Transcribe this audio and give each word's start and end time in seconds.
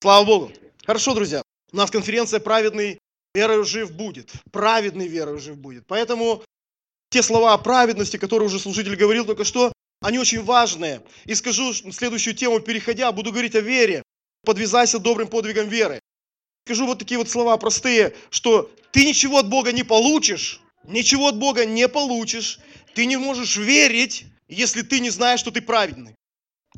Слава 0.00 0.24
Богу. 0.24 0.52
Хорошо, 0.86 1.12
друзья. 1.14 1.42
У 1.72 1.76
нас 1.76 1.90
конференция 1.90 2.38
«Праведный 2.38 3.00
верою 3.34 3.64
жив 3.64 3.90
будет». 3.90 4.30
Праведный 4.52 5.08
верою 5.08 5.40
жив 5.40 5.56
будет. 5.56 5.88
Поэтому 5.88 6.44
те 7.10 7.20
слова 7.20 7.52
о 7.52 7.58
праведности, 7.58 8.16
которые 8.16 8.46
уже 8.46 8.60
служитель 8.60 8.94
говорил 8.94 9.24
только 9.24 9.42
что, 9.42 9.72
они 10.00 10.20
очень 10.20 10.44
важные. 10.44 11.02
И 11.24 11.34
скажу 11.34 11.74
следующую 11.74 12.36
тему, 12.36 12.60
переходя, 12.60 13.10
буду 13.10 13.32
говорить 13.32 13.56
о 13.56 13.60
вере. 13.60 14.04
Подвязайся 14.44 15.00
добрым 15.00 15.26
подвигом 15.26 15.68
веры. 15.68 15.98
Скажу 16.64 16.86
вот 16.86 17.00
такие 17.00 17.18
вот 17.18 17.28
слова 17.28 17.56
простые, 17.56 18.14
что 18.30 18.70
ты 18.92 19.04
ничего 19.04 19.38
от 19.38 19.48
Бога 19.48 19.72
не 19.72 19.82
получишь, 19.82 20.60
ничего 20.84 21.26
от 21.26 21.38
Бога 21.38 21.66
не 21.66 21.88
получишь, 21.88 22.60
ты 22.94 23.04
не 23.06 23.16
можешь 23.16 23.56
верить, 23.56 24.26
если 24.46 24.82
ты 24.82 25.00
не 25.00 25.10
знаешь, 25.10 25.40
что 25.40 25.50
ты 25.50 25.60
праведный. 25.60 26.14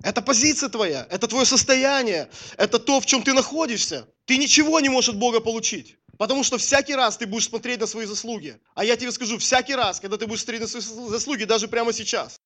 Это 0.02 0.22
позиция 0.22 0.68
твоя, 0.68 1.06
это 1.10 1.28
твое 1.28 1.44
состояние, 1.44 2.30
это 2.56 2.78
то, 2.78 3.00
в 3.00 3.06
чем 3.06 3.22
ты 3.22 3.32
находишься. 3.32 4.08
Ты 4.24 4.38
ничего 4.38 4.80
не 4.80 4.88
можешь 4.88 5.10
от 5.10 5.16
Бога 5.16 5.40
получить. 5.40 5.96
Потому 6.16 6.44
что 6.44 6.58
всякий 6.58 6.94
раз 6.94 7.16
ты 7.16 7.26
будешь 7.26 7.46
смотреть 7.48 7.80
на 7.80 7.86
свои 7.86 8.06
заслуги. 8.06 8.58
А 8.74 8.84
я 8.84 8.96
тебе 8.96 9.10
скажу, 9.12 9.38
всякий 9.38 9.74
раз, 9.74 10.00
когда 10.00 10.16
ты 10.16 10.26
будешь 10.26 10.42
смотреть 10.42 10.62
на 10.62 10.68
свои 10.68 10.82
заслуги, 10.82 11.44
даже 11.44 11.68
прямо 11.68 11.92
сейчас, 11.92 12.38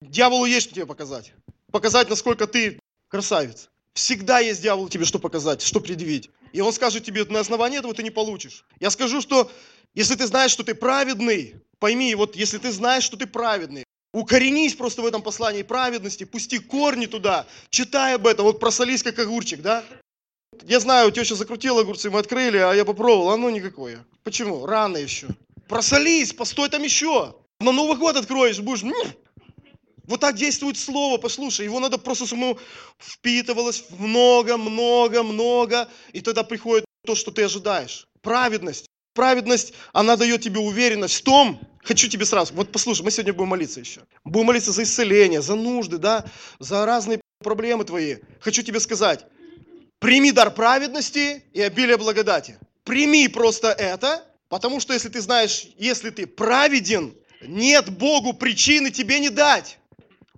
дьяволу 0.00 0.46
есть 0.46 0.66
что 0.66 0.74
тебе 0.74 0.86
показать. 0.86 1.32
Показать, 1.70 2.08
насколько 2.08 2.46
ты 2.46 2.80
красавец. 3.08 3.68
Всегда 3.94 4.38
есть 4.38 4.62
дьяволу 4.62 4.88
тебе 4.88 5.04
что 5.04 5.18
показать, 5.18 5.60
что 5.60 5.80
предъявить. 5.80 6.30
И 6.52 6.60
он 6.60 6.72
скажет 6.72 7.04
тебе, 7.04 7.24
на 7.24 7.40
основании 7.40 7.78
этого 7.78 7.94
ты 7.94 8.02
не 8.02 8.10
получишь. 8.10 8.64
Я 8.80 8.90
скажу, 8.90 9.20
что 9.20 9.50
если 9.94 10.14
ты 10.14 10.26
знаешь, 10.26 10.50
что 10.50 10.62
ты 10.62 10.74
праведный, 10.74 11.56
пойми, 11.78 12.14
вот 12.14 12.36
если 12.36 12.58
ты 12.58 12.70
знаешь, 12.72 13.04
что 13.04 13.16
ты 13.16 13.26
праведный, 13.26 13.84
Укоренись 14.12 14.74
просто 14.74 15.02
в 15.02 15.06
этом 15.06 15.22
послании 15.22 15.62
праведности, 15.62 16.24
пусти 16.24 16.58
корни 16.58 17.06
туда, 17.06 17.46
читай 17.68 18.14
об 18.14 18.26
этом, 18.26 18.46
вот 18.46 18.58
просолись 18.58 19.02
как 19.02 19.18
огурчик, 19.18 19.60
да? 19.60 19.84
Я 20.64 20.80
знаю, 20.80 21.12
теща 21.12 21.34
закрутила 21.34 21.82
огурцы, 21.82 22.10
мы 22.10 22.18
открыли, 22.18 22.56
а 22.56 22.72
я 22.72 22.84
попробовал, 22.84 23.30
оно 23.30 23.50
никакое. 23.50 24.04
Почему? 24.24 24.64
Рано 24.64 24.96
еще. 24.96 25.28
Просолись, 25.68 26.32
постой 26.32 26.70
там 26.70 26.82
еще. 26.82 27.36
На 27.60 27.72
Новый 27.72 27.96
год 27.98 28.16
откроешь, 28.16 28.60
будешь... 28.60 28.82
Вот 30.04 30.20
так 30.20 30.36
действует 30.36 30.78
слово, 30.78 31.18
послушай, 31.18 31.66
его 31.66 31.80
надо 31.80 31.98
просто 31.98 32.26
самому 32.26 32.58
впитывалось 32.98 33.84
много, 33.98 34.56
много, 34.56 35.22
много, 35.22 35.86
и 36.14 36.22
тогда 36.22 36.44
приходит 36.44 36.86
то, 37.04 37.14
что 37.14 37.30
ты 37.30 37.42
ожидаешь. 37.42 38.06
Праведность. 38.22 38.87
Праведность, 39.18 39.72
она 39.92 40.14
дает 40.14 40.42
тебе 40.42 40.60
уверенность 40.60 41.16
в 41.16 41.22
том, 41.22 41.60
Хочу 41.82 42.06
тебе 42.06 42.24
сразу, 42.24 42.54
вот 42.54 42.70
послушай, 42.70 43.02
мы 43.02 43.10
сегодня 43.10 43.32
будем 43.32 43.48
молиться 43.48 43.80
еще. 43.80 44.02
Будем 44.24 44.46
молиться 44.46 44.70
за 44.70 44.84
исцеление, 44.84 45.42
за 45.42 45.56
нужды, 45.56 45.98
да, 45.98 46.24
за 46.60 46.86
разные 46.86 47.20
проблемы 47.42 47.84
твои. 47.84 48.18
Хочу 48.40 48.62
тебе 48.62 48.78
сказать, 48.78 49.26
прими 49.98 50.30
дар 50.30 50.52
праведности 50.52 51.42
и 51.52 51.60
обилие 51.60 51.96
благодати. 51.96 52.58
Прими 52.84 53.26
просто 53.26 53.72
это, 53.72 54.24
потому 54.48 54.78
что 54.78 54.92
если 54.92 55.08
ты 55.08 55.20
знаешь, 55.20 55.66
если 55.78 56.10
ты 56.10 56.28
праведен, 56.28 57.12
нет 57.40 57.88
Богу 57.90 58.34
причины 58.34 58.92
тебе 58.92 59.18
не 59.18 59.30
дать. 59.30 59.78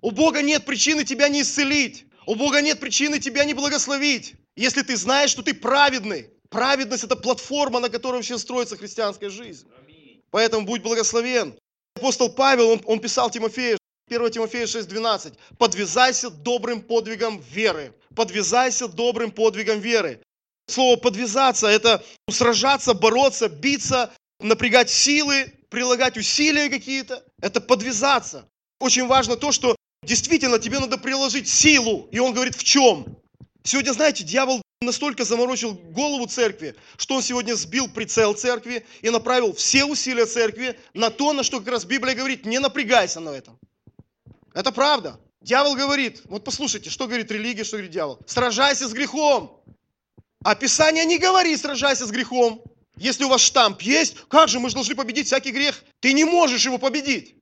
У 0.01 0.09
Бога 0.09 0.41
нет 0.41 0.65
причины 0.65 1.03
тебя 1.03 1.29
не 1.29 1.43
исцелить. 1.43 2.05
У 2.25 2.33
Бога 2.33 2.61
нет 2.61 2.79
причины 2.79 3.19
тебя 3.19 3.45
не 3.45 3.53
благословить. 3.53 4.33
Если 4.55 4.81
ты 4.81 4.97
знаешь, 4.97 5.29
что 5.29 5.43
ты 5.43 5.53
праведный. 5.53 6.29
Праведность– 6.51 7.03
это 7.05 7.15
платформа, 7.15 7.79
на 7.79 7.89
которой 7.89 8.17
вообще 8.17 8.37
строится 8.37 8.75
христианская 8.75 9.29
жизнь. 9.29 9.65
Поэтому 10.31 10.65
будь 10.65 10.83
благословен. 10.83 11.57
Апостол 11.95 12.29
Павел, 12.29 12.69
он, 12.69 12.81
он 12.85 12.99
писал 12.99 13.29
Тимофею, 13.31 13.77
1 14.09 14.31
Тимофея 14.31 14.65
6:12. 14.65 15.33
Подвязайся 15.57 16.29
добрым 16.29 16.81
подвигом 16.81 17.39
веры. 17.39 17.93
Подвязайся 18.15 18.89
добрым 18.89 19.31
подвигом 19.31 19.79
веры. 19.79 20.21
Слово 20.67 20.97
подвязаться– 20.97 21.67
это 21.67 22.03
сражаться, 22.29 22.93
бороться, 22.93 23.47
биться, 23.47 24.11
напрягать 24.41 24.89
силы, 24.89 25.53
прилагать 25.69 26.17
усилия 26.17 26.69
какие-то. 26.69 27.23
Это 27.41 27.61
подвязаться. 27.61 28.45
Очень 28.81 29.07
важно 29.07 29.37
то, 29.37 29.53
что 29.53 29.75
действительно 30.03 30.59
тебе 30.59 30.79
надо 30.79 30.97
приложить 30.97 31.47
силу. 31.47 32.09
И 32.11 32.19
он 32.19 32.33
говорит, 32.33 32.55
в 32.55 32.63
чем? 32.63 33.05
Сегодня, 33.63 33.93
знаете, 33.93 34.25
дьявол 34.25 34.61
настолько 34.81 35.23
заморочил 35.25 35.73
голову 35.73 36.25
церкви, 36.25 36.75
что 36.97 37.15
он 37.15 37.21
сегодня 37.21 37.53
сбил 37.53 37.87
прицел 37.87 38.33
церкви 38.33 38.83
и 39.01 39.11
направил 39.11 39.53
все 39.53 39.85
усилия 39.85 40.25
церкви 40.25 40.77
на 40.95 41.11
то, 41.11 41.33
на 41.33 41.43
что 41.43 41.59
как 41.59 41.67
раз 41.67 41.85
Библия 41.85 42.15
говорит, 42.15 42.45
не 42.45 42.57
напрягайся 42.57 43.19
на 43.19 43.29
этом. 43.29 43.59
Это 44.55 44.71
правда. 44.71 45.19
Дьявол 45.41 45.75
говорит, 45.75 46.21
вот 46.25 46.43
послушайте, 46.43 46.89
что 46.89 47.05
говорит 47.05 47.29
религия, 47.31 47.63
что 47.63 47.77
говорит 47.77 47.91
дьявол. 47.91 48.19
Сражайся 48.25 48.87
с 48.87 48.93
грехом. 48.93 49.61
А 50.43 50.55
Писание 50.55 51.05
не 51.05 51.19
говорит, 51.19 51.59
сражайся 51.61 52.07
с 52.07 52.11
грехом. 52.11 52.63
Если 52.97 53.23
у 53.23 53.29
вас 53.29 53.41
штамп 53.41 53.81
есть, 53.83 54.15
как 54.29 54.49
же 54.49 54.59
мы 54.59 54.69
же 54.69 54.75
должны 54.75 54.95
победить 54.95 55.27
всякий 55.27 55.51
грех? 55.51 55.83
Ты 55.99 56.13
не 56.13 56.25
можешь 56.25 56.65
его 56.65 56.79
победить. 56.79 57.35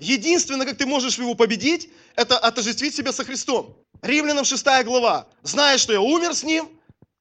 Единственное, 0.00 0.66
как 0.66 0.76
ты 0.76 0.86
можешь 0.86 1.18
его 1.18 1.34
победить, 1.34 1.88
это 2.16 2.36
отождествить 2.36 2.96
себя 2.96 3.12
со 3.12 3.24
Христом. 3.24 3.76
Римлянам 4.02 4.44
6 4.44 4.64
глава. 4.84 5.28
Знаешь, 5.42 5.80
что 5.80 5.92
я 5.92 6.00
умер 6.00 6.34
с 6.34 6.42
Ним, 6.42 6.68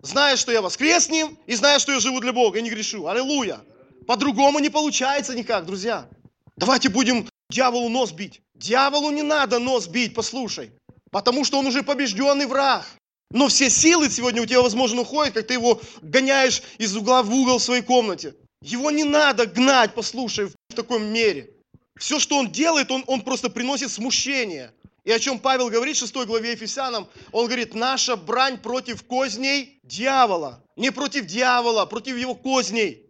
знаешь, 0.02 0.40
что 0.40 0.52
я 0.52 0.62
воскрес 0.62 1.06
с 1.06 1.10
Ним, 1.10 1.38
и 1.46 1.56
знаешь, 1.56 1.82
что 1.82 1.92
я 1.92 2.00
живу 2.00 2.20
для 2.20 2.34
Бога, 2.34 2.60
и 2.60 2.62
не 2.62 2.70
грешу. 2.70 3.08
Аллилуйя. 3.08 3.62
По-другому 4.08 4.60
не 4.60 4.70
получается 4.70 5.36
никак, 5.36 5.66
друзья. 5.66 6.08
Давайте 6.56 6.90
будем 6.90 7.28
дьяволу 7.50 7.90
нос 7.90 8.12
бить. 8.12 8.42
Дьяволу 8.56 9.12
не 9.12 9.24
надо 9.24 9.60
нос 9.60 9.88
бить, 9.88 10.14
послушай. 10.14 10.72
Потому 11.12 11.44
что 11.44 11.60
он 11.60 11.68
уже 11.68 11.84
побежденный 11.84 12.46
враг. 12.46 12.86
Но 13.32 13.48
все 13.48 13.70
силы 13.70 14.10
сегодня 14.10 14.42
у 14.42 14.46
тебя, 14.46 14.62
возможно, 14.62 15.02
уходят, 15.02 15.36
как 15.36 15.48
ты 15.48 15.54
его 15.54 15.80
гоняешь 16.02 16.64
из 16.78 16.96
угла 16.96 17.22
в 17.22 17.32
угол 17.32 17.60
в 17.60 17.64
своей 17.64 17.84
комнате. 17.84 18.36
Его 18.62 18.92
не 18.92 19.04
надо 19.04 19.46
гнать, 19.46 19.94
послушай, 19.94 20.48
в 20.70 20.74
таком 20.76 21.04
мере. 21.04 21.52
Все, 21.98 22.20
что 22.20 22.38
он 22.38 22.52
делает, 22.52 22.90
он, 22.92 23.04
он 23.08 23.22
просто 23.22 23.50
приносит 23.50 23.92
смущение. 23.92 24.72
И 25.10 25.12
о 25.12 25.18
чем 25.18 25.40
Павел 25.40 25.70
говорит 25.70 25.96
в 25.96 26.02
6 26.02 26.14
главе 26.28 26.52
Ефесянам, 26.52 27.10
он 27.32 27.48
говорит, 27.48 27.74
наша 27.74 28.16
брань 28.16 28.60
против 28.60 29.02
козней 29.02 29.80
дьявола. 29.82 30.64
Не 30.76 30.92
против 30.92 31.26
дьявола, 31.26 31.82
а 31.82 31.86
против 31.88 32.16
его 32.16 32.36
козней. 32.36 33.10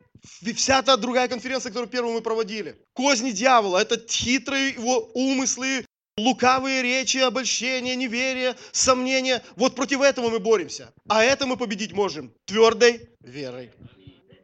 Вся 0.55 0.81
та 0.81 0.95
другая 0.95 1.27
конференция, 1.27 1.71
которую 1.71 1.89
первую 1.89 2.13
мы 2.13 2.21
проводили. 2.21 2.77
Козни 2.93 3.31
дьявола– 3.31 3.79
это 3.81 4.01
хитрые 4.09 4.69
его 4.69 5.11
умыслы, 5.13 5.85
лукавые 6.15 6.81
речи, 6.83 7.17
обольщения, 7.17 7.95
неверие, 7.95 8.55
сомнения. 8.71 9.43
Вот 9.57 9.75
против 9.75 9.99
этого 9.99 10.29
мы 10.29 10.39
боремся. 10.39 10.93
А 11.09 11.21
это 11.21 11.47
мы 11.47 11.57
победить 11.57 11.91
можем 11.91 12.33
твердой 12.45 13.09
верой. 13.19 13.71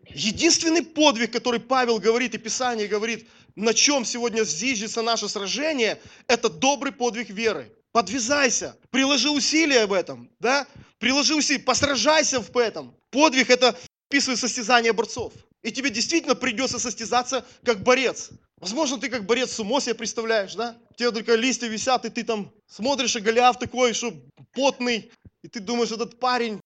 Единственный 0.10 0.82
подвиг, 0.82 1.32
который 1.32 1.62
Павел 1.62 2.00
говорит 2.00 2.36
и 2.36 2.38
Писание 2.38 2.88
говорит, 2.88 3.30
на 3.56 3.74
чем 3.74 4.06
сегодня 4.06 4.44
зиждется 4.44 5.02
наше 5.02 5.30
сражение, 5.30 6.02
это 6.28 6.50
добрый 6.50 6.92
подвиг 6.92 7.30
веры. 7.30 7.72
Подвязайся, 7.92 8.78
приложи 8.90 9.30
усилия 9.30 9.86
в 9.86 9.94
этом, 9.94 10.30
да? 10.40 10.68
Приложи 11.00 11.34
усилия, 11.34 11.64
посражайся 11.64 12.42
в 12.42 12.58
этом. 12.58 12.96
Подвиг– 13.10 13.50
это 13.52 13.78
описывает 14.10 14.40
состязание 14.40 14.92
борцов. 14.92 15.34
И 15.64 15.72
тебе 15.72 15.90
действительно 15.90 16.36
придется 16.36 16.78
состязаться 16.78 17.46
как 17.64 17.82
борец. 17.82 18.30
Возможно, 18.58 19.00
ты 19.00 19.10
как 19.10 19.26
борец 19.26 19.54
сумо 19.54 19.80
себе 19.80 19.96
представляешь, 19.96 20.56
да? 20.56 20.78
У 20.92 20.94
тебя 20.96 21.12
только 21.12 21.36
листья 21.36 21.68
висят, 21.68 22.06
и 22.06 22.10
ты 22.10 22.24
там 22.24 22.52
смотришь, 22.68 23.16
и 23.16 23.20
Голиаф 23.20 23.58
такой, 23.58 23.94
что 23.94 24.14
потный, 24.54 25.12
и 25.44 25.48
ты 25.48 25.60
думаешь, 25.60 25.92
этот 25.92 26.20
парень, 26.20 26.60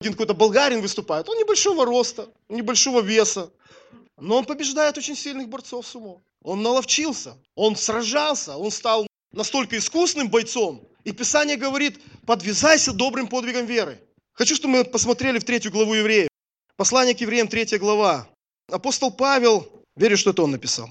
один 0.00 0.12
какой-то 0.12 0.34
болгарин 0.34 0.82
выступает, 0.82 1.28
он 1.28 1.38
небольшого 1.38 1.84
роста, 1.84 2.28
небольшого 2.48 3.00
веса, 3.00 3.50
но 4.18 4.36
он 4.36 4.44
побеждает 4.44 4.96
очень 4.98 5.16
сильных 5.16 5.48
борцов 5.48 5.86
сумо. 5.86 6.22
Он 6.42 6.62
наловчился, 6.62 7.36
он 7.54 7.76
сражался, 7.76 8.56
он 8.56 8.70
стал 8.70 9.06
настолько 9.32 9.76
искусным 9.76 10.28
бойцом. 10.28 10.86
И 11.04 11.12
Писание 11.12 11.56
говорит, 11.56 12.00
подвязайся 12.24 12.92
добрым 12.92 13.28
подвигом 13.28 13.66
веры. 13.66 14.00
Хочу, 14.32 14.54
чтобы 14.54 14.78
мы 14.78 14.84
посмотрели 14.84 15.38
в 15.38 15.44
третью 15.44 15.72
главу 15.72 15.94
евреев. 15.94 16.28
Послание 16.76 17.14
к 17.14 17.20
евреям, 17.20 17.48
третья 17.48 17.78
глава. 17.78 18.28
Апостол 18.68 19.10
Павел, 19.10 19.66
верю, 19.96 20.16
что 20.16 20.30
это 20.30 20.42
он 20.42 20.50
написал. 20.50 20.90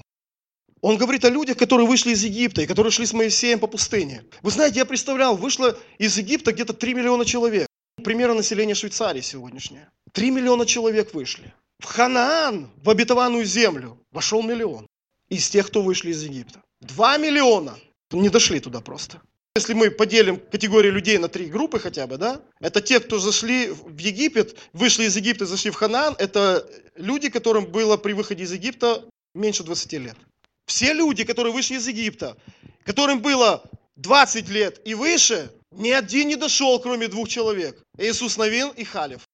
Он 0.80 0.96
говорит 0.96 1.24
о 1.24 1.30
людях, 1.30 1.56
которые 1.56 1.86
вышли 1.86 2.12
из 2.12 2.22
Египта 2.22 2.62
и 2.62 2.66
которые 2.66 2.90
шли 2.90 3.06
с 3.06 3.12
Моисеем 3.12 3.58
по 3.58 3.66
пустыне. 3.66 4.24
Вы 4.42 4.50
знаете, 4.50 4.78
я 4.78 4.84
представлял, 4.84 5.36
вышло 5.36 5.78
из 5.98 6.16
Египта 6.18 6.52
где-то 6.52 6.72
3 6.74 6.94
миллиона 6.94 7.24
человек. 7.24 7.66
Примерно 8.04 8.34
населения 8.34 8.74
Швейцарии 8.74 9.20
сегодняшнее. 9.20 9.88
3 10.12 10.30
миллиона 10.30 10.66
человек 10.66 11.14
вышли. 11.14 11.54
В 11.78 11.84
Ханаан, 11.84 12.70
в 12.82 12.90
обетованную 12.90 13.44
землю, 13.44 13.98
вошел 14.10 14.42
миллион 14.42 14.86
из 15.28 15.48
тех, 15.48 15.66
кто 15.66 15.82
вышли 15.82 16.10
из 16.10 16.22
Египта. 16.22 16.62
Два 16.80 17.18
миллиона 17.18 17.78
не 18.12 18.28
дошли 18.28 18.60
туда 18.60 18.80
просто. 18.80 19.20
Если 19.56 19.72
мы 19.72 19.90
поделим 19.90 20.38
категории 20.38 20.90
людей 20.90 21.16
на 21.18 21.28
три 21.28 21.46
группы 21.46 21.78
хотя 21.78 22.06
бы, 22.06 22.18
да, 22.18 22.42
это 22.60 22.82
те, 22.82 23.00
кто 23.00 23.18
зашли 23.18 23.68
в 23.70 23.96
Египет, 23.96 24.58
вышли 24.74 25.04
из 25.04 25.16
Египта, 25.16 25.46
зашли 25.46 25.70
в 25.70 25.74
Ханаан, 25.74 26.14
это 26.18 26.68
люди, 26.96 27.30
которым 27.30 27.66
было 27.66 27.96
при 27.96 28.12
выходе 28.12 28.44
из 28.44 28.52
Египта 28.52 29.04
меньше 29.34 29.64
20 29.64 29.92
лет. 29.94 30.16
Все 30.66 30.92
люди, 30.92 31.24
которые 31.24 31.52
вышли 31.54 31.76
из 31.76 31.88
Египта, 31.88 32.36
которым 32.84 33.20
было 33.20 33.62
20 33.96 34.48
лет 34.50 34.80
и 34.84 34.94
выше, 34.94 35.50
Ни 35.72 35.90
один 35.90 36.28
не 36.28 36.36
дошел, 36.36 36.80
кроме 36.80 37.08
двух 37.08 37.28
человек. 37.28 37.82
Иисус 37.98 38.38
Новин 38.38 38.70
и 38.76 38.84
Халев. 38.84 39.25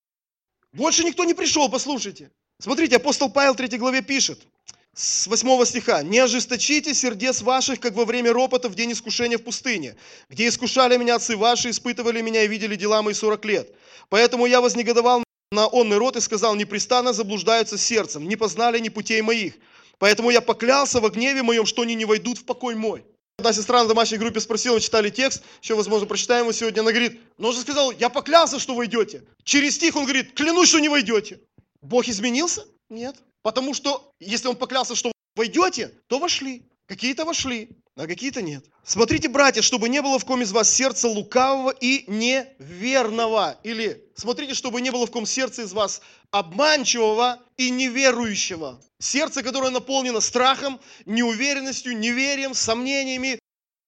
Больше 0.72 1.04
никто 1.04 1.24
не 1.24 1.34
пришел, 1.34 1.68
послушайте. 1.68 2.30
Смотрите, 2.58 2.96
апостол 2.96 3.30
Павел 3.30 3.54
в 3.54 3.56
3 3.56 3.76
главе 3.76 4.02
пишет, 4.02 4.46
с 4.94 5.26
8 5.26 5.64
стиха. 5.64 6.02
«Не 6.02 6.18
ожесточите 6.18 6.94
сердец 6.94 7.42
ваших, 7.42 7.80
как 7.80 7.94
во 7.94 8.04
время 8.04 8.32
ропота 8.32 8.68
в 8.68 8.74
день 8.74 8.92
искушения 8.92 9.38
в 9.38 9.42
пустыне, 9.42 9.96
где 10.28 10.48
искушали 10.48 10.96
меня 10.96 11.16
отцы 11.16 11.36
ваши, 11.36 11.70
испытывали 11.70 12.20
меня 12.20 12.44
и 12.44 12.48
видели 12.48 12.76
дела 12.76 13.02
мои 13.02 13.14
40 13.14 13.44
лет. 13.46 13.74
Поэтому 14.08 14.46
я 14.46 14.60
вознегодовал 14.60 15.24
на 15.50 15.66
онный 15.66 15.98
род 15.98 16.16
и 16.16 16.20
сказал, 16.20 16.54
непрестанно 16.54 17.12
заблуждаются 17.12 17.78
сердцем, 17.78 18.28
не 18.28 18.36
познали 18.36 18.78
ни 18.78 18.88
путей 18.88 19.22
моих. 19.22 19.54
Поэтому 19.98 20.30
я 20.30 20.40
поклялся 20.40 21.00
во 21.00 21.10
гневе 21.10 21.42
моем, 21.42 21.66
что 21.66 21.82
они 21.82 21.94
не 21.94 22.04
войдут 22.04 22.38
в 22.38 22.44
покой 22.44 22.74
мой». 22.74 23.04
Одна 23.42 23.52
сестра 23.52 23.82
на 23.82 23.88
домашней 23.88 24.18
группе 24.18 24.38
спросила, 24.38 24.80
читали 24.80 25.10
текст, 25.10 25.42
еще, 25.60 25.74
возможно, 25.74 26.06
прочитаем 26.06 26.44
его 26.44 26.52
сегодня. 26.52 26.80
Она 26.80 26.92
говорит, 26.92 27.20
но 27.38 27.48
он 27.48 27.54
же 27.54 27.62
сказал, 27.62 27.90
я 27.90 28.08
поклялся, 28.08 28.60
что 28.60 28.76
войдете. 28.76 29.24
Через 29.42 29.74
стих 29.74 29.96
он 29.96 30.04
говорит, 30.04 30.32
клянусь, 30.34 30.68
что 30.68 30.78
не 30.78 30.88
войдете. 30.88 31.40
Бог 31.80 32.06
изменился? 32.06 32.64
Нет. 32.88 33.16
Потому 33.42 33.74
что, 33.74 34.12
если 34.20 34.46
он 34.46 34.54
поклялся, 34.54 34.94
что 34.94 35.10
войдете, 35.34 35.92
то 36.06 36.20
вошли. 36.20 36.62
Какие-то 36.92 37.24
вошли, 37.24 37.70
а 37.96 38.06
какие-то 38.06 38.42
нет. 38.42 38.66
Смотрите, 38.84 39.30
братья, 39.30 39.62
чтобы 39.62 39.88
не 39.88 40.02
было 40.02 40.18
в 40.18 40.26
ком 40.26 40.42
из 40.42 40.52
вас 40.52 40.70
сердца 40.70 41.08
лукавого 41.08 41.70
и 41.70 42.04
неверного. 42.06 43.58
Или 43.62 44.04
смотрите, 44.14 44.52
чтобы 44.52 44.82
не 44.82 44.90
было 44.90 45.06
в 45.06 45.10
ком 45.10 45.24
сердца 45.24 45.62
из 45.62 45.72
вас 45.72 46.02
обманчивого 46.32 47.40
и 47.56 47.70
неверующего. 47.70 48.78
Сердце, 48.98 49.42
которое 49.42 49.70
наполнено 49.70 50.20
страхом, 50.20 50.78
неуверенностью, 51.06 51.96
неверием, 51.96 52.52
сомнениями, 52.52 53.38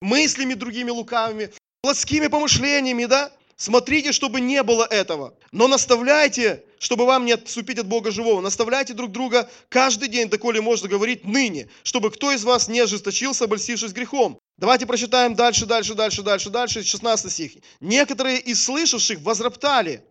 мыслями 0.00 0.54
другими 0.54 0.88
лукавыми, 0.88 1.50
плотскими 1.82 2.28
помышлениями, 2.28 3.04
да? 3.04 3.30
Смотрите, 3.56 4.12
чтобы 4.12 4.40
не 4.40 4.62
было 4.62 4.86
этого. 4.90 5.34
Но 5.52 5.68
наставляйте, 5.68 6.64
чтобы 6.84 7.06
вам 7.06 7.24
не 7.24 7.32
отступить 7.32 7.78
от 7.78 7.86
Бога 7.86 8.10
живого. 8.10 8.42
Наставляйте 8.42 8.92
друг 8.92 9.10
друга 9.10 9.48
каждый 9.70 10.06
день, 10.06 10.28
доколе 10.28 10.60
можно 10.60 10.86
говорить 10.86 11.24
ныне, 11.24 11.68
чтобы 11.82 12.10
кто 12.10 12.30
из 12.30 12.44
вас 12.44 12.68
не 12.68 12.78
ожесточился, 12.80 13.44
обольстившись 13.44 13.92
грехом. 13.92 14.38
Давайте 14.58 14.84
прочитаем 14.84 15.34
дальше, 15.34 15.64
дальше, 15.64 15.94
дальше, 15.94 16.22
дальше, 16.22 16.50
дальше, 16.50 16.84
16 16.84 17.32
стих. 17.32 17.52
Некоторые 17.80 18.38
из 18.38 18.62
слышавших 18.62 19.22
возроптали, 19.22 20.04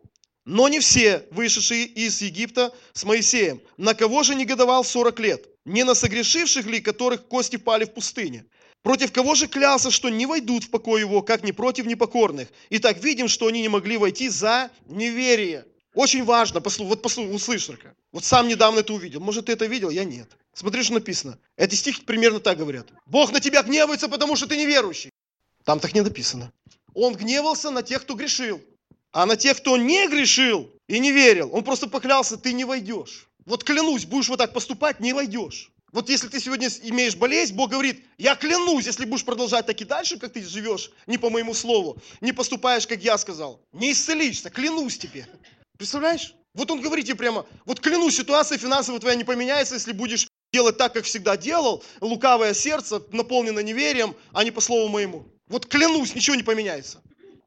но 0.46 0.68
не 0.68 0.80
все, 0.80 1.28
вышедшие 1.30 1.86
из 1.86 2.20
Египта 2.24 2.74
с 2.94 3.04
Моисеем. 3.04 3.62
На 3.78 3.94
кого 3.94 4.24
же 4.24 4.34
негодовал 4.34 4.84
40 4.84 5.20
лет? 5.20 5.46
Не 5.66 5.84
на 5.84 5.94
согрешивших 5.94 6.66
ли, 6.66 6.82
которых 6.82 7.28
кости 7.28 7.58
пали 7.58 7.86
в 7.86 7.94
пустыне? 7.94 8.46
Против 8.82 9.12
кого 9.12 9.36
же 9.36 9.48
клялся, 9.48 9.92
что 9.92 10.10
не 10.10 10.26
войдут 10.26 10.64
в 10.64 10.72
покой 10.72 11.02
его, 11.02 11.22
как 11.22 11.44
не 11.44 11.52
против 11.52 11.86
непокорных? 11.86 12.48
Итак, 12.72 12.98
видим, 12.98 13.28
что 13.28 13.46
они 13.46 13.62
не 13.62 13.70
могли 13.70 13.98
войти 13.98 14.28
за 14.28 14.72
неверие. 14.88 15.68
Очень 15.94 16.24
важно, 16.24 16.60
послу, 16.60 16.86
вот 16.86 17.02
послу, 17.02 17.26
услышь 17.26 17.66
только. 17.66 17.96
Вот 18.12 18.26
сам 18.26 18.48
недавно 18.48 18.80
это 18.80 18.94
увидел. 18.94 19.20
Может, 19.20 19.46
ты 19.46 19.52
это 19.52 19.66
видел? 19.66 19.92
Я 19.92 20.04
нет. 20.04 20.28
Смотри, 20.54 20.84
что 20.84 20.94
написано. 20.94 21.38
Эти 21.56 21.76
стихи 21.76 22.02
примерно 22.04 22.40
так 22.40 22.58
говорят. 22.58 22.88
Бог 23.06 23.32
на 23.32 23.40
тебя 23.40 23.62
гневается, 23.62 24.10
потому 24.10 24.36
что 24.36 24.48
ты 24.48 24.58
неверующий. 24.58 25.12
Там 25.64 25.80
так 25.80 25.94
не 25.94 26.02
написано. 26.02 26.52
Он 26.96 27.16
гневался 27.16 27.70
на 27.70 27.84
тех, 27.84 28.02
кто 28.02 28.16
грешил. 28.16 28.62
А 29.12 29.28
на 29.28 29.36
тех, 29.36 29.58
кто 29.58 29.78
не 29.78 30.08
грешил 30.08 30.72
и 30.88 30.98
не 30.98 31.12
верил, 31.12 31.52
он 31.54 31.64
просто 31.64 31.88
поклялся, 31.88 32.38
ты 32.38 32.54
не 32.54 32.66
войдешь. 32.66 33.28
Вот 33.46 33.64
клянусь, 33.64 34.06
будешь 34.06 34.30
вот 34.30 34.38
так 34.38 34.54
поступать, 34.54 35.00
не 35.00 35.14
войдешь. 35.14 35.72
Вот 35.92 36.10
если 36.10 36.28
ты 36.28 36.40
сегодня 36.40 36.70
имеешь 36.82 37.16
болезнь, 37.16 37.54
Бог 37.54 37.70
говорит, 37.70 38.04
я 38.18 38.36
клянусь, 38.36 38.88
если 38.88 39.06
будешь 39.06 39.24
продолжать 39.24 39.68
так 39.68 39.80
и 39.80 39.86
дальше, 39.86 40.18
как 40.18 40.34
ты 40.34 40.44
живешь, 40.44 40.90
не 41.06 41.20
по 41.20 41.30
моему 41.30 41.54
слову, 41.54 41.98
не 42.20 42.32
поступаешь, 42.32 42.88
как 42.88 43.04
я 43.04 43.16
сказал, 43.20 43.62
не 43.72 43.92
исцелишься, 43.92 44.50
клянусь 44.50 44.98
тебе. 44.98 45.28
Представляешь? 45.78 46.36
Вот 46.54 46.70
он 46.70 46.82
говорит 46.82 47.06
тебе 47.06 47.16
прямо, 47.16 47.46
вот 47.66 47.80
клянусь, 47.80 48.16
ситуация 48.16 48.58
финансовая 48.58 49.00
твоя 49.00 49.16
не 49.16 49.24
поменяется, 49.24 49.74
если 49.74 49.92
будешь 49.92 50.28
делать 50.52 50.78
так, 50.78 50.94
как 50.94 51.06
всегда 51.06 51.36
делал, 51.36 51.84
лукавое 52.00 52.54
сердце, 52.54 53.02
наполнено 53.12 53.60
неверием, 53.60 54.16
а 54.34 54.44
не 54.44 54.52
по 54.52 54.62
слову 54.62 54.88
моему. 54.88 55.26
Вот 55.48 55.66
клянусь, 55.66 56.14
ничего 56.14 56.36
не 56.36 56.44
поменяется. 56.44 57.02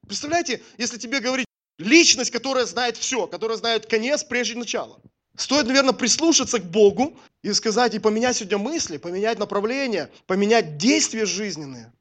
Представляете, 0.07 0.63
если 0.77 0.99
тебе 0.99 1.21
говорить 1.21 1.47
личность, 1.79 2.31
которая 2.31 2.67
знает 2.67 2.97
все, 2.97 3.27
которая 3.27 3.59
знает 3.59 3.87
конец 3.87 4.25
прежде 4.25 4.57
начала. 4.57 4.99
Стоит, 5.37 5.67
наверное, 5.67 5.93
прислушаться 5.93 6.59
к 6.59 6.65
Богу 6.65 7.17
и 7.43 7.53
сказать, 7.53 7.95
и 7.95 7.99
поменять 7.99 8.37
сегодня 8.37 8.59
мысли, 8.59 8.97
поменять 8.97 9.39
направление, 9.39 10.11
поменять 10.27 10.79
действия 10.79 11.27
жизненные. 11.27 11.93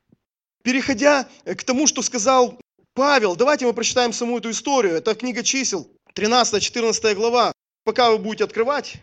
Переходя 0.63 1.27
к 1.43 1.63
тому, 1.63 1.85
что 1.85 2.01
сказал 2.01 2.59
Павел, 2.93 3.35
давайте 3.35 3.65
мы 3.65 3.73
прочитаем 3.73 4.13
саму 4.13 4.39
эту 4.39 4.51
историю. 4.51 4.95
Это 4.95 5.13
книга 5.13 5.43
чисел, 5.43 5.87
13-14 6.15 7.13
глава. 7.15 7.51
Пока 7.83 8.09
вы 8.09 8.17
будете 8.17 8.45
открывать, 8.45 8.95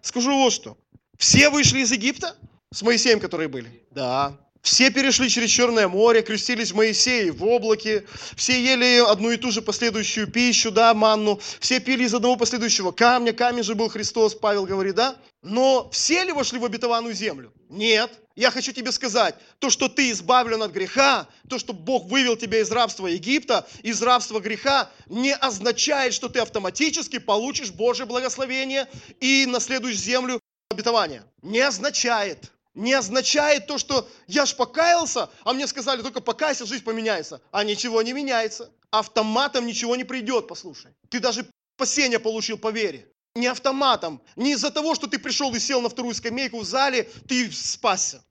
скажу 0.00 0.32
вот 0.34 0.52
что. 0.52 0.76
Все 1.16 1.48
вышли 1.50 1.80
из 1.80 1.92
Египта 1.92 2.36
с 2.72 2.82
Моисеем, 2.82 3.20
которые 3.20 3.48
были? 3.48 3.86
Да. 3.90 4.36
Все 4.62 4.90
перешли 4.90 5.28
через 5.28 5.50
Черное 5.50 5.88
море, 5.88 6.22
крестились 6.22 6.70
в 6.70 6.76
Моисее 6.76 7.32
в 7.32 7.44
облаке, 7.44 8.04
все 8.36 8.62
ели 8.62 9.04
одну 9.04 9.32
и 9.32 9.36
ту 9.36 9.50
же 9.50 9.60
последующую 9.60 10.28
пищу, 10.28 10.70
да, 10.70 10.94
манну, 10.94 11.40
все 11.58 11.80
пили 11.80 12.04
из 12.04 12.14
одного 12.14 12.36
последующего 12.36 12.92
камня, 12.92 13.32
камень 13.32 13.64
же 13.64 13.74
был 13.74 13.88
Христос, 13.88 14.36
Павел 14.36 14.64
говорит, 14.64 14.94
да? 14.94 15.16
Но 15.42 15.90
все 15.90 16.22
ли 16.22 16.30
вошли 16.30 16.60
в 16.60 16.64
обетованную 16.64 17.12
землю? 17.12 17.52
Нет. 17.68 18.12
Я 18.36 18.52
хочу 18.52 18.72
тебе 18.72 18.92
сказать, 18.92 19.34
то, 19.58 19.68
что 19.68 19.88
ты 19.88 20.12
избавлен 20.12 20.62
от 20.62 20.70
греха, 20.70 21.26
то, 21.50 21.58
что 21.58 21.72
Бог 21.72 22.06
вывел 22.06 22.36
тебя 22.36 22.60
из 22.60 22.70
рабства 22.70 23.08
Египта, 23.08 23.66
из 23.82 24.00
рабства 24.00 24.38
греха, 24.38 24.88
не 25.06 25.34
означает, 25.34 26.14
что 26.14 26.28
ты 26.28 26.38
автоматически 26.38 27.18
получишь 27.18 27.72
Божье 27.72 28.06
благословение 28.06 28.88
и 29.20 29.44
наследуешь 29.46 29.98
землю 29.98 30.40
обетования. 30.70 31.24
Не 31.42 31.60
означает 31.60 32.52
не 32.74 32.92
означает 32.94 33.66
то, 33.66 33.78
что 33.78 34.08
я 34.26 34.46
ж 34.46 34.54
покаялся, 34.56 35.28
а 35.44 35.52
мне 35.52 35.66
сказали, 35.66 36.02
только 36.02 36.20
покайся, 36.20 36.66
жизнь 36.66 36.84
поменяется. 36.84 37.42
А 37.50 37.64
ничего 37.64 38.02
не 38.02 38.12
меняется. 38.12 38.70
Автоматом 38.90 39.66
ничего 39.66 39.96
не 39.96 40.04
придет, 40.04 40.48
послушай. 40.48 40.92
Ты 41.08 41.20
даже 41.20 41.46
спасение 41.76 42.18
получил 42.18 42.58
по 42.58 42.70
вере. 42.70 43.08
Не 43.34 43.46
автоматом, 43.46 44.20
не 44.36 44.52
из-за 44.52 44.70
того, 44.70 44.94
что 44.94 45.06
ты 45.06 45.18
пришел 45.18 45.54
и 45.54 45.58
сел 45.58 45.80
на 45.80 45.88
вторую 45.88 46.14
скамейку 46.14 46.58
в 46.60 46.64
зале, 46.64 47.10
ты 47.26 47.50
спасся. 47.50 48.22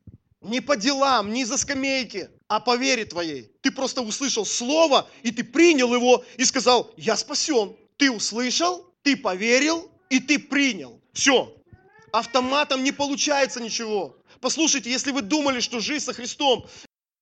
Не 0.41 0.59
по 0.59 0.75
делам, 0.75 1.33
не 1.33 1.41
из-за 1.41 1.57
скамейки, 1.57 2.29
а 2.47 2.59
по 2.59 2.75
вере 2.75 3.05
твоей. 3.05 3.51
Ты 3.61 3.71
просто 3.71 4.01
услышал 4.01 4.45
слово, 4.45 5.07
и 5.23 5.31
ты 5.31 5.43
принял 5.43 5.93
его 5.93 6.23
и 6.37 6.45
сказал, 6.45 6.91
я 6.97 7.15
спасен. 7.15 7.75
Ты 7.97 8.11
услышал, 8.11 8.91
ты 9.03 9.15
поверил, 9.15 9.91
и 10.09 10.19
ты 10.19 10.39
принял. 10.39 10.99
Все. 11.13 11.55
Автоматом 12.11 12.83
не 12.83 12.91
получается 12.91 13.61
ничего. 13.61 14.17
Послушайте, 14.41 14.89
если 14.89 15.11
вы 15.11 15.21
думали, 15.21 15.59
что 15.59 15.79
жизнь 15.79 16.03
со 16.03 16.13
Христом 16.13 16.65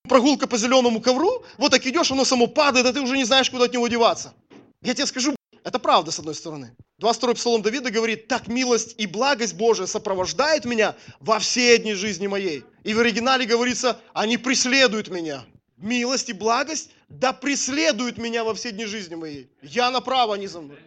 прогулка 0.08 0.48
по 0.48 0.58
зеленому 0.58 1.02
ковру, 1.02 1.44
вот 1.58 1.72
так 1.72 1.86
идешь, 1.86 2.12
оно 2.12 2.24
само 2.24 2.48
падает, 2.48 2.86
а 2.86 2.94
ты 2.94 3.02
уже 3.02 3.18
не 3.18 3.26
знаешь, 3.26 3.50
куда 3.50 3.66
от 3.66 3.74
него 3.74 3.88
деваться. 3.90 4.34
Я 4.82 4.94
тебе 4.94 5.06
скажу, 5.06 5.36
это 5.66 5.80
правда, 5.80 6.12
с 6.12 6.20
одной 6.20 6.34
стороны. 6.34 6.74
22 7.00 7.34
псалом 7.34 7.62
Давида 7.62 7.92
говорит, 7.92 8.30
так 8.30 8.48
милость 8.48 8.96
и 8.98 9.06
благость 9.06 9.56
Божия 9.56 9.86
сопровождают 9.86 10.64
меня 10.64 10.96
во 11.20 11.40
все 11.40 11.78
дни 11.78 11.94
жизни 11.94 12.28
моей. 12.28 12.64
И 12.86 12.94
в 12.94 13.00
оригинале 13.00 13.46
говорится, 13.46 14.00
они 14.14 14.38
преследуют 14.38 15.10
меня. 15.10 15.44
Милость 15.76 16.30
и 16.30 16.34
благость 16.34 16.92
да 17.10 17.34
преследуют 17.34 18.18
меня 18.18 18.46
во 18.46 18.54
все 18.54 18.72
дни 18.72 18.86
жизни 18.86 19.16
моей. 19.16 19.50
Я 19.62 19.92
направо, 19.92 20.36
они 20.36 20.48
за 20.48 20.62
мной. 20.62 20.78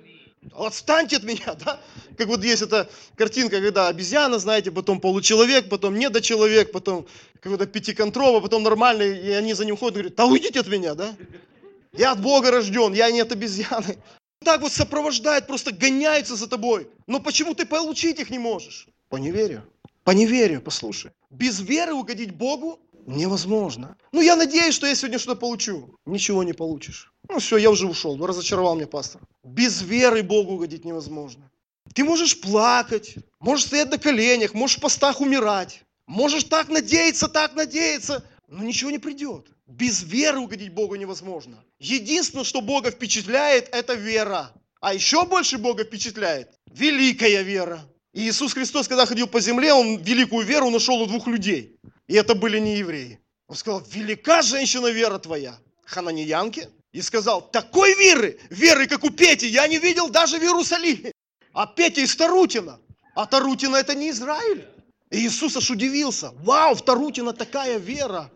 Отстаньте 0.55 1.17
от 1.17 1.23
меня, 1.23 1.55
да? 1.65 1.81
Как 2.19 2.27
вот 2.27 2.43
есть 2.45 2.63
эта 2.63 2.89
картинка, 3.17 3.61
когда 3.61 3.89
обезьяна, 3.89 4.39
знаете, 4.39 4.71
потом 4.71 5.01
получеловек, 5.01 5.69
потом 5.69 5.99
недочеловек, 5.99 6.73
потом 6.73 7.07
какой-то 7.41 7.67
пятиконтрова, 7.67 8.41
потом 8.41 8.63
нормальный, 8.63 9.19
и 9.19 9.31
они 9.31 9.55
за 9.55 9.65
ним 9.65 9.77
ходят 9.77 9.97
и 9.97 10.01
говорят, 10.01 10.17
да 10.17 10.27
уйдите 10.27 10.61
от 10.61 10.69
меня, 10.69 10.95
да? 10.95 11.15
Я 11.93 12.13
от 12.13 12.21
Бога 12.21 12.51
рожден, 12.51 12.93
я 12.93 13.11
не 13.11 13.21
от 13.21 13.33
обезьяны. 13.33 13.99
Так 14.45 14.61
вот 14.61 14.73
сопровождает, 14.73 15.47
просто 15.47 15.73
гоняются 15.73 16.37
за 16.37 16.49
тобой. 16.49 16.89
Но 17.07 17.21
почему 17.21 17.55
ты 17.55 17.65
получить 17.65 18.19
их 18.19 18.31
не 18.31 18.39
можешь? 18.39 18.89
По 19.09 19.17
неверию. 19.17 19.63
По 20.05 20.11
неверию, 20.11 20.61
послушай. 20.61 21.13
Без 21.31 21.61
веры 21.61 21.95
угодить 21.95 22.33
Богу 22.33 22.81
невозможно. 23.07 23.97
Ну, 24.11 24.21
я 24.21 24.37
надеюсь, 24.37 24.75
что 24.75 24.87
я 24.87 24.95
сегодня 24.95 25.19
что-то 25.19 25.41
получу. 25.41 25.95
Ничего 26.07 26.43
не 26.43 26.53
получишь. 26.53 27.12
Ну, 27.29 27.39
все, 27.39 27.57
я 27.57 27.71
уже 27.71 27.87
ушел. 27.87 28.25
Разочаровал 28.25 28.75
меня 28.75 28.87
пастор. 28.87 29.23
Без 29.45 29.83
веры 29.83 30.23
Богу 30.23 30.55
угодить 30.55 30.85
невозможно. 30.85 31.51
Ты 31.95 32.05
можешь 32.05 32.41
плакать, 32.41 33.17
можешь 33.41 33.67
стоять 33.67 33.91
на 33.91 33.99
коленях, 33.99 34.55
можешь 34.55 34.79
в 34.79 34.81
постах 34.81 35.21
умирать. 35.21 35.83
Можешь 36.07 36.45
так 36.45 36.69
надеяться, 36.69 37.29
так 37.29 37.55
надеяться, 37.55 38.25
но 38.49 38.65
ничего 38.65 38.91
не 38.91 38.99
придет. 38.99 39.47
Без 39.67 40.03
веры 40.03 40.41
угодить 40.41 40.73
Богу 40.73 40.97
невозможно. 40.97 41.65
Единственное, 41.79 42.45
что 42.45 42.61
Бога 42.61 42.91
впечатляет, 42.91 43.69
это 43.73 43.95
вера. 43.95 44.53
А 44.81 44.95
еще 44.95 45.25
больше 45.25 45.59
Бога 45.59 45.85
впечатляет 45.85 46.51
великая 46.73 47.43
вера. 47.43 47.81
И 48.13 48.29
Иисус 48.29 48.53
Христос, 48.53 48.89
когда 48.89 49.07
ходил 49.07 49.27
по 49.27 49.41
земле, 49.41 49.73
Он 49.73 49.97
великую 49.99 50.45
веру 50.45 50.71
нашел 50.71 51.01
у 51.01 51.07
двух 51.07 51.27
людей. 51.27 51.79
И 52.09 52.15
это 52.15 52.35
были 52.35 52.59
не 52.59 52.77
евреи. 52.77 53.21
Он 53.49 53.57
сказал, 53.57 53.83
велика 53.91 54.43
женщина 54.43 54.89
вера 54.89 55.19
твоя. 55.19 55.59
хананеянке 55.85 56.69
и 56.93 57.01
сказал, 57.01 57.51
такой 57.51 57.95
веры, 57.95 58.39
веры, 58.51 58.87
как 58.87 59.05
у 59.05 59.11
Пети, 59.11 59.47
я 59.47 59.67
не 59.67 59.79
видел 59.79 60.11
даже 60.11 60.39
в 60.39 60.43
Иерусалиме. 60.43 61.13
А 61.53 61.67
Петя 61.67 62.03
из 62.03 62.15
Тарутина. 62.17 62.79
А 63.15 63.27
Тарутина 63.27 63.77
это 63.77 63.95
не 63.95 64.11
Израиль. 64.11 64.67
И 65.11 65.27
Иисус 65.27 65.57
аж 65.57 65.71
удивился. 65.71 66.33
Вау, 66.43 66.75
в 66.75 66.83
Тарутина 66.83 67.33
такая 67.33 67.79
вера. 67.79 68.31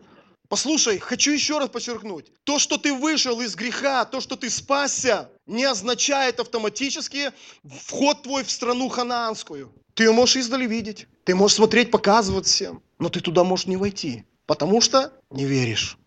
Послушай, 0.49 0.97
хочу 0.99 1.31
еще 1.31 1.59
раз 1.59 1.69
подчеркнуть. 1.69 2.31
То, 2.43 2.57
что 2.57 2.77
ты 2.77 2.93
вышел 2.93 3.41
из 3.41 3.55
греха, 3.55 4.05
то, 4.05 4.21
что 4.21 4.35
ты 4.35 4.49
спасся, 4.49 5.29
не 5.45 5.65
означает 5.65 6.39
автоматически 6.39 7.31
вход 7.63 8.23
твой 8.23 8.43
в 8.43 8.51
страну 8.51 8.87
ханаанскую. 8.87 9.73
Ты 9.93 10.05
ее 10.05 10.11
можешь 10.11 10.37
издали 10.37 10.65
видеть. 10.65 11.07
Ты 11.25 11.35
можешь 11.35 11.57
смотреть, 11.57 11.91
показывать 11.91 12.45
всем. 12.45 12.81
Но 12.99 13.09
ты 13.09 13.19
туда 13.19 13.43
можешь 13.43 13.65
не 13.65 13.77
войти, 13.77 14.25
потому 14.45 14.79
что 14.79 15.11
не 15.31 15.45
веришь. 15.45 15.97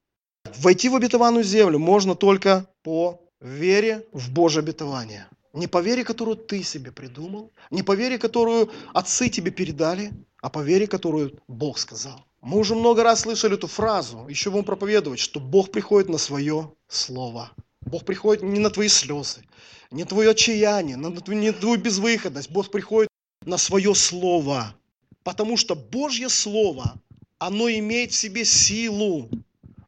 Войти 0.44 0.88
в 0.88 0.97
обетованную 0.97 1.44
землю 1.44 1.78
можно 1.78 2.14
только 2.14 2.66
по 2.82 3.20
вере 3.40 4.06
в 4.12 4.30
Божье 4.32 4.61
обетование. 4.61 5.28
Не 5.52 5.66
по 5.66 5.80
вере, 5.80 6.04
которую 6.04 6.37
ты 6.37 6.62
себе 6.62 6.92
придумал, 6.92 7.50
не 7.70 7.82
по 7.82 7.92
вере, 7.92 8.18
которую 8.18 8.70
отцы 8.94 9.28
тебе 9.28 9.50
передали, 9.50 10.12
а 10.40 10.49
по 10.49 10.61
вере, 10.61 10.87
которую 10.87 11.40
Бог 11.49 11.78
сказал. 11.78 12.25
Мы 12.40 12.59
уже 12.59 12.75
много 12.75 13.02
раз 13.02 13.20
слышали 13.20 13.54
эту 13.54 13.66
фразу, 13.66 14.26
еще 14.28 14.50
будем 14.50 14.64
проповедовать, 14.64 15.18
что 15.18 15.40
Бог 15.40 15.70
приходит 15.70 16.09
на 16.09 16.18
свое 16.18 16.73
слово. 16.88 17.52
Бог 17.82 18.04
приходит 18.04 18.42
не 18.42 18.61
на 18.61 18.70
твои 18.70 18.88
слезы, 18.88 19.42
не 19.90 20.04
на 20.04 20.09
твое 20.09 20.30
отчаяние, 20.30 20.97
не 20.97 21.09
на 21.09 21.52
твою 21.52 21.76
безвыходность. 21.76 22.50
Бог 22.50 22.70
приходит 22.70 23.09
на 23.44 23.59
свое 23.59 23.94
слово. 23.94 24.75
Потому 25.23 25.56
что 25.56 25.75
Божье 25.75 26.28
слово, 26.28 26.94
оно 27.38 27.68
имеет 27.68 28.12
в 28.12 28.16
себе 28.16 28.44
силу. 28.44 29.28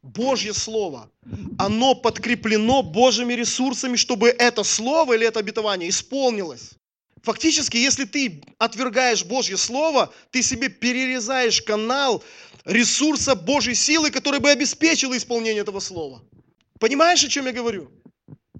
Божье 0.03 0.53
Слово, 0.53 1.11
оно 1.59 1.95
подкреплено 1.95 2.83
Божьими 2.83 3.35
ресурсами, 3.35 3.97
чтобы 3.97 4.29
это 4.31 4.65
Слово 4.65 5.15
или 5.15 5.27
это 5.27 5.41
обетование 5.41 5.89
исполнилось. 5.89 6.71
Фактически, 7.23 7.77
если 7.77 8.05
ты 8.05 8.43
отвергаешь 8.59 9.25
Божье 9.25 9.57
Слово, 9.57 10.13
ты 10.33 10.43
себе 10.43 10.69
перерезаешь 10.69 11.63
канал 11.63 12.23
ресурса 12.65 13.37
Божьей 13.37 13.77
силы, 13.77 14.11
который 14.11 14.41
бы 14.41 14.51
обеспечил 14.51 15.17
исполнение 15.17 15.63
этого 15.63 15.79
Слова. 15.79 16.21
Понимаешь, 16.81 17.23
о 17.23 17.29
чем 17.29 17.47
я 17.47 17.53
говорю? 17.53 17.89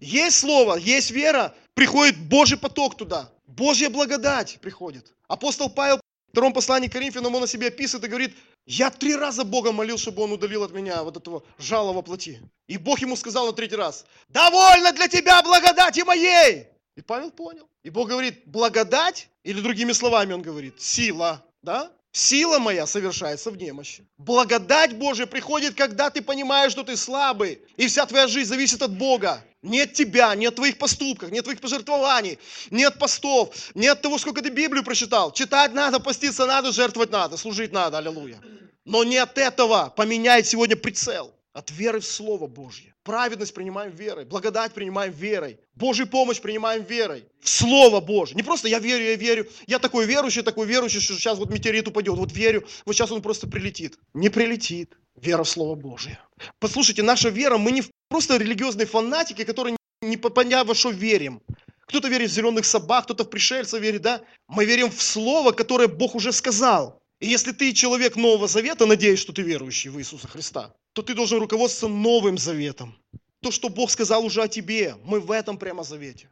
Есть 0.01 0.39
Слово, 0.39 0.77
есть 0.77 1.11
вера, 1.11 1.55
приходит 1.75 2.19
Божий 2.19 2.57
поток 2.57 2.97
туда. 2.97 3.33
Божья 3.47 3.91
благодать 3.91 4.59
приходит. 4.61 5.13
Апостол 5.27 5.69
Павел 5.69 5.97
в 5.97 6.31
втором 6.31 6.53
послании 6.53 6.89
к 6.89 6.93
Коринфянам 6.93 7.35
он 7.35 7.43
о 7.43 7.47
себе 7.49 7.67
описывает 7.67 8.05
и 8.05 8.09
говорит, 8.09 8.35
я 8.67 8.91
три 8.91 9.17
раза 9.17 9.45
Бога 9.45 9.73
молил, 9.73 9.99
чтобы 9.99 10.23
Он 10.23 10.33
удалил 10.33 10.63
от 10.63 10.73
меня 10.73 11.03
вот 11.03 11.17
этого 11.17 11.43
жала 11.59 11.93
во 11.93 12.03
плоти. 12.03 12.41
И 12.69 12.79
Бог 12.79 13.01
ему 13.01 13.17
сказал 13.17 13.47
на 13.47 13.53
третий 13.53 13.77
раз, 13.77 14.05
довольно 14.29 14.93
для 14.93 15.09
тебя 15.09 15.43
благодати 15.43 16.01
моей. 16.01 16.67
И 16.95 17.01
Павел 17.01 17.31
понял. 17.31 17.69
И 17.83 17.91
Бог 17.91 18.09
говорит, 18.09 18.43
благодать, 18.47 19.29
или 19.43 19.61
другими 19.61 19.93
словами 19.93 20.33
он 20.33 20.43
говорит, 20.43 20.81
сила, 20.81 21.45
да? 21.63 21.91
Сила 22.13 22.59
моя 22.59 22.87
совершается 22.87 23.51
в 23.51 23.57
немощи. 23.57 24.05
Благодать 24.19 24.97
Божия 24.97 25.27
приходит, 25.27 25.75
когда 25.75 26.11
ты 26.11 26.21
понимаешь, 26.21 26.73
что 26.73 26.85
ты 26.85 26.97
слабый, 26.97 27.61
и 27.77 27.89
вся 27.89 28.05
твоя 28.05 28.29
жизнь 28.29 28.51
зависит 28.51 28.83
от 28.83 28.97
Бога. 28.97 29.43
Не 29.63 29.83
от 29.83 29.93
тебя, 29.93 30.35
не 30.35 30.47
от 30.47 30.57
твоих 30.57 30.77
поступков, 30.77 31.31
не 31.31 31.39
от 31.39 31.45
твоих 31.45 31.61
пожертвований, 31.61 32.39
не 32.71 32.83
от 32.85 32.99
постов, 32.99 33.55
не 33.75 33.87
от 33.87 34.03
того, 34.03 34.19
сколько 34.19 34.43
ты 34.43 34.51
Библию 34.51 34.85
прочитал. 34.85 35.33
Читать 35.33 35.73
надо, 35.73 36.01
поститься 36.01 36.47
надо, 36.47 36.73
жертвовать 36.73 37.13
надо, 37.13 37.37
служить 37.37 37.73
надо, 37.73 37.99
аллилуйя. 37.99 38.41
Но 38.85 39.05
не 39.05 39.19
от 39.19 39.39
этого 39.39 39.93
поменяет 39.97 40.47
сегодня 40.47 40.77
прицел. 40.77 41.33
От 41.53 41.71
веры 41.71 42.01
в 42.01 42.07
Слово 42.07 42.47
Божье. 42.47 42.95
Праведность 43.05 43.53
принимаем 43.53 43.95
верой, 43.95 44.25
благодать 44.25 44.73
принимаем 44.73 45.13
верой, 45.13 45.59
Божью 45.75 46.07
помощь 46.07 46.41
принимаем 46.41 46.83
верой, 46.83 47.27
в 47.43 47.49
Слово 47.49 48.01
Божье. 48.01 48.35
Не 48.37 48.43
просто 48.43 48.69
я 48.69 48.79
верю, 48.79 49.05
я 49.05 49.17
верю, 49.17 49.47
я 49.67 49.79
такой 49.79 50.07
верующий, 50.07 50.43
такой 50.43 50.67
верующий, 50.67 51.01
что 51.01 51.13
сейчас 51.15 51.39
вот 51.39 51.51
метеорит 51.51 51.87
упадет, 51.89 52.17
вот 52.17 52.33
верю, 52.33 52.67
вот 52.87 52.95
сейчас 52.95 53.11
он 53.11 53.21
просто 53.21 53.49
прилетит. 53.49 53.99
Не 54.15 54.31
прилетит. 54.31 54.97
Вера 55.23 55.45
в 55.45 55.49
Слово 55.49 55.77
Божье. 55.77 56.19
Послушайте, 56.59 57.05
наша 57.05 57.29
вера, 57.29 57.57
мы 57.57 57.71
не 57.71 57.85
просто 58.09 58.37
религиозные 58.39 58.87
фанатики, 58.87 59.45
которые 59.45 59.77
не 60.01 60.17
поняв 60.17 60.67
во 60.67 60.75
что 60.75 60.91
верим. 60.91 61.41
Кто-то 61.87 62.09
верит 62.09 62.29
в 62.29 62.35
зеленых 62.35 62.65
собак, 62.65 63.05
кто-то 63.05 63.23
в 63.23 63.31
пришельца 63.31 63.79
верит, 63.79 64.03
да? 64.03 64.23
Мы 64.49 64.65
верим 64.65 64.91
в 64.91 65.01
Слово, 65.01 65.53
которое 65.53 65.87
Бог 65.87 66.17
уже 66.17 66.33
сказал. 66.33 67.01
И 67.21 67.29
если 67.29 67.53
ты 67.53 67.73
человек 67.73 68.17
Нового 68.17 68.49
Завета, 68.49 68.85
надеюсь, 68.85 69.21
что 69.21 69.33
ты 69.33 69.43
верующий 69.43 69.91
в 69.91 70.01
Иисуса 70.01 70.27
Христа, 70.27 70.75
то 70.93 71.03
ты 71.03 71.15
должен 71.15 71.39
руководствоваться 71.39 71.97
Новым 71.97 72.37
Заветом. 72.37 72.99
То, 73.41 73.53
что 73.53 73.69
Бог 73.69 73.93
сказал 73.93 74.25
уже 74.25 74.43
о 74.43 74.49
тебе, 74.49 74.97
мы 75.05 75.21
в 75.21 75.31
этом 75.31 75.57
прямо 75.57 75.85
завете. 75.85 76.31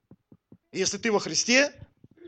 И 0.73 0.79
если 0.81 0.99
ты 0.99 1.13
во 1.13 1.21
Христе, 1.21 1.73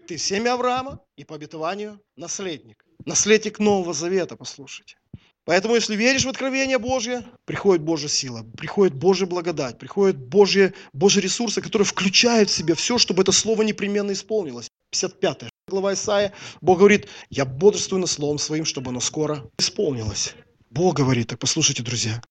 ты 0.07 0.17
семя 0.17 0.55
Авраама 0.55 1.01
и 1.17 1.25
по 1.25 1.35
обетованию 1.35 2.01
наследник. 2.17 2.85
Наследник 3.05 3.59
Нового 3.59 3.95
Завета, 3.95 4.37
послушайте. 4.37 4.97
Поэтому, 5.45 5.75
если 5.75 5.97
веришь 5.97 6.25
в 6.25 6.29
откровение 6.29 6.79
Божье, 6.79 7.25
приходит 7.45 7.83
Божья 7.83 8.09
сила, 8.09 8.45
приходит 8.57 8.95
Божья 8.95 9.27
благодать, 9.27 9.79
приходят 9.79 10.17
Божьи, 10.17 10.73
Божьи 10.93 11.21
ресурсы, 11.21 11.61
которые 11.61 11.87
включают 11.87 12.49
в 12.49 12.55
себя 12.55 12.75
все, 12.77 12.97
чтобы 12.97 13.23
это 13.23 13.33
слово 13.33 13.63
непременно 13.63 14.13
исполнилось. 14.13 14.69
55 14.93 15.45
глава 15.69 15.95
Исаия, 15.95 16.33
Бог 16.61 16.79
говорит, 16.79 17.09
я 17.31 17.45
бодрствую 17.45 18.01
над 18.01 18.11
словом 18.11 18.39
своим, 18.39 18.65
чтобы 18.65 18.91
оно 18.91 19.01
скоро 19.01 19.51
исполнилось. 19.59 20.35
Бог 20.71 20.97
говорит, 20.97 21.29
так 21.29 21.39
послушайте, 21.39 21.83
друзья. 21.83 22.23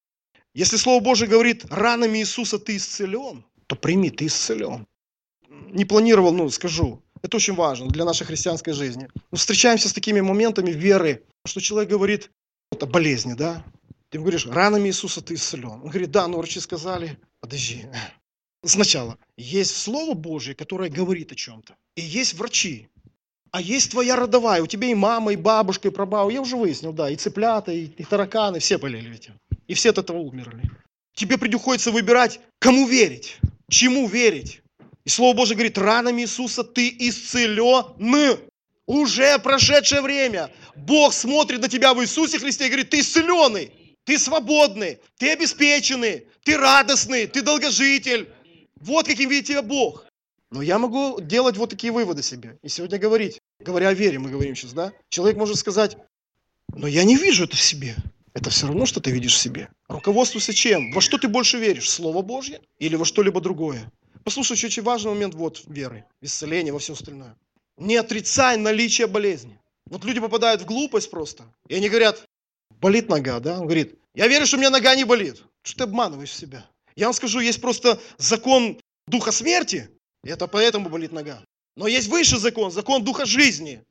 Если 0.53 0.77
Слово 0.77 1.01
Божье 1.01 1.27
говорит, 1.27 1.65
ранами 1.69 2.19
Иисуса 2.19 2.59
ты 2.59 2.75
исцелен, 2.75 3.45
то 3.67 3.75
прими, 3.75 4.09
ты 4.09 4.25
исцелен. 4.25 4.85
Не 5.49 5.85
планировал, 5.85 6.33
ну, 6.33 6.49
скажу. 6.49 7.01
Это 7.21 7.37
очень 7.37 7.55
важно 7.55 7.87
для 7.87 8.03
нашей 8.03 8.25
христианской 8.25 8.73
жизни. 8.73 9.07
Мы 9.31 9.37
встречаемся 9.37 9.87
с 9.89 9.93
такими 9.93 10.21
моментами 10.21 10.71
веры, 10.71 11.23
что 11.45 11.61
человек 11.61 11.89
говорит, 11.89 12.31
это 12.81 12.91
болезни, 12.91 13.33
да? 13.33 13.63
Ты 14.09 14.17
ему 14.17 14.25
говоришь, 14.25 14.47
ранами 14.47 14.89
Иисуса 14.89 15.21
ты 15.21 15.35
исцелен. 15.35 15.81
Он 15.83 15.89
говорит, 15.89 16.09
да, 16.09 16.27
но 16.27 16.37
врачи 16.37 16.59
сказали, 16.59 17.17
подожди. 17.39 17.85
Сначала, 18.65 19.17
есть 19.37 19.77
Слово 19.77 20.15
Божье, 20.15 20.55
которое 20.55 20.89
говорит 20.89 21.31
о 21.31 21.35
чем-то. 21.35 21.75
И 21.95 22.01
есть 22.01 22.33
врачи, 22.33 22.89
а 23.51 23.61
есть 23.61 23.91
твоя 23.91 24.15
родовая, 24.15 24.63
у 24.63 24.67
тебя 24.67 24.87
и 24.87 24.95
мама, 24.95 25.33
и 25.33 25.35
бабушка, 25.35 25.89
и 25.89 25.91
прабабушка, 25.91 26.33
я 26.33 26.41
уже 26.41 26.55
выяснил, 26.55 26.91
да, 26.91 27.09
и 27.09 27.15
цыплята, 27.15 27.71
и, 27.71 27.85
и 27.85 28.03
тараканы, 28.03 28.59
все 28.59 28.77
болели 28.79 29.09
ведь. 29.09 29.29
И 29.67 29.75
все 29.75 29.91
от 29.91 29.99
этого 29.99 30.17
умерли. 30.17 30.63
Тебе 31.13 31.37
приходится 31.37 31.91
выбирать, 31.91 32.39
кому 32.59 32.87
верить, 32.87 33.37
чему 33.69 34.07
верить. 34.07 34.61
И 35.05 35.09
Слово 35.09 35.35
Божье 35.35 35.55
говорит, 35.55 35.77
ранами 35.77 36.23
Иисуса 36.23 36.63
ты 36.63 36.89
исцелен. 36.89 38.39
Уже 38.87 39.39
прошедшее 39.39 40.01
время. 40.01 40.51
Бог 40.75 41.13
смотрит 41.13 41.61
на 41.61 41.69
тебя 41.69 41.93
в 41.93 42.01
Иисусе 42.01 42.39
Христе 42.39 42.65
и 42.65 42.69
говорит, 42.69 42.89
ты 42.89 42.99
исцеленный, 42.99 43.71
ты 44.03 44.17
свободный, 44.17 44.99
ты 45.17 45.31
обеспеченный, 45.31 46.25
ты 46.43 46.57
радостный, 46.57 47.27
ты 47.27 47.41
долгожитель. 47.41 48.29
Вот 48.79 49.05
каким 49.07 49.29
видит 49.29 49.47
тебя 49.47 49.61
Бог. 49.61 50.05
Но 50.49 50.61
я 50.61 50.79
могу 50.79 51.21
делать 51.21 51.55
вот 51.55 51.69
такие 51.69 51.93
выводы 51.93 52.23
себе. 52.23 52.57
И 52.61 52.67
сегодня 52.67 52.97
говорить, 52.97 53.39
говоря 53.59 53.89
о 53.89 53.93
вере, 53.93 54.19
мы 54.19 54.29
говорим 54.29 54.55
сейчас, 54.55 54.73
да? 54.73 54.91
Человек 55.09 55.37
может 55.37 55.57
сказать, 55.57 55.97
но 56.75 56.87
я 56.87 57.03
не 57.03 57.15
вижу 57.15 57.45
это 57.45 57.55
в 57.55 57.61
себе. 57.61 57.95
Это 58.33 58.49
все 58.49 58.67
равно, 58.67 58.85
что 58.85 58.99
ты 58.99 59.11
видишь 59.11 59.35
в 59.35 59.39
себе. 59.39 59.69
Руководствуйся 59.87 60.53
чем? 60.53 60.91
Во 60.91 61.01
что 61.01 61.17
ты 61.17 61.27
больше 61.27 61.57
веришь? 61.57 61.89
Слово 61.89 62.21
Божье 62.21 62.61
или 62.79 62.95
во 62.95 63.05
что-либо 63.05 63.41
другое? 63.41 63.91
Послушай, 64.23 64.53
очень 64.53 64.83
важный 64.83 65.11
момент 65.11 65.35
вот 65.35 65.63
веры, 65.67 66.05
исцеления, 66.21 66.71
во 66.71 66.79
все 66.79 66.93
остальное. 66.93 67.35
Не 67.77 67.97
отрицай 67.97 68.57
наличие 68.57 69.07
болезни. 69.07 69.59
Вот 69.85 70.03
люди 70.05 70.19
попадают 70.19 70.61
в 70.61 70.65
глупость 70.65 71.09
просто. 71.09 71.45
И 71.67 71.75
они 71.75 71.89
говорят, 71.89 72.23
болит 72.79 73.09
нога, 73.09 73.39
да? 73.39 73.59
Он 73.59 73.65
говорит, 73.65 73.99
я 74.15 74.27
верю, 74.27 74.45
что 74.45 74.57
у 74.57 74.59
меня 74.59 74.69
нога 74.69 74.95
не 74.95 75.03
болит. 75.03 75.43
Что 75.63 75.77
ты 75.79 75.83
обманываешь 75.83 76.33
себя? 76.33 76.65
Я 76.95 77.07
вам 77.07 77.13
скажу, 77.13 77.39
есть 77.39 77.61
просто 77.61 77.99
закон 78.17 78.79
духа 79.07 79.31
смерти, 79.31 79.89
и 80.23 80.29
это 80.29 80.47
поэтому 80.47 80.89
болит 80.89 81.11
нога. 81.11 81.43
Но 81.75 81.87
есть 81.87 82.07
высший 82.07 82.39
закон, 82.39 82.71
закон 82.71 83.03
духа 83.03 83.25
жизни, 83.25 83.83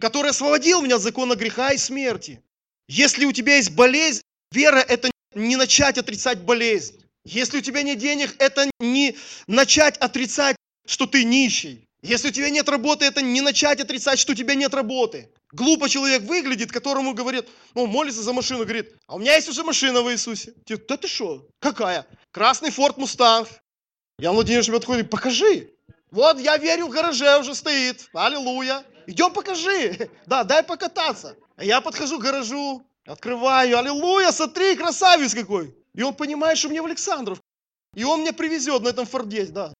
который 0.00 0.30
освободил 0.30 0.82
меня 0.82 0.96
от 0.96 1.02
закона 1.02 1.36
греха 1.36 1.72
и 1.72 1.78
смерти. 1.78 2.42
Если 2.88 3.24
у 3.24 3.32
тебя 3.32 3.56
есть 3.56 3.70
болезнь, 3.70 4.22
вера– 4.52 4.78
это 4.88 5.10
не 5.34 5.56
начать 5.56 5.98
отрицать 5.98 6.40
болезнь. 6.40 7.00
Если 7.24 7.58
у 7.58 7.60
тебя 7.60 7.82
нет 7.82 7.98
денег, 7.98 8.34
это 8.38 8.68
не 8.80 9.16
начать 9.46 9.96
отрицать, 9.98 10.56
что 10.86 11.06
ты 11.06 11.24
нищий. 11.24 11.86
Если 12.02 12.28
у 12.28 12.30
тебя 12.30 12.48
нет 12.48 12.68
работы, 12.68 13.04
это 13.04 13.20
не 13.20 13.40
начать 13.40 13.80
отрицать, 13.80 14.18
что 14.18 14.32
у 14.32 14.34
тебя 14.34 14.54
нет 14.54 14.72
работы. 14.72 15.30
Глупо 15.52 15.88
человек 15.88 16.22
выглядит, 16.22 16.72
которому 16.72 17.12
говорит, 17.12 17.48
ну, 17.74 17.86
молится 17.86 18.22
за 18.22 18.32
машину, 18.32 18.64
говорит, 18.64 18.94
а 19.06 19.16
у 19.16 19.18
меня 19.18 19.34
есть 19.34 19.48
уже 19.48 19.64
машина 19.64 20.00
в 20.00 20.10
Иисусе. 20.10 20.52
Ты, 20.64 20.78
да 20.78 20.96
ты 20.96 21.08
что? 21.08 21.46
Какая? 21.58 22.06
Красный 22.30 22.70
Форд 22.70 22.96
Мустанг. 22.96 23.48
Ян 24.18 24.34
Владимирович 24.34 24.70
подходит, 24.70 25.10
покажи. 25.10 25.70
Вот 26.10 26.38
я 26.40 26.56
верю, 26.56 26.86
в 26.86 26.90
гараже 26.90 27.38
уже 27.38 27.54
стоит. 27.54 28.08
Аллилуйя. 28.14 28.84
Идем 29.06 29.32
покажи. 29.32 30.10
Да, 30.26 30.44
дай 30.44 30.62
покататься. 30.62 31.36
А 31.56 31.64
я 31.64 31.80
подхожу 31.80 32.18
к 32.18 32.22
гаражу, 32.22 32.82
открываю. 33.06 33.78
Аллилуйя, 33.78 34.30
смотри, 34.30 34.76
красавец 34.76 35.34
какой. 35.34 35.74
И 35.94 36.02
он 36.02 36.14
понимает, 36.14 36.56
что 36.56 36.68
мне 36.68 36.80
в 36.80 36.86
Александров. 36.86 37.40
И 37.94 38.04
он 38.04 38.20
меня 38.20 38.32
привезет 38.32 38.82
на 38.82 38.88
этом 38.88 39.06
Форде, 39.06 39.46
да. 39.46 39.74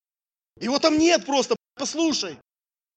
Его 0.60 0.78
там 0.78 0.98
нет 0.98 1.26
просто, 1.26 1.56
послушай. 1.74 2.38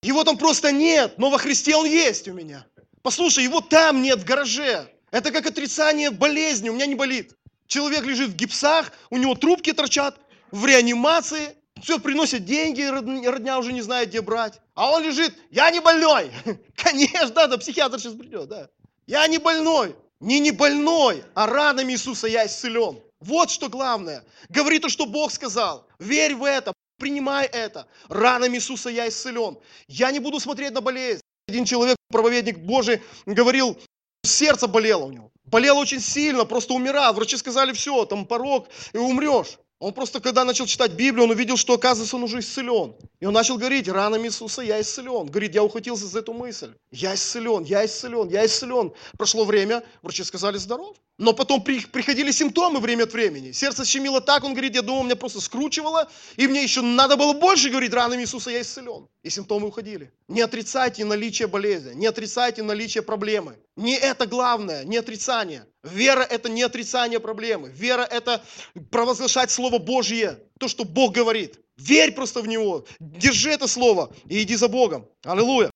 Его 0.03 0.23
там 0.23 0.37
просто 0.37 0.71
нет, 0.71 1.17
но 1.17 1.29
во 1.29 1.37
Христе 1.37 1.75
он 1.75 1.85
есть 1.85 2.27
у 2.27 2.33
меня. 2.33 2.67
Послушай, 3.01 3.45
его 3.45 3.61
там 3.61 4.01
нет 4.01 4.19
в 4.19 4.25
гараже. 4.25 4.89
Это 5.11 5.31
как 5.31 5.45
отрицание 5.45 6.11
болезни, 6.11 6.69
у 6.69 6.73
меня 6.73 6.85
не 6.85 6.95
болит. 6.95 7.35
Человек 7.67 8.03
лежит 8.03 8.31
в 8.31 8.35
гипсах, 8.35 8.91
у 9.09 9.17
него 9.17 9.35
трубки 9.35 9.71
торчат, 9.71 10.19
в 10.51 10.65
реанимации, 10.65 11.55
все 11.81 11.99
приносят 11.99 12.45
деньги, 12.45 12.81
родня 12.81 13.57
уже 13.57 13.73
не 13.73 13.81
знает, 13.81 14.09
где 14.09 14.21
брать. 14.21 14.59
А 14.75 14.91
он 14.91 15.03
лежит, 15.03 15.33
я 15.49 15.71
не 15.71 15.79
больной. 15.79 16.31
Конечно, 16.75 17.29
да, 17.29 17.47
да, 17.47 17.57
психиатр 17.57 17.99
сейчас 17.99 18.13
придет, 18.13 18.49
да. 18.49 18.69
Я 19.07 19.27
не 19.27 19.37
больной. 19.37 19.95
Не 20.19 20.39
не 20.39 20.51
больной, 20.51 21.23
а 21.33 21.47
ранами 21.47 21.91
Иисуса 21.91 22.27
я 22.27 22.45
исцелен. 22.45 23.01
Вот 23.19 23.49
что 23.49 23.67
главное. 23.67 24.23
Говори 24.47 24.79
то, 24.79 24.87
что 24.87 25.05
Бог 25.05 25.31
сказал. 25.31 25.85
Верь 25.99 26.35
в 26.35 26.45
это, 26.45 26.71
принимай 26.97 27.45
это. 27.45 27.87
Ранами 28.09 28.57
Иисуса 28.57 28.89
я 28.89 29.07
исцелен. 29.07 29.57
Я 29.87 30.11
не 30.11 30.19
буду 30.19 30.39
смотреть 30.39 30.73
на 30.73 30.81
болезнь. 30.81 31.21
Один 31.47 31.65
человек, 31.65 31.97
проповедник 32.09 32.59
Божий, 32.59 33.01
говорил, 33.25 33.77
сердце 34.23 34.67
болело 34.67 35.05
у 35.05 35.11
него. 35.11 35.31
Болело 35.45 35.79
очень 35.79 35.99
сильно, 35.99 36.45
просто 36.45 36.73
умирал. 36.73 37.13
Врачи 37.13 37.37
сказали, 37.37 37.73
все, 37.73 38.05
там 38.05 38.25
порог, 38.25 38.67
и 38.93 38.97
умрешь. 38.97 39.59
Он 39.83 39.93
просто, 39.93 40.21
когда 40.21 40.45
начал 40.45 40.65
читать 40.65 40.93
Библию, 40.93 41.25
он 41.25 41.31
увидел, 41.31 41.57
что, 41.57 41.73
оказывается, 41.73 42.15
он 42.15 42.23
уже 42.23 42.39
исцелен. 42.39 42.95
И 43.19 43.25
он 43.25 43.33
начал 43.33 43.57
говорить, 43.57 43.89
ранами 43.89 44.27
Иисуса 44.27 44.61
я 44.61 44.79
исцелен. 44.79 45.25
Говорит, 45.25 45.53
я 45.53 45.61
ухватился 45.61 46.07
за 46.07 46.19
эту 46.19 46.31
мысль. 46.31 46.73
Я 46.89 47.13
исцелен, 47.13 47.65
я 47.65 47.85
исцелен, 47.85 48.29
я 48.29 48.45
исцелен. 48.45 48.93
Прошло 49.17 49.43
время, 49.43 49.83
врачи 50.01 50.23
сказали, 50.23 50.55
здоров. 50.55 50.95
Но 51.19 51.33
потом 51.33 51.63
при, 51.63 51.79
приходили 51.79 52.31
симптомы 52.31 52.79
время 52.79 53.03
от 53.03 53.13
времени. 53.13 53.51
Сердце 53.51 53.85
щемило 53.85 54.19
так, 54.19 54.43
он 54.43 54.53
говорит, 54.53 54.73
я 54.73 54.81
думал, 54.81 55.03
меня 55.03 55.15
просто 55.15 55.41
скручивало, 55.41 56.09
и 56.37 56.47
мне 56.47 56.63
еще 56.63 56.81
надо 56.81 57.17
было 57.17 57.33
больше 57.33 57.69
говорить, 57.69 57.93
ранами 57.93 58.23
Иисуса 58.23 58.49
я 58.49 58.61
исцелен. 58.61 59.07
И 59.21 59.29
симптомы 59.29 59.67
уходили. 59.67 60.11
Не 60.27 60.41
отрицайте 60.41 61.05
наличие 61.05 61.47
болезни, 61.47 61.93
не 61.93 62.07
отрицайте 62.07 62.63
наличие 62.63 63.03
проблемы. 63.03 63.59
Не 63.75 63.95
это 63.95 64.25
главное, 64.25 64.83
не 64.85 64.97
отрицание. 64.97 65.67
Вера– 65.83 66.21
это 66.29 66.49
не 66.49 66.63
отрицание 66.63 67.19
проблемы. 67.19 67.69
Вера– 67.69 68.01
это 68.11 68.43
провозглашать 68.89 69.51
Слово 69.51 69.77
Божье, 69.77 70.39
то, 70.59 70.67
что 70.67 70.83
Бог 70.83 71.13
говорит. 71.13 71.59
Верь 71.77 72.13
просто 72.13 72.41
в 72.41 72.47
Него, 72.47 72.85
держи 72.99 73.51
это 73.51 73.67
Слово 73.67 74.11
и 74.29 74.41
иди 74.41 74.55
за 74.55 74.67
Богом. 74.67 75.07
Аллилуйя. 75.23 75.69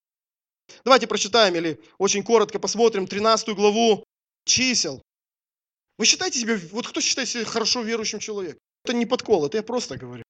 Давайте 0.83 1.07
прочитаем 1.07 1.55
или 1.55 1.79
очень 1.97 2.23
коротко 2.23 2.59
посмотрим 2.59 3.07
13 3.07 3.49
главу 3.49 4.03
чисел. 4.45 5.01
Вы 5.97 6.05
считаете 6.05 6.39
себя, 6.39 6.59
вот 6.71 6.87
кто 6.87 7.01
считает 7.01 7.27
себя 7.27 7.45
хорошо 7.45 7.81
верующим 7.81 8.19
человеком? 8.19 8.59
Это 8.83 8.93
не 8.93 9.05
подкол, 9.05 9.45
это 9.45 9.57
я 9.57 9.63
просто 9.63 9.97
говорю. 9.97 10.23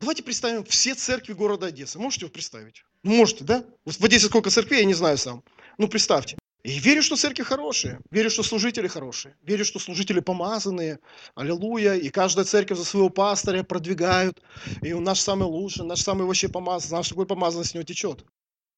Давайте 0.00 0.22
представим 0.22 0.64
все 0.64 0.94
церкви 0.94 1.32
города 1.32 1.66
Одессы. 1.66 1.98
Можете 1.98 2.26
вы 2.26 2.32
представить? 2.32 2.84
Можете, 3.02 3.44
да? 3.44 3.64
В 3.86 4.04
Одессе 4.04 4.26
сколько 4.26 4.50
церквей, 4.50 4.80
я 4.80 4.84
не 4.84 4.94
знаю 4.94 5.16
сам. 5.16 5.42
Ну, 5.78 5.88
представьте. 5.88 6.36
И 6.62 6.78
верю, 6.78 7.00
что 7.02 7.16
церкви 7.16 7.44
хорошие, 7.44 8.00
верю, 8.10 8.28
что 8.28 8.42
служители 8.42 8.88
хорошие, 8.88 9.36
верю, 9.42 9.64
что 9.64 9.78
служители 9.78 10.20
помазанные, 10.20 10.98
аллилуйя, 11.36 11.94
и 11.94 12.08
каждая 12.10 12.44
церковь 12.44 12.76
за 12.76 12.84
своего 12.84 13.08
пастыря 13.08 13.62
продвигают, 13.62 14.42
и 14.82 14.92
он 14.92 15.04
наш 15.04 15.20
самый 15.20 15.44
лучший, 15.44 15.86
наш 15.86 16.02
самый 16.02 16.26
вообще 16.26 16.48
помазанный, 16.48 16.98
наш 16.98 17.08
такой 17.08 17.24
помазанный 17.24 17.64
с 17.64 17.72
него 17.72 17.84
течет. 17.84 18.24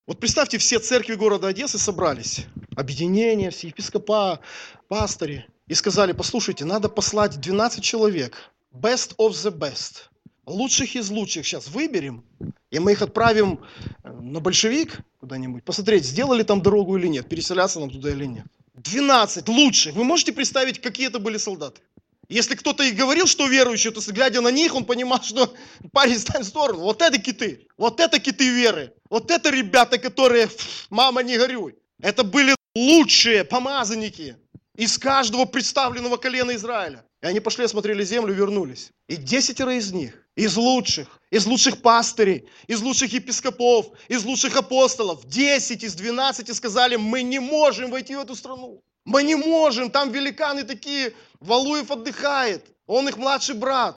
Вот 0.07 0.21
представьте, 0.21 0.59
все 0.59 0.79
церкви 0.79 1.15
города 1.15 1.49
Одессы 1.49 1.79
собрались, 1.79 2.45
объединения, 2.77 3.51
все 3.51 3.69
епископа, 3.69 4.41
пастыри, 4.89 5.47
и 5.69 5.75
сказали, 5.75 6.13
послушайте, 6.13 6.65
надо 6.65 6.89
послать 6.89 7.41
12 7.41 7.83
человек, 7.83 8.51
best 8.73 9.15
of 9.19 9.31
the 9.31 9.57
best, 9.57 10.09
лучших 10.47 10.97
из 10.97 11.11
лучших 11.11 11.47
сейчас 11.47 11.69
выберем, 11.69 12.25
и 12.71 12.79
мы 12.79 12.93
их 12.93 13.03
отправим 13.03 13.61
э, 14.03 14.11
на 14.11 14.41
большевик 14.41 15.01
куда-нибудь, 15.21 15.65
посмотреть, 15.65 16.05
сделали 16.05 16.43
там 16.43 16.63
дорогу 16.63 16.97
или 16.97 17.07
нет, 17.07 17.29
переселяться 17.29 17.81
нам 17.81 17.91
туда 17.91 18.11
или 18.11 18.25
нет. 18.25 18.47
12 18.75 19.49
лучших. 19.49 19.95
Вы 19.95 20.05
можете 20.05 20.33
представить, 20.33 20.81
какие 20.81 21.09
это 21.09 21.19
были 21.19 21.37
солдаты? 21.37 21.81
Если 22.29 22.55
кто-то 22.55 22.85
и 22.85 22.93
говорил, 22.93 23.27
что 23.27 23.47
верующий, 23.47 23.91
то 23.91 24.01
глядя 24.13 24.41
на 24.41 24.51
них, 24.51 24.75
он 24.75 24.85
понимал, 24.85 25.23
что 25.23 25.55
парень 25.93 26.19
стань 26.19 26.43
в 26.43 26.47
сторону. 26.47 26.81
Вот 26.81 27.03
это 27.03 27.19
киты. 27.19 27.67
Вот 27.77 28.01
это 28.01 28.21
киты 28.21 28.49
веры. 28.51 28.93
Вот 29.11 29.31
это 29.31 29.51
ребята, 29.51 29.99
которые, 29.99 30.49
мама, 30.91 31.23
не 31.23 31.39
горюй. 31.39 31.77
Это 32.01 32.23
были 32.23 32.55
лучшие 32.77 33.45
помазанники 33.45 34.37
из 34.79 34.97
каждого 34.97 35.45
представленного 35.45 36.17
колена 36.19 36.55
Израиля. 36.55 37.05
И 37.21 37.27
они 37.27 37.41
пошли, 37.41 37.65
осмотрели 37.65 38.05
землю, 38.05 38.33
вернулись. 38.33 38.93
И 39.09 39.17
десятеро 39.17 39.75
из 39.75 39.93
них, 39.93 40.15
из 40.37 40.57
лучших, 40.57 41.09
из 41.31 41.47
лучших 41.47 41.83
пастырей, 41.83 42.49
из 42.69 42.81
лучших 42.81 43.13
епископов, 43.13 43.87
из 44.07 44.25
лучших 44.25 44.57
апостолов, 44.57 45.27
десять 45.27 45.83
из 45.83 45.95
двенадцати 45.95 46.53
сказали, 46.53 46.95
мы 46.95 47.23
не 47.23 47.41
можем 47.41 47.91
войти 47.91 48.15
в 48.15 48.21
эту 48.21 48.37
страну. 48.37 48.81
Мы 49.05 49.25
не 49.25 49.35
можем, 49.35 49.91
там 49.91 50.13
великаны 50.13 50.63
такие, 50.63 51.13
Валуев 51.41 51.91
отдыхает, 51.91 52.65
он 52.87 53.09
их 53.09 53.17
младший 53.17 53.57
брат. 53.57 53.97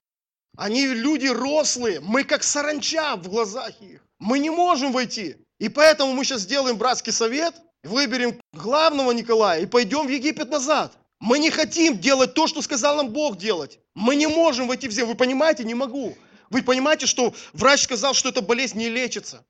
Они 0.57 0.87
люди 0.87 1.27
рослые, 1.27 1.99
мы 1.99 2.23
как 2.23 2.41
саранча 2.41 3.17
в 3.17 3.29
глазах 3.29 3.79
их. 3.81 4.01
Мы 4.17 4.39
не 4.39 4.49
можем 4.49 4.91
войти. 4.91 5.35
И 5.59 5.69
поэтому 5.69 6.13
мы 6.13 6.25
сейчас 6.25 6.41
сделаем 6.41 6.77
братский 6.77 7.13
совет, 7.13 7.53
выберем 7.83 8.39
главного 8.53 9.11
Николая 9.11 9.61
и 9.61 9.65
пойдем 9.65 10.07
в 10.07 10.09
Египет 10.09 10.49
назад. 10.49 10.93
Мы 11.19 11.39
не 11.39 11.51
хотим 11.51 11.99
делать 11.99 12.33
то, 12.33 12.47
что 12.47 12.61
сказал 12.61 12.97
нам 12.97 13.09
Бог 13.09 13.37
делать. 13.37 13.79
Мы 13.95 14.15
не 14.15 14.27
можем 14.27 14.67
войти 14.67 14.87
в 14.87 14.91
землю. 14.91 15.11
Вы 15.11 15.17
понимаете? 15.17 15.63
Не 15.63 15.75
могу. 15.75 16.17
Вы 16.49 16.63
понимаете, 16.63 17.05
что 17.05 17.33
врач 17.53 17.83
сказал, 17.83 18.13
что 18.13 18.29
эта 18.29 18.41
болезнь 18.41 18.77
не 18.77 18.89
лечится? 18.89 19.45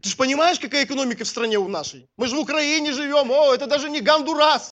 Ты 0.00 0.10
же 0.10 0.16
понимаешь, 0.16 0.60
какая 0.60 0.84
экономика 0.84 1.24
в 1.24 1.28
стране 1.28 1.58
у 1.58 1.68
нашей? 1.68 2.06
Мы 2.16 2.28
же 2.28 2.36
в 2.36 2.40
Украине 2.40 2.92
живем. 2.92 3.30
О, 3.32 3.52
это 3.52 3.66
даже 3.66 3.90
не 3.90 4.00
Гондурас. 4.00 4.70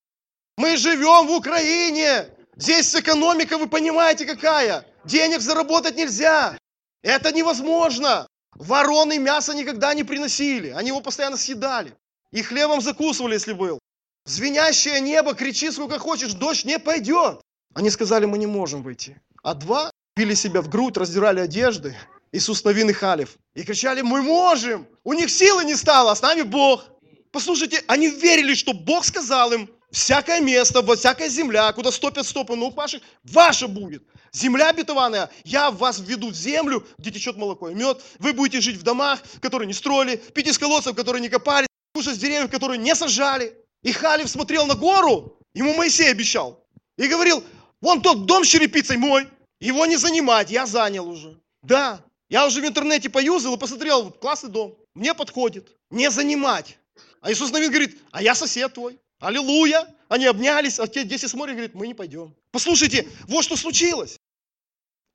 Мы 0.57 0.77
живем 0.77 1.27
в 1.27 1.31
Украине. 1.31 2.29
Здесь 2.55 2.95
экономика, 2.95 3.57
вы 3.57 3.67
понимаете, 3.67 4.25
какая. 4.25 4.85
Денег 5.03 5.41
заработать 5.41 5.97
нельзя. 5.97 6.57
Это 7.03 7.31
невозможно. 7.33 8.25
Вороны 8.55 9.19
мясо 9.19 9.53
никогда 9.53 9.93
не 9.93 10.03
приносили. 10.03 10.69
Они 10.69 10.87
его 10.87 11.01
постоянно 11.01 11.37
съедали. 11.37 11.93
И 12.31 12.41
хлебом 12.41 12.81
закусывали, 12.81 13.33
если 13.33 13.53
был. 13.53 13.79
Звенящее 14.25 14.99
небо, 14.99 15.33
кричи 15.33 15.71
сколько 15.71 15.99
хочешь, 15.99 16.33
дождь 16.33 16.65
не 16.65 16.79
пойдет. 16.79 17.41
Они 17.73 17.89
сказали, 17.89 18.25
мы 18.25 18.37
не 18.37 18.47
можем 18.47 18.83
выйти. 18.83 19.21
А 19.43 19.53
два 19.53 19.91
били 20.17 20.33
себя 20.33 20.61
в 20.61 20.69
грудь, 20.69 20.97
раздирали 20.97 21.39
одежды. 21.39 21.95
Иисус 22.33 22.63
Новин 22.63 22.89
и 22.89 22.93
Халев. 22.93 23.37
И 23.55 23.63
кричали, 23.63 24.01
мы 24.01 24.21
можем. 24.21 24.85
У 25.03 25.13
них 25.13 25.29
силы 25.29 25.63
не 25.63 25.75
стало, 25.75 26.13
с 26.13 26.21
нами 26.21 26.41
Бог. 26.41 26.83
Послушайте, 27.31 27.83
они 27.87 28.09
верили, 28.09 28.53
что 28.53 28.73
Бог 28.73 29.05
сказал 29.05 29.53
им, 29.53 29.69
всякое 29.91 30.41
место, 30.41 30.83
всякая 30.95 31.29
земля, 31.29 31.71
куда 31.71 31.91
стопят 31.91 32.25
стопы 32.25 32.55
ног 32.55 32.75
ваших, 32.75 33.01
ваша 33.23 33.67
будет. 33.67 34.03
Земля 34.33 34.69
обетованная, 34.69 35.29
я 35.45 35.71
вас 35.71 35.99
введу 35.99 36.31
в 36.31 36.35
землю, 36.35 36.85
где 36.97 37.11
течет 37.11 37.37
молоко 37.37 37.69
и 37.69 37.73
мед. 37.73 38.01
Вы 38.19 38.33
будете 38.33 38.59
жить 38.59 38.77
в 38.77 38.83
домах, 38.83 39.19
которые 39.41 39.67
не 39.67 39.73
строили, 39.73 40.17
пить 40.17 40.47
из 40.47 40.57
колодцев, 40.57 40.95
которые 40.95 41.21
не 41.21 41.29
копали, 41.29 41.66
кушать 41.97 42.15
с 42.15 42.19
деревьев, 42.19 42.51
которые 42.51 42.77
не 42.77 42.93
сажали. 42.93 43.57
И 43.81 43.91
Халев 43.91 44.29
смотрел 44.29 44.67
на 44.67 44.75
гору, 44.75 45.39
ему 45.55 45.73
Моисей 45.73 46.11
обещал. 46.11 46.63
И 46.95 47.07
говорил, 47.07 47.43
вон 47.81 48.01
тот 48.01 48.27
дом 48.27 48.43
с 48.43 48.47
черепицей 48.47 48.97
мой, 48.97 49.27
его 49.59 49.87
не 49.87 49.97
занимать, 49.97 50.51
я 50.51 50.67
занял 50.67 51.09
уже. 51.09 51.39
Да, 51.63 52.05
я 52.29 52.45
уже 52.45 52.61
в 52.61 52.65
интернете 52.65 53.09
поюзал 53.09 53.55
и 53.55 53.57
посмотрел, 53.57 54.11
классный 54.11 54.51
дом, 54.51 54.77
мне 54.93 55.15
подходит, 55.15 55.75
не 55.89 56.11
занимать. 56.11 56.77
А 57.21 57.31
Иисус 57.31 57.51
Навин 57.51 57.71
говорит, 57.71 57.97
а 58.11 58.21
я 58.21 58.35
сосед 58.35 58.73
твой. 58.73 58.99
Аллилуйя. 59.19 59.87
Они 60.07 60.25
обнялись, 60.25 60.79
а 60.79 60.87
те 60.87 61.03
10 61.03 61.29
смотрят 61.29 61.55
говорит, 61.55 61.73
мы 61.73 61.87
не 61.87 61.95
пойдем. 61.95 62.35
Послушайте, 62.51 63.07
вот 63.27 63.43
что 63.43 63.55
случилось. 63.57 64.17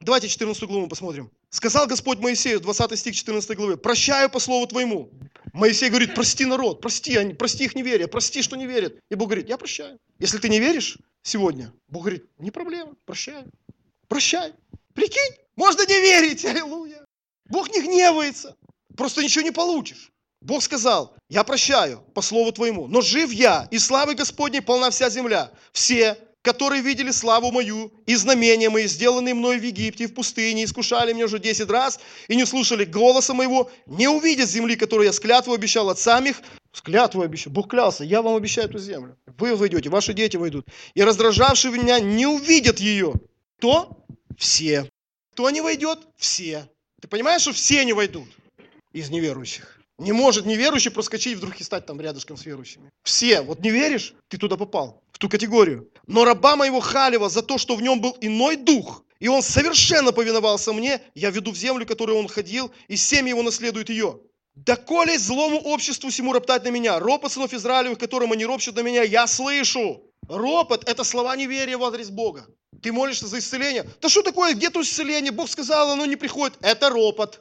Давайте 0.01 0.29
14 0.29 0.65
главу 0.65 0.89
посмотрим. 0.89 1.31
Сказал 1.49 1.87
Господь 1.87 2.19
Моисею, 2.19 2.61
20 2.61 2.99
стих 2.99 3.15
14 3.15 3.57
главы, 3.57 3.77
прощаю 3.77 4.29
по 4.29 4.41
слову 4.41 4.67
твоему. 4.67 5.11
Моисей 5.53 5.91
говорит, 5.91 6.15
прости 6.15 6.47
народ, 6.47 6.81
прости, 6.81 7.17
они, 7.17 7.35
прости 7.35 7.65
их 7.65 7.75
неверие, 7.75 8.09
прости, 8.09 8.43
что 8.43 8.57
не 8.57 8.67
верят. 8.67 8.99
И 9.11 9.15
Бог 9.15 9.29
говорит, 9.29 9.49
я 9.49 9.59
прощаю. 9.59 9.99
Если 10.19 10.39
ты 10.39 10.49
не 10.49 10.59
веришь 10.59 10.99
сегодня, 11.23 11.73
Бог 11.89 12.03
говорит, 12.03 12.25
не 12.39 12.51
проблема, 12.51 12.95
прощаю. 13.05 13.51
Прощай. 14.09 14.55
Прикинь, 14.95 15.37
можно 15.57 15.83
не 15.83 16.01
верить, 16.01 16.45
аллилуйя. 16.47 17.05
Бог 17.49 17.71
не 17.71 17.83
гневается, 17.83 18.57
просто 18.97 19.23
ничего 19.23 19.45
не 19.45 19.51
получишь. 19.51 20.11
Бог 20.41 20.63
сказал, 20.63 21.17
я 21.29 21.45
прощаю 21.45 22.01
по 22.15 22.23
слову 22.23 22.51
твоему, 22.51 22.89
но 22.89 23.01
жив 23.01 23.31
я, 23.31 23.69
и 23.71 23.79
славы 23.79 24.15
Господней 24.15 24.61
полна 24.61 24.91
вся 24.91 25.09
земля. 25.09 25.53
Все, 25.73 26.19
которые 26.43 26.83
видели 26.83 27.13
славу 27.13 27.53
мою 27.53 27.93
и 28.07 28.17
знамения 28.17 28.69
мои, 28.69 28.87
сделанные 28.87 29.35
мной 29.35 29.59
в 29.59 29.63
Египте 29.63 30.09
в 30.09 30.15
пустыне, 30.15 30.65
искушали 30.65 31.13
меня 31.13 31.27
уже 31.27 31.39
десять 31.39 31.71
раз 31.71 32.01
и 32.29 32.37
не 32.37 32.45
слушали 32.45 32.85
голоса 32.85 33.33
моего, 33.33 33.71
не 33.87 34.09
увидят 34.09 34.51
земли, 34.51 34.77
которую 34.77 35.07
я 35.07 35.13
с 35.13 35.21
клятвой 35.21 35.57
обещал 35.57 35.89
отцам 35.89 36.27
их, 36.27 36.43
с 36.73 36.81
клятвой 36.81 37.27
обещал, 37.27 37.53
Бог 37.53 37.71
клялся, 37.71 38.03
я 38.03 38.23
вам 38.23 38.35
обещаю 38.35 38.69
эту 38.69 38.79
землю. 38.79 39.17
Вы 39.39 39.55
войдете, 39.55 39.89
ваши 39.89 40.13
дети 40.15 40.37
войдут. 40.37 40.67
И 40.95 41.03
раздражавшие 41.03 41.73
меня 41.73 42.01
не 42.01 42.27
увидят 42.27 42.81
ее. 42.81 43.15
Кто? 43.59 44.05
Все. 44.37 44.91
Кто 45.33 45.51
не 45.51 45.61
войдет? 45.61 46.01
Все. 46.17 46.69
Ты 47.01 47.09
понимаешь, 47.09 47.43
что 47.43 47.53
все 47.53 47.85
не 47.85 47.93
войдут 47.93 48.29
из 48.93 49.11
неверующих? 49.11 49.79
Не 49.99 50.13
может 50.13 50.47
неверующий 50.47 50.91
проскочить 50.91 51.39
вдруг 51.39 51.61
и 51.61 51.63
стать 51.63 51.87
там 51.87 52.01
рядышком 52.01 52.37
с 52.37 52.45
верующими. 52.45 52.91
Все. 53.05 53.43
Вот 53.43 53.61
не 53.61 53.71
веришь, 53.71 54.15
ты 54.29 54.39
туда 54.39 54.57
попал, 54.57 55.03
в 55.13 55.19
ту 55.19 55.29
категорию. 55.29 55.89
Но 56.07 56.25
раба 56.25 56.57
моего 56.57 56.81
Халева 56.81 57.29
за 57.29 57.43
то, 57.43 57.59
что 57.59 57.77
в 57.77 57.83
нем 57.83 58.01
был 58.01 58.17
иной 58.21 58.57
дух, 58.57 59.05
и 59.21 59.29
он 59.29 59.43
совершенно 59.43 60.13
повиновался 60.13 60.73
мне, 60.73 61.01
я 61.15 61.31
веду 61.31 61.53
в 61.53 61.57
землю, 61.57 61.87
которую 61.87 62.19
он 62.19 62.29
ходил, 62.29 62.73
и 62.89 62.97
семьи 62.97 63.31
его 63.31 63.43
наследуют 63.43 63.89
ее. 63.89 64.19
Доколе 64.55 65.19
злому 65.19 65.59
обществу 65.59 66.11
всему 66.11 66.33
роптать 66.33 66.65
на 66.65 66.69
меня, 66.69 66.99
ропот 66.99 67.33
сынов 67.33 67.55
Израилевых, 67.55 67.99
которым 67.99 68.33
они 68.33 68.45
ропщут 68.45 68.77
на 68.77 68.81
меня, 68.81 69.03
я 69.03 69.27
слышу. 69.27 70.03
Ропот– 70.29 70.85
это 70.89 71.05
слова 71.05 71.37
неверия 71.37 71.79
в 71.79 71.85
адрес 71.85 72.11
Бога. 72.11 72.47
Ты 72.83 72.93
молишься 72.93 73.27
за 73.27 73.39
исцеление. 73.39 73.89
Да 74.01 74.09
что 74.09 74.23
такое, 74.23 74.55
где 74.55 74.71
то 74.71 74.83
исцеление? 74.83 75.31
Бог 75.31 75.49
сказал, 75.49 75.91
оно 75.91 76.05
не 76.05 76.17
приходит. 76.17 76.59
Это 76.61 76.91
ропот. 76.91 77.41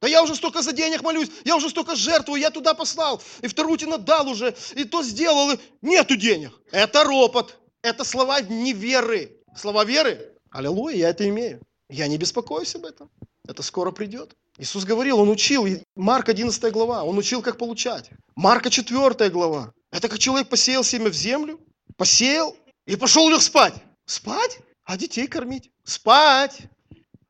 Да 0.00 0.08
я 0.08 0.22
уже 0.22 0.34
столько 0.34 0.60
за 0.60 0.72
денег 0.72 1.02
молюсь, 1.02 1.30
я 1.44 1.56
уже 1.56 1.70
столько 1.70 1.96
жертвую, 1.96 2.38
я 2.38 2.50
туда 2.50 2.74
послал, 2.74 3.22
и 3.40 3.46
вторую 3.46 3.78
тебе 3.78 3.96
дал 3.96 4.28
уже, 4.28 4.54
и 4.74 4.84
то 4.84 5.02
сделал, 5.02 5.52
и 5.52 5.58
нету 5.80 6.16
денег. 6.16 6.52
Это 6.70 7.04
ропот, 7.04 7.58
это 7.84 8.02
слова 8.02 8.40
неверы. 8.40 9.36
Слова 9.54 9.84
веры, 9.84 10.32
аллилуйя, 10.50 10.96
я 10.96 11.08
это 11.10 11.28
имею. 11.28 11.60
Я 11.90 12.08
не 12.08 12.16
беспокоюсь 12.16 12.74
об 12.74 12.86
этом, 12.86 13.10
это 13.46 13.62
скоро 13.62 13.90
придет. 13.90 14.34
Иисус 14.56 14.84
говорил, 14.84 15.20
Он 15.20 15.28
учил, 15.28 15.66
Марк 15.94 16.30
11 16.30 16.72
глава, 16.72 17.04
Он 17.04 17.18
учил, 17.18 17.42
как 17.42 17.58
получать. 17.58 18.10
Марка 18.34 18.70
4 18.70 19.28
глава, 19.28 19.72
это 19.92 20.08
как 20.08 20.18
человек 20.18 20.48
посеял 20.48 20.82
семя 20.82 21.10
в 21.10 21.14
землю, 21.14 21.60
посеял 21.96 22.56
и 22.86 22.96
пошел 22.96 23.28
лег 23.28 23.42
спать. 23.42 23.74
Спать? 24.06 24.58
А 24.84 24.96
детей 24.96 25.26
кормить? 25.26 25.70
Спать. 25.84 26.62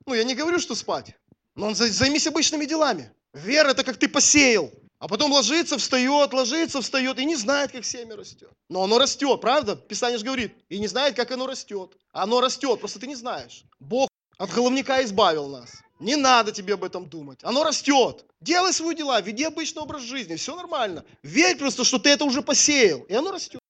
Ну, 0.07 0.15
я 0.15 0.23
не 0.23 0.35
говорю, 0.35 0.61
что 0.61 0.77
спать. 0.77 1.17
Но 1.57 1.67
он 1.67 1.75
займись 1.75 2.27
обычными 2.27 2.65
делами. 2.65 3.13
Вера 3.33 3.71
это 3.71 3.83
как 3.83 3.97
ты 3.97 4.09
посеял. 4.09 4.71
А 5.05 5.07
потом 5.07 5.33
ложится, 5.33 5.77
встает, 5.77 6.33
ложится, 6.33 6.81
встает 6.81 7.19
и 7.19 7.27
не 7.27 7.37
знает, 7.37 7.73
как 7.73 7.85
семя 7.85 8.17
растет. 8.17 8.49
Но 8.71 8.85
оно 8.85 8.99
растет, 8.99 9.39
правда? 9.39 9.77
Писание 9.77 10.17
же 10.17 10.25
говорит. 10.25 10.55
И 10.71 10.79
не 10.79 10.87
знает, 10.87 11.15
как 11.15 11.31
оно 11.31 11.47
растет. 11.47 11.95
Оно 12.13 12.41
растет, 12.41 12.81
просто 12.81 12.99
ты 13.01 13.07
не 13.07 13.15
знаешь. 13.15 13.65
Бог 13.79 14.09
от 14.39 14.51
головника 14.55 15.05
избавил 15.05 15.49
нас. 15.49 15.83
Не 16.01 16.17
надо 16.17 16.53
тебе 16.53 16.73
об 16.73 16.85
этом 16.85 17.07
думать. 17.07 17.41
Оно 17.43 17.65
растет. 17.65 18.25
Делай 18.41 18.73
свои 18.73 18.97
дела, 18.97 19.21
веди 19.21 19.45
обычный 19.45 19.83
образ 19.83 20.01
жизни, 20.05 20.37
все 20.37 20.57
нормально. 20.57 21.05
Верь 21.23 21.59
просто, 21.59 21.85
что 21.85 21.99
ты 21.99 22.09
это 22.09 22.25
уже 22.25 22.41
посеял, 22.41 23.01
и 23.01 23.13
оно 23.13 23.31
растет. 23.31 23.61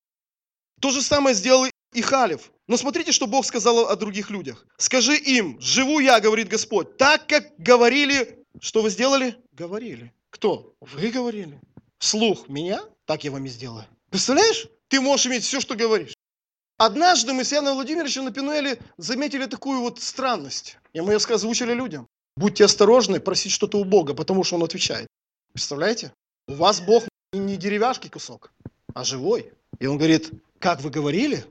То 0.80 0.92
же 0.92 1.02
самое 1.02 1.34
сделал 1.34 1.66
и 1.94 2.00
Халев. 2.00 2.52
Но 2.68 2.76
смотрите, 2.76 3.10
что 3.10 3.26
Бог 3.26 3.44
сказал 3.44 3.88
о 3.88 3.96
других 3.96 4.30
людях. 4.30 4.64
Скажи 4.76 5.16
им, 5.16 5.60
живу 5.60 5.98
я, 5.98 6.20
говорит 6.20 6.46
Господь, 6.46 6.96
так 6.96 7.26
как 7.26 7.56
говорили, 7.58 8.46
что 8.60 8.82
вы 8.82 8.90
сделали? 8.90 9.34
Говорили. 9.50 10.12
Кто? 10.34 10.74
Вы 10.80 11.12
говорили. 11.12 11.60
Слух 12.00 12.48
меня? 12.48 12.82
Так 13.04 13.22
я 13.22 13.30
вам 13.30 13.44
и 13.46 13.48
сделаю. 13.48 13.84
Представляешь? 14.10 14.66
Ты 14.88 15.00
можешь 15.00 15.26
иметь 15.26 15.44
все, 15.44 15.60
что 15.60 15.76
говоришь. 15.76 16.14
Однажды 16.76 17.32
мы 17.32 17.44
с 17.44 17.52
Яном 17.52 17.74
Владимировичем 17.74 18.24
на 18.24 18.32
Пинуэле 18.32 18.80
заметили 18.96 19.46
такую 19.46 19.80
вот 19.80 20.02
странность. 20.02 20.76
И 20.92 21.00
мы 21.00 21.12
ее 21.12 21.18
озвучили 21.18 21.72
людям. 21.72 22.08
Будьте 22.36 22.64
осторожны 22.64 23.20
просить 23.20 23.52
что-то 23.52 23.78
у 23.78 23.84
Бога, 23.84 24.12
потому 24.12 24.42
что 24.42 24.56
Он 24.56 24.64
отвечает. 24.64 25.06
Представляете? 25.52 26.12
У 26.48 26.54
вас 26.54 26.80
Бог 26.80 27.04
не 27.32 27.56
деревяшки 27.56 28.08
кусок, 28.08 28.52
а 28.92 29.04
живой. 29.04 29.52
И 29.78 29.86
Он 29.86 29.98
говорит, 29.98 30.32
как 30.58 30.80
вы 30.80 30.90
говорили, 30.90 31.46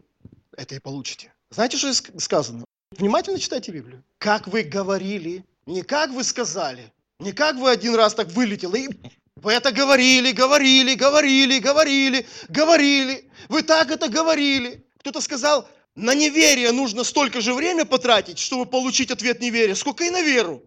это 0.58 0.76
и 0.76 0.80
получите. 0.80 1.34
Знаете, 1.52 1.78
что 1.78 1.94
сказано? 2.20 2.66
Внимательно 2.92 3.40
читайте 3.40 3.72
Библию. 3.72 4.04
Как 4.18 4.48
вы 4.48 4.64
говорили, 4.64 5.46
не 5.66 5.84
как 5.84 6.12
вы 6.12 6.26
сказали, 6.26 6.92
не 7.20 7.32
как 7.32 7.56
вы 7.58 7.72
один 7.72 7.96
раз 7.96 8.14
так 8.14 8.28
вылетели, 8.30 8.86
и 8.86 8.90
вы 9.36 9.54
это 9.54 9.72
говорили, 9.72 10.32
говорили, 10.32 10.96
говорили, 10.96 11.60
говорили, 11.60 12.26
говорили. 12.50 13.30
Вы 13.50 13.62
так 13.62 13.92
это 13.92 14.08
говорили. 14.08 14.86
Кто-то 15.00 15.20
сказал, 15.22 15.68
на 15.96 16.16
неверие 16.16 16.72
нужно 16.72 17.04
столько 17.04 17.42
же 17.42 17.54
время 17.54 17.86
потратить, 17.86 18.40
чтобы 18.40 18.66
получить 18.66 19.12
ответ 19.12 19.42
неверия, 19.42 19.76
сколько 19.76 20.06
и 20.06 20.10
на 20.10 20.22
веру, 20.22 20.64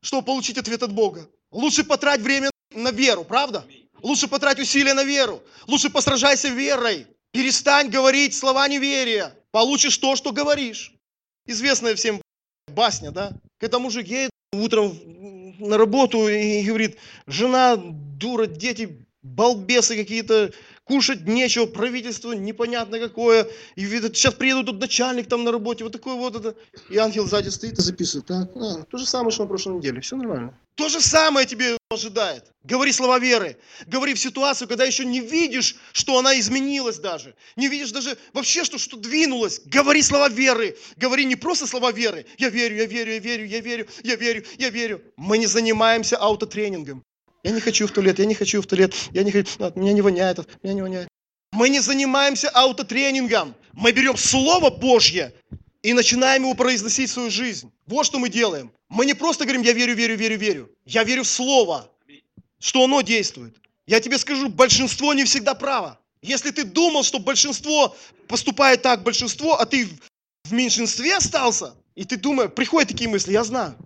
чтобы 0.00 0.24
получить 0.24 0.58
ответ 0.58 0.82
от 0.82 0.92
Бога. 0.92 1.28
Лучше 1.50 1.84
потрать 1.84 2.20
время 2.20 2.50
на 2.72 2.90
веру, 2.90 3.24
правда? 3.24 3.66
Лучше 4.02 4.26
потрать 4.26 4.58
усилия 4.58 4.94
на 4.94 5.04
веру. 5.04 5.42
Лучше 5.66 5.90
посражайся 5.90 6.48
верой. 6.48 7.06
Перестань 7.32 7.88
говорить 7.88 8.34
слова 8.34 8.66
неверия. 8.68 9.34
Получишь 9.50 9.98
то, 9.98 10.16
что 10.16 10.32
говоришь. 10.32 10.94
Известная 11.46 11.94
всем 11.94 12.20
басня, 12.68 13.10
да? 13.10 13.32
Когда 13.58 13.78
мужик 13.78 14.06
едет 14.06 14.30
утром 14.52 15.43
на 15.64 15.76
работу 15.78 16.28
и 16.28 16.62
говорит, 16.62 16.98
жена 17.26 17.76
дура, 17.76 18.46
дети 18.46 19.04
балбесы 19.22 19.96
какие-то, 19.96 20.52
кушать 20.84 21.26
нечего, 21.26 21.66
правительство 21.66 22.32
непонятно 22.32 22.98
какое, 22.98 23.48
и 23.76 23.84
видят, 23.84 24.16
сейчас 24.16 24.34
приедут 24.34 24.66
тут 24.66 24.80
начальник 24.80 25.28
там 25.28 25.44
на 25.44 25.52
работе, 25.52 25.84
вот 25.84 25.92
такой 25.92 26.14
вот 26.14 26.36
это. 26.36 26.54
И 26.90 26.96
ангел 26.96 27.26
сзади 27.26 27.48
стоит 27.48 27.78
и 27.78 27.82
записывает. 27.82 28.26
Так, 28.26 28.50
а, 28.54 28.84
то 28.84 28.98
же 28.98 29.06
самое, 29.06 29.30
что 29.30 29.42
на 29.42 29.48
прошлой 29.48 29.76
неделе, 29.76 30.00
все 30.00 30.16
нормально. 30.16 30.58
То 30.76 30.88
же 30.88 31.00
самое 31.00 31.46
тебе 31.46 31.76
ожидает. 31.88 32.50
Говори 32.64 32.90
слова 32.90 33.20
веры. 33.20 33.56
Говори 33.86 34.14
в 34.14 34.18
ситуацию, 34.18 34.66
когда 34.66 34.84
еще 34.84 35.04
не 35.04 35.20
видишь, 35.20 35.76
что 35.92 36.18
она 36.18 36.38
изменилась 36.38 36.98
даже. 36.98 37.36
Не 37.54 37.68
видишь 37.68 37.92
даже 37.92 38.18
вообще, 38.32 38.64
что 38.64 38.78
что 38.78 38.96
двинулось. 38.96 39.60
Говори 39.66 40.02
слова 40.02 40.28
веры. 40.28 40.76
Говори 40.96 41.26
не 41.26 41.36
просто 41.36 41.68
слова 41.68 41.92
веры. 41.92 42.26
Я 42.38 42.48
верю, 42.48 42.76
я 42.76 42.86
верю, 42.86 43.12
я 43.12 43.18
верю, 43.20 43.46
я 43.46 43.60
верю, 43.60 43.86
я 44.02 44.16
верю, 44.16 44.44
я 44.58 44.70
верю. 44.70 45.02
Мы 45.16 45.38
не 45.38 45.46
занимаемся 45.46 46.16
аутотренингом. 46.16 47.04
Я 47.44 47.50
не 47.50 47.60
хочу 47.60 47.86
в 47.86 47.90
туалет, 47.92 48.18
я 48.18 48.24
не 48.24 48.34
хочу 48.34 48.62
в 48.62 48.66
туалет, 48.66 48.94
я 49.12 49.22
не 49.22 49.30
хочу, 49.30 49.62
от 49.62 49.76
меня 49.76 49.92
не 49.92 50.00
воняет, 50.00 50.38
от 50.38 50.64
меня 50.64 50.74
не 50.74 50.82
воняет. 50.82 51.08
Мы 51.52 51.68
не 51.68 51.80
занимаемся 51.80 52.48
аутотренингом. 52.48 53.54
Мы 53.72 53.92
берем 53.92 54.16
Слово 54.16 54.70
Божье 54.70 55.34
и 55.82 55.92
начинаем 55.92 56.42
его 56.42 56.54
произносить 56.54 57.10
в 57.10 57.12
свою 57.12 57.30
жизнь. 57.30 57.70
Вот 57.86 58.06
что 58.06 58.18
мы 58.18 58.30
делаем. 58.30 58.72
Мы 58.88 59.04
не 59.04 59.12
просто 59.12 59.44
говорим, 59.44 59.62
я 59.62 59.72
верю, 59.72 59.94
верю, 59.94 60.16
верю, 60.16 60.38
верю. 60.38 60.70
Я 60.86 61.04
верю 61.04 61.22
в 61.22 61.28
Слово, 61.28 61.90
что 62.58 62.82
оно 62.82 63.02
действует. 63.02 63.54
Я 63.86 64.00
тебе 64.00 64.16
скажу, 64.16 64.48
большинство 64.48 65.12
не 65.12 65.24
всегда 65.24 65.54
право. 65.54 66.00
Если 66.22 66.50
ты 66.50 66.64
думал, 66.64 67.02
что 67.02 67.18
большинство 67.18 67.94
поступает 68.26 68.80
так, 68.80 69.02
большинство, 69.02 69.60
а 69.60 69.66
ты 69.66 69.86
в 70.44 70.52
меньшинстве 70.52 71.16
остался, 71.16 71.74
и 71.94 72.04
ты 72.04 72.16
думаешь, 72.16 72.52
приходят 72.52 72.88
такие 72.88 73.10
мысли, 73.10 73.32
я 73.32 73.44
знаю. 73.44 73.76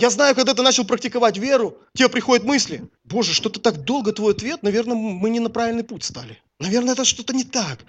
Я 0.00 0.08
знаю, 0.08 0.34
когда 0.34 0.54
ты 0.54 0.62
начал 0.62 0.84
практиковать 0.84 1.36
веру, 1.36 1.76
тебе 1.94 2.08
приходят 2.08 2.46
мысли. 2.46 2.88
Боже, 3.04 3.34
что-то 3.34 3.60
так 3.60 3.84
долго 3.84 4.12
твой 4.12 4.32
ответ, 4.32 4.62
наверное, 4.62 4.96
мы 4.96 5.28
не 5.28 5.40
на 5.40 5.50
правильный 5.50 5.84
путь 5.84 6.04
стали. 6.04 6.38
Наверное, 6.58 6.94
это 6.94 7.04
что-то 7.04 7.34
не 7.34 7.44
так. 7.44 7.80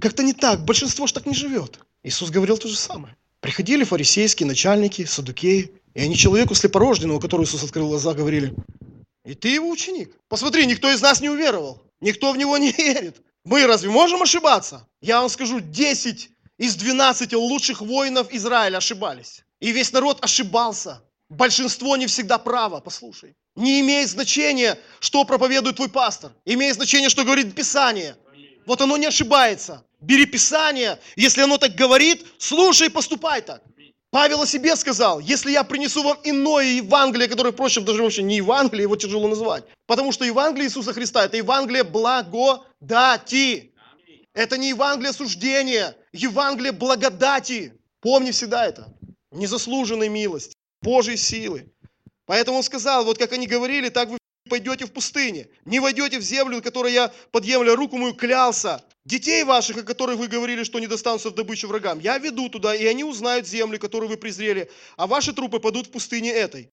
Как-то 0.00 0.24
не 0.24 0.32
так. 0.32 0.64
Большинство 0.64 1.06
ж 1.06 1.12
так 1.12 1.26
не 1.26 1.34
живет. 1.34 1.78
Иисус 2.02 2.30
говорил 2.30 2.58
то 2.58 2.66
же 2.66 2.76
самое. 2.76 3.16
Приходили 3.38 3.84
фарисейские 3.84 4.48
начальники, 4.48 5.04
садукеи, 5.04 5.70
и 5.94 6.00
они 6.00 6.16
человеку 6.16 6.56
слепорожденному, 6.56 7.18
у 7.18 7.20
которого 7.20 7.44
Иисус 7.44 7.62
открыл 7.62 7.88
глаза, 7.88 8.14
говорили, 8.14 8.52
и 9.24 9.34
ты 9.34 9.48
его 9.48 9.70
ученик. 9.70 10.16
Посмотри, 10.28 10.66
никто 10.66 10.90
из 10.90 11.00
нас 11.00 11.20
не 11.20 11.28
уверовал. 11.28 11.82
Никто 12.00 12.32
в 12.32 12.36
него 12.36 12.58
не 12.58 12.72
верит. 12.78 13.22
Мы 13.44 13.64
разве 13.66 13.90
можем 13.90 14.22
ошибаться? 14.22 14.88
Я 15.00 15.20
вам 15.20 15.28
скажу, 15.28 15.60
10 15.60 16.30
из 16.58 16.74
12 16.74 17.32
лучших 17.34 17.80
воинов 17.80 18.32
Израиля 18.32 18.78
ошибались. 18.78 19.44
И 19.60 19.70
весь 19.70 19.92
народ 19.92 20.18
ошибался. 20.24 21.02
Большинство 21.30 21.96
не 21.96 22.08
всегда 22.08 22.38
право, 22.38 22.80
послушай. 22.80 23.36
Не 23.54 23.80
имеет 23.80 24.10
значения, 24.10 24.76
что 24.98 25.24
проповедует 25.24 25.76
твой 25.76 25.88
пастор. 25.88 26.32
Имеет 26.44 26.74
значение, 26.74 27.08
что 27.08 27.24
говорит 27.24 27.54
Писание. 27.54 28.16
Вот 28.66 28.80
оно 28.80 28.96
не 28.96 29.06
ошибается. 29.06 29.84
Бери 30.00 30.26
Писание, 30.26 30.98
если 31.14 31.42
оно 31.42 31.56
так 31.56 31.76
говорит, 31.76 32.26
слушай 32.38 32.88
и 32.88 32.90
поступай 32.90 33.42
так. 33.42 33.62
Павел 34.10 34.42
о 34.42 34.46
себе 34.46 34.74
сказал, 34.74 35.20
если 35.20 35.52
я 35.52 35.62
принесу 35.62 36.02
вам 36.02 36.18
иное 36.24 36.64
Евангелие, 36.64 37.28
которое, 37.28 37.52
впрочем, 37.52 37.84
даже 37.84 38.02
вообще 38.02 38.24
не 38.24 38.38
Евангелие, 38.38 38.82
его 38.82 38.96
тяжело 38.96 39.28
назвать. 39.28 39.62
Потому 39.86 40.10
что 40.10 40.24
Евангелие 40.24 40.66
Иисуса 40.66 40.92
Христа– 40.92 41.24
это 41.26 41.36
Евангелие 41.36 41.84
благодати. 41.84 43.72
Это 44.34 44.58
не 44.58 44.70
Евангелие 44.70 45.12
суждения, 45.12 45.96
Евангелие 46.12 46.72
благодати. 46.72 47.74
Помни 48.00 48.32
всегда 48.32 48.66
это. 48.66 48.92
Незаслуженной 49.30 50.08
милости. 50.08 50.54
Божьей 50.82 51.16
силы. 51.16 51.70
Поэтому 52.26 52.58
он 52.58 52.62
сказал, 52.62 53.04
вот 53.04 53.18
как 53.18 53.32
они 53.32 53.46
говорили, 53.46 53.88
так 53.88 54.08
вы 54.08 54.18
пойдете 54.48 54.86
в 54.86 54.92
пустыне, 54.92 55.48
не 55.64 55.80
войдете 55.80 56.18
в 56.18 56.22
землю, 56.22 56.62
которой 56.62 56.92
я, 56.92 57.12
подъемля 57.30 57.74
руку 57.74 57.96
мою, 57.96 58.14
клялся. 58.14 58.84
Детей 59.04 59.44
ваших, 59.44 59.78
о 59.78 59.82
которых 59.82 60.18
вы 60.18 60.28
говорили, 60.28 60.62
что 60.62 60.78
не 60.78 60.86
достанутся 60.86 61.30
в 61.30 61.34
добычу 61.34 61.68
врагам, 61.68 61.98
я 61.98 62.18
веду 62.18 62.48
туда, 62.48 62.74
и 62.74 62.84
они 62.84 63.02
узнают 63.02 63.46
землю, 63.46 63.78
которую 63.78 64.08
вы 64.08 64.16
презрели, 64.16 64.70
а 64.96 65.06
ваши 65.06 65.32
трупы 65.32 65.58
падут 65.58 65.86
в 65.86 65.90
пустыне 65.90 66.30
этой. 66.30 66.70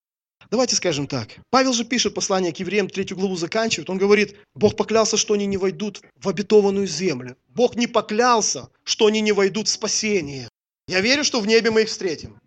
Давайте 0.51 0.75
скажем 0.75 1.07
так. 1.07 1.29
Павел 1.49 1.73
же 1.73 1.83
пишет 1.83 2.13
послание 2.13 2.53
к 2.53 2.59
евреям, 2.59 2.89
третью 2.89 3.17
главу 3.17 3.35
заканчивает. 3.35 3.89
Он 3.89 3.97
говорит, 3.97 4.35
Бог 4.55 4.75
поклялся, 4.75 5.17
что 5.17 5.33
они 5.33 5.45
не 5.45 5.57
войдут 5.57 6.01
в 6.15 6.29
обетованную 6.29 6.87
землю. 6.87 7.35
Бог 7.49 7.75
не 7.75 7.87
поклялся, 7.87 8.69
что 8.83 9.07
они 9.07 9.21
не 9.21 9.31
войдут 9.31 9.67
в 9.67 9.71
спасение. 9.71 10.47
Я 10.87 11.01
верю, 11.01 11.23
что 11.23 11.41
в 11.41 11.47
небе 11.47 11.71
мы 11.71 11.81
их 11.81 11.89
встретим. 11.89 12.39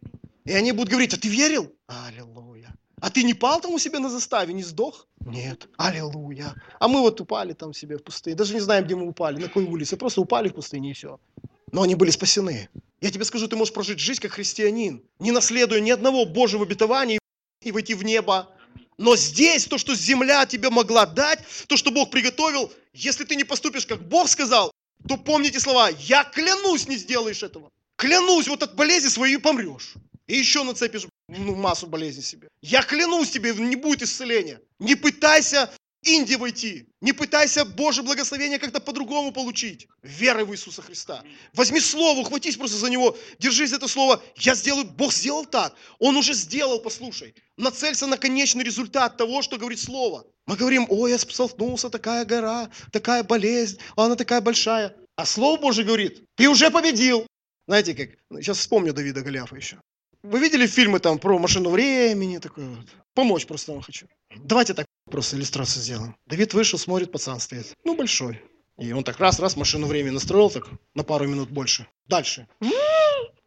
И 0.51 0.53
они 0.53 0.73
будут 0.73 0.91
говорить, 0.91 1.15
а 1.15 1.17
ты 1.17 1.29
верил? 1.29 1.73
Аллилуйя. 1.87 2.75
А 3.01 3.09
ты 3.09 3.23
не 3.23 3.35
пал 3.35 3.61
там 3.61 3.73
у 3.73 3.79
себя 3.79 4.01
на 4.01 4.11
заставе, 4.11 4.53
не 4.53 4.65
сдох? 4.65 5.07
Нет. 5.21 5.69
Аллилуйя. 5.79 6.57
А 6.81 6.89
мы 6.89 7.03
вот 7.03 7.21
упали 7.21 7.53
там 7.53 7.73
себе 7.73 7.99
в 7.99 8.03
пустыне. 8.03 8.35
Даже 8.35 8.55
не 8.55 8.59
знаем, 8.59 8.85
где 8.85 8.97
мы 8.97 9.07
упали, 9.07 9.37
на 9.37 9.47
какой 9.47 9.63
улице. 9.63 9.97
Просто 9.97 10.21
упали 10.21 10.49
в 10.49 10.55
пустыне 10.55 10.91
и 10.91 10.93
все. 10.93 11.21
Но 11.71 11.83
они 11.83 11.95
были 11.95 12.11
спасены. 12.11 12.69
Я 13.01 13.13
тебе 13.13 13.25
скажу, 13.25 13.47
ты 13.47 13.55
можешь 13.55 13.73
прожить 13.73 14.01
жизнь 14.01 14.21
как 14.21 14.33
христианин, 14.33 15.05
не 15.21 15.31
наследуя 15.31 15.79
ни 15.79 15.93
одного 15.93 16.27
Божьего 16.27 16.65
обетования 16.65 17.21
и 17.63 17.71
войти 17.71 17.95
в 17.95 18.03
небо. 18.03 18.49
Но 18.99 19.15
здесь 19.15 19.67
то, 19.67 19.79
что 19.79 19.95
земля 19.95 20.47
тебе 20.47 20.69
могла 20.69 21.07
дать, 21.07 21.39
то, 21.69 21.77
что 21.77 21.93
Бог 21.93 22.11
приготовил, 22.11 22.73
если 22.93 23.23
ты 23.23 23.37
не 23.37 23.45
поступишь, 23.45 23.87
как 23.87 24.03
Бог 24.03 24.29
сказал, 24.29 24.73
то 25.09 25.17
помните 25.17 25.61
слова, 25.61 25.91
я 25.91 26.25
клянусь, 26.25 26.89
не 26.89 26.97
сделаешь 26.97 27.45
этого. 27.45 27.71
Клянусь, 27.95 28.49
вот 28.49 28.65
от 28.65 28.75
болезни 28.75 29.11
своей 29.11 29.39
помрешь. 29.39 29.95
И 30.31 30.37
еще 30.37 30.63
нацепишь 30.63 31.09
ну, 31.29 31.57
массу 31.57 31.89
болезней 31.89 32.23
себе. 32.23 32.47
Я 32.63 32.83
клянусь 32.83 33.31
тебе, 33.31 33.53
не 33.53 33.75
будет 33.75 34.03
исцеления. 34.03 34.61
Не 34.79 34.95
пытайся 34.95 35.69
Инди 36.05 36.37
войти. 36.37 36.87
Не 37.01 37.13
пытайся 37.13 37.65
Божье 37.65 38.05
благословение 38.05 38.61
как-то 38.61 38.79
по-другому 38.79 39.33
получить. 39.33 39.89
Верой 40.05 40.45
в 40.45 40.53
Иисуса 40.53 40.83
Христа. 40.83 41.25
Возьми 41.53 41.81
слово, 41.81 42.21
ухватись 42.21 42.57
просто 42.57 42.77
за 42.77 42.89
него, 42.91 43.19
держись 43.41 43.71
за 43.71 43.77
это 43.77 43.89
слово. 43.89 44.23
Я 44.37 44.55
сделаю, 44.55 44.85
Бог 44.85 45.13
сделал 45.13 45.47
так. 45.47 45.75
Он 45.99 46.17
уже 46.17 46.33
сделал, 46.33 46.79
послушай. 46.79 47.35
Нацелься 47.57 48.07
на 48.07 48.17
конечный 48.17 48.63
результат 48.63 49.17
того, 49.17 49.43
что 49.43 49.59
говорит 49.59 49.81
слово. 49.81 50.25
Мы 50.47 50.55
говорим, 50.55 50.87
ой, 50.91 51.11
я 51.11 51.19
столкнулся, 51.19 51.91
такая 51.91 52.25
гора, 52.25 52.71
такая 52.93 53.25
болезнь, 53.25 53.79
она 53.97 54.15
такая 54.15 54.41
большая. 54.41 54.95
А 55.17 55.27
Слово 55.27 55.61
Божье 55.61 55.85
говорит, 55.85 56.23
ты 56.37 56.49
уже 56.49 56.71
победил. 56.71 57.27
Знаете 57.67 57.95
как, 57.95 58.11
сейчас 58.41 58.59
вспомню 58.59 58.93
Давида 58.93 59.23
Голиафа 59.23 59.57
еще. 59.57 59.81
Вы 60.23 60.39
видели 60.39 60.67
фильмы 60.67 61.01
там 61.01 61.19
про 61.19 61.39
машину 61.39 61.71
времени, 61.71 62.39
такое 62.39 62.69
вот? 62.69 62.87
Помочь 63.15 63.47
просто 63.47 63.73
вам 63.73 63.81
хочу. 63.81 64.07
Давайте 64.37 64.75
так 64.75 64.87
просто 65.11 65.37
иллюстрацию 65.37 65.83
сделаем. 65.83 66.17
Давид 66.27 66.53
вышел, 66.53 66.79
смотрит, 66.79 67.11
пацан 67.11 67.41
стоит. 67.41 67.75
Ну, 67.85 67.97
большой. 67.97 68.43
И 68.79 68.93
он 68.93 69.03
так 69.03 69.19
раз-раз 69.19 69.57
машину 69.57 69.87
времени 69.87 70.13
настроил 70.13 70.51
так 70.51 70.69
на 70.95 71.05
пару 71.05 71.27
минут 71.27 71.51
больше. 71.51 71.87
Дальше. 72.07 72.47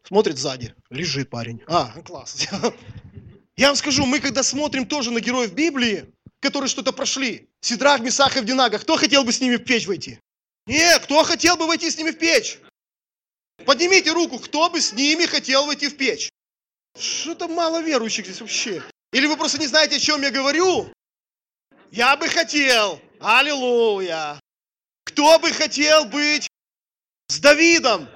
Смотрит 0.02 0.36
сзади. 0.36 0.74
Лежит 0.90 1.30
парень. 1.30 1.62
А, 1.66 1.92
класс. 2.02 2.46
Я 3.56 3.68
вам 3.68 3.76
скажу, 3.76 4.04
мы 4.04 4.18
когда 4.20 4.42
смотрим 4.42 4.84
тоже 4.86 5.12
на 5.12 5.20
героев 5.20 5.52
Библии, 5.52 6.12
которые 6.40 6.68
что-то 6.68 6.92
прошли, 6.92 7.48
Сидрах, 7.60 8.00
Месах 8.00 8.36
и 8.36 8.40
Вдинага, 8.40 8.78
кто 8.78 8.96
хотел 8.96 9.24
бы 9.24 9.32
с 9.32 9.40
ними 9.40 9.56
в 9.56 9.64
печь 9.64 9.86
войти? 9.86 10.18
Нет, 10.66 11.02
кто 11.02 11.22
хотел 11.22 11.56
бы 11.56 11.66
войти 11.66 11.90
с 11.90 11.96
ними 11.96 12.10
в 12.10 12.18
печь? 12.18 12.58
Поднимите 13.64 14.12
руку, 14.12 14.38
кто 14.38 14.68
бы 14.70 14.80
с 14.80 14.92
ними 14.92 15.26
хотел 15.26 15.66
войти 15.66 15.88
в 15.88 15.96
печь? 15.96 16.30
Что-то 16.96 17.48
мало 17.48 17.82
верующих 17.82 18.24
здесь 18.24 18.40
вообще. 18.40 18.82
Или 19.12 19.26
вы 19.26 19.36
просто 19.36 19.58
не 19.58 19.66
знаете, 19.66 19.96
о 19.96 20.00
чем 20.00 20.22
я 20.22 20.30
говорю? 20.30 20.92
Я 21.90 22.16
бы 22.16 22.28
хотел, 22.28 23.00
аллилуйя. 23.20 24.40
Кто 25.04 25.38
бы 25.38 25.50
хотел 25.50 26.06
быть 26.06 26.48
с 27.28 27.38
Давидом? 27.38 28.08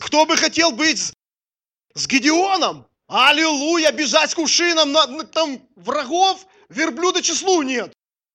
Кто 0.00 0.26
бы 0.26 0.36
хотел 0.36 0.72
быть 0.72 0.98
с, 0.98 1.12
с 1.94 2.06
Гедеоном? 2.06 2.86
Аллилуйя, 3.08 3.90
бежать 3.92 4.30
с 4.30 4.34
кувшином, 4.34 4.92
на, 4.92 5.06
на, 5.06 5.24
там 5.24 5.66
врагов, 5.76 6.46
верблюда 6.68 7.22
числу 7.22 7.62
нет. 7.62 7.92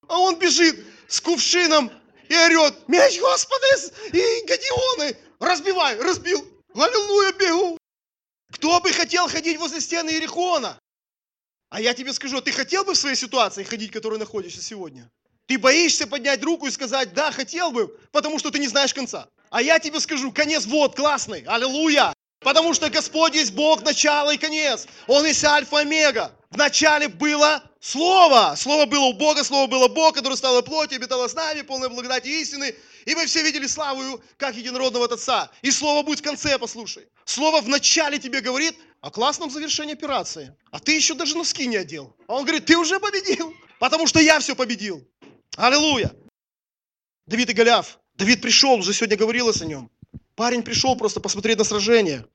А 0.08 0.20
он 0.20 0.40
бежит 0.40 0.84
с 1.08 1.22
кувшином 1.22 1.92
и 2.28 2.36
орет, 2.36 2.88
меч 2.88 3.20
Господи, 3.20 3.92
и 4.14 4.46
Гедеоны, 4.46 5.16
разбивай, 5.40 6.00
разбил, 6.00 6.44
аллилуйя, 6.74 7.34
бегу. 7.34 7.78
Кто 8.54 8.80
бы 8.80 8.94
хотел 8.94 9.28
ходить 9.28 9.58
возле 9.58 9.82
стены 9.82 10.12
Иерихона? 10.12 10.80
А 11.70 11.82
я 11.82 11.94
тебе 11.96 12.14
скажу, 12.14 12.40
ты 12.40 12.52
хотел 12.52 12.86
бы 12.86 12.94
в 12.94 12.98
своей 12.98 13.16
ситуации 13.16 13.64
ходить, 13.64 13.90
в 13.90 13.94
которой 13.94 14.20
находишься 14.20 14.62
сегодня? 14.62 15.10
Ты 15.48 15.58
боишься 15.58 16.06
поднять 16.06 16.44
руку 16.44 16.68
и 16.68 16.72
сказать, 16.72 17.14
да, 17.14 17.32
хотел 17.32 17.72
бы, 17.72 17.88
потому 18.12 18.38
что 18.38 18.52
ты 18.52 18.60
не 18.60 18.68
знаешь 18.68 18.94
конца. 18.94 19.28
А 19.50 19.62
я 19.62 19.80
тебе 19.80 20.00
скажу, 20.00 20.32
конец 20.32 20.66
вот, 20.66 20.96
классный, 20.96 21.44
аллилуйя. 21.48 22.14
Потому 22.40 22.74
что 22.74 22.90
Господь 22.90 23.36
есть 23.36 23.54
Бог, 23.54 23.84
начало 23.84 24.32
и 24.34 24.38
конец. 24.38 24.88
Он 25.08 25.26
есть 25.26 25.44
альфа 25.44 25.78
и 25.78 25.82
омега. 25.82 26.32
В 26.52 26.58
начале 26.58 27.08
было 27.08 27.64
Слово. 27.84 28.56
Слово 28.56 28.86
было 28.86 29.08
у 29.08 29.14
Бога, 29.14 29.44
Слово 29.44 29.68
было 29.68 29.90
Бог, 29.90 30.16
который 30.16 30.38
стало 30.38 30.62
плотью, 30.62 30.96
обитало 30.96 31.28
с 31.28 31.34
нами, 31.34 31.64
полной 31.64 31.90
благодати 31.90 32.30
истины. 32.30 32.74
И 33.04 33.14
мы 33.14 33.26
все 33.26 33.44
видели 33.44 33.68
славу, 33.68 34.24
как 34.38 34.56
единородного 34.56 35.04
от 35.04 35.12
Отца. 35.12 35.52
И 35.62 35.70
Слово 35.70 36.02
будет 36.02 36.20
в 36.20 36.22
конце, 36.22 36.58
послушай. 36.58 37.10
Слово 37.26 37.60
в 37.60 37.68
начале 37.68 38.20
тебе 38.20 38.40
говорит 38.40 38.74
о 39.02 39.12
классном 39.12 39.50
завершении 39.50 39.96
операции. 39.96 40.56
А 40.72 40.80
ты 40.80 40.94
еще 40.94 41.14
даже 41.14 41.36
носки 41.36 41.68
не 41.68 41.76
одел. 41.76 42.16
А 42.28 42.36
он 42.36 42.44
говорит, 42.44 42.66
ты 42.66 42.78
уже 42.78 43.02
победил, 43.02 43.54
потому 43.80 44.08
что 44.08 44.22
я 44.22 44.40
все 44.40 44.56
победил. 44.56 45.06
Аллилуйя. 45.58 46.16
Давид 47.28 47.50
и 47.50 47.54
Голиаф. 47.54 48.00
Давид 48.16 48.42
пришел, 48.42 48.76
уже 48.76 48.94
сегодня 48.94 49.18
говорилось 49.18 49.62
о 49.62 49.66
нем. 49.66 49.92
Парень 50.36 50.64
пришел 50.64 50.96
просто 50.96 51.20
посмотреть 51.20 51.58
на 51.58 51.66
сражение. 51.66 52.26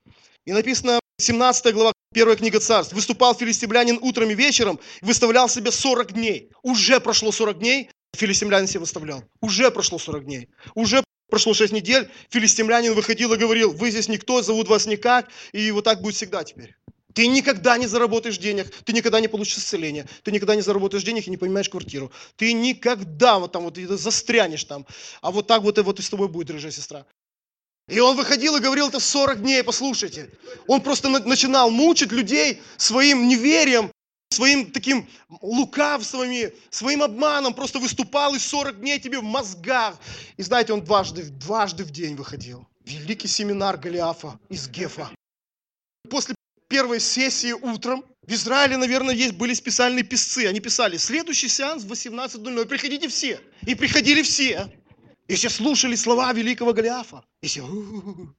И 0.45 0.53
написано 0.53 1.01
17 1.21 1.75
глава, 1.75 1.93
первая 2.15 2.37
книга 2.37 2.61
царств. 2.61 2.93
Выступал 2.93 3.35
филистимлянин 3.35 3.99
утром 4.01 4.31
и 4.31 4.35
вечером, 4.35 4.79
выставлял 5.01 5.49
себе 5.49 5.73
40 5.73 6.13
дней. 6.13 6.53
Уже 6.63 7.01
прошло 7.01 7.33
40 7.33 7.59
дней, 7.59 7.91
филистимлянин 8.15 8.69
себе 8.69 8.81
выставлял. 8.81 9.25
Уже 9.41 9.73
прошло 9.73 9.99
40 9.99 10.25
дней. 10.25 10.49
Уже 10.77 11.03
прошло 11.29 11.55
6 11.55 11.73
недель, 11.73 12.09
филистимлянин 12.31 12.95
выходил 12.95 13.33
и 13.33 13.37
говорил, 13.37 13.73
вы 13.73 13.91
здесь 13.91 14.09
никто, 14.09 14.43
зовут 14.43 14.69
вас 14.69 14.87
никак, 14.87 15.29
и 15.53 15.73
вот 15.73 15.85
так 15.85 16.03
будет 16.03 16.15
всегда 16.15 16.45
теперь. 16.45 16.77
Ты 17.15 17.27
никогда 17.27 17.77
не 17.79 17.89
заработаешь 17.89 18.39
денег, 18.39 18.73
ты 18.85 18.93
никогда 18.93 19.19
не 19.19 19.27
получишь 19.27 19.59
исцеление, 19.59 20.07
ты 20.23 20.31
никогда 20.31 20.55
не 20.55 20.63
заработаешь 20.63 21.03
денег 21.03 21.27
и 21.27 21.31
не 21.31 21.37
понимаешь 21.37 21.69
квартиру. 21.69 22.13
Ты 22.37 22.53
никогда 22.53 23.41
вот 23.41 23.51
там 23.51 23.65
вот 23.65 23.77
застрянешь 23.77 24.63
там. 24.63 24.87
А 25.21 25.33
вот 25.33 25.49
так 25.49 25.63
вот 25.63 25.79
и 25.79 25.81
вот 25.81 25.99
и 25.99 26.03
с 26.03 26.11
тобой 26.11 26.29
будет, 26.29 26.51
рыжая 26.51 26.71
сестра. 26.71 27.07
И 27.89 28.01
он 28.01 28.17
выходил 28.17 28.57
и 28.57 28.61
говорил 28.61 28.89
это 28.89 29.01
40 29.01 29.41
дней, 29.41 29.63
послушайте. 29.63 30.31
Он 30.67 30.81
просто 30.81 31.09
начинал 31.09 31.71
мучить 31.71 32.13
людей 32.13 32.63
своим 32.77 33.27
неверием, 33.27 33.91
своим 34.31 34.71
таким 34.71 35.09
лукавствами, 35.41 36.53
своим 36.71 37.03
обманом, 37.03 37.55
просто 37.55 37.79
выступал 37.79 38.35
и 38.35 38.39
40 38.39 38.81
дней 38.81 39.01
тебе 39.01 39.19
в 39.19 39.25
мозгах. 39.25 39.97
И 40.37 40.43
знаете, 40.43 40.75
он 40.75 40.85
дважды, 40.85 41.25
дважды 41.25 41.85
в 41.85 41.91
день 41.91 42.15
выходил. 42.15 42.67
Великий 42.85 43.29
семинар 43.29 43.79
Голиафа 43.79 44.39
из 44.51 44.69
Гефа. 44.69 45.11
После 46.11 46.35
первой 46.69 47.01
сессии 47.01 47.53
утром 47.53 48.05
в 48.27 48.33
Израиле, 48.33 48.77
наверное, 48.77 49.15
есть, 49.15 49.33
были 49.33 49.55
специальные 49.55 50.05
писцы. 50.05 50.47
Они 50.47 50.61
писали, 50.61 50.99
следующий 50.99 51.49
сеанс 51.49 51.85
в 51.85 51.91
18.00, 51.91 52.67
приходите 52.67 53.09
все. 53.09 53.41
И 53.67 53.75
приходили 53.75 54.21
все. 54.21 54.71
И 55.29 55.35
все 55.35 55.51
слушали 55.51 55.95
слова 55.95 56.33
великого 56.33 56.73
Голиафа. 56.73 57.23
И 57.43 57.47
все, 57.47 57.69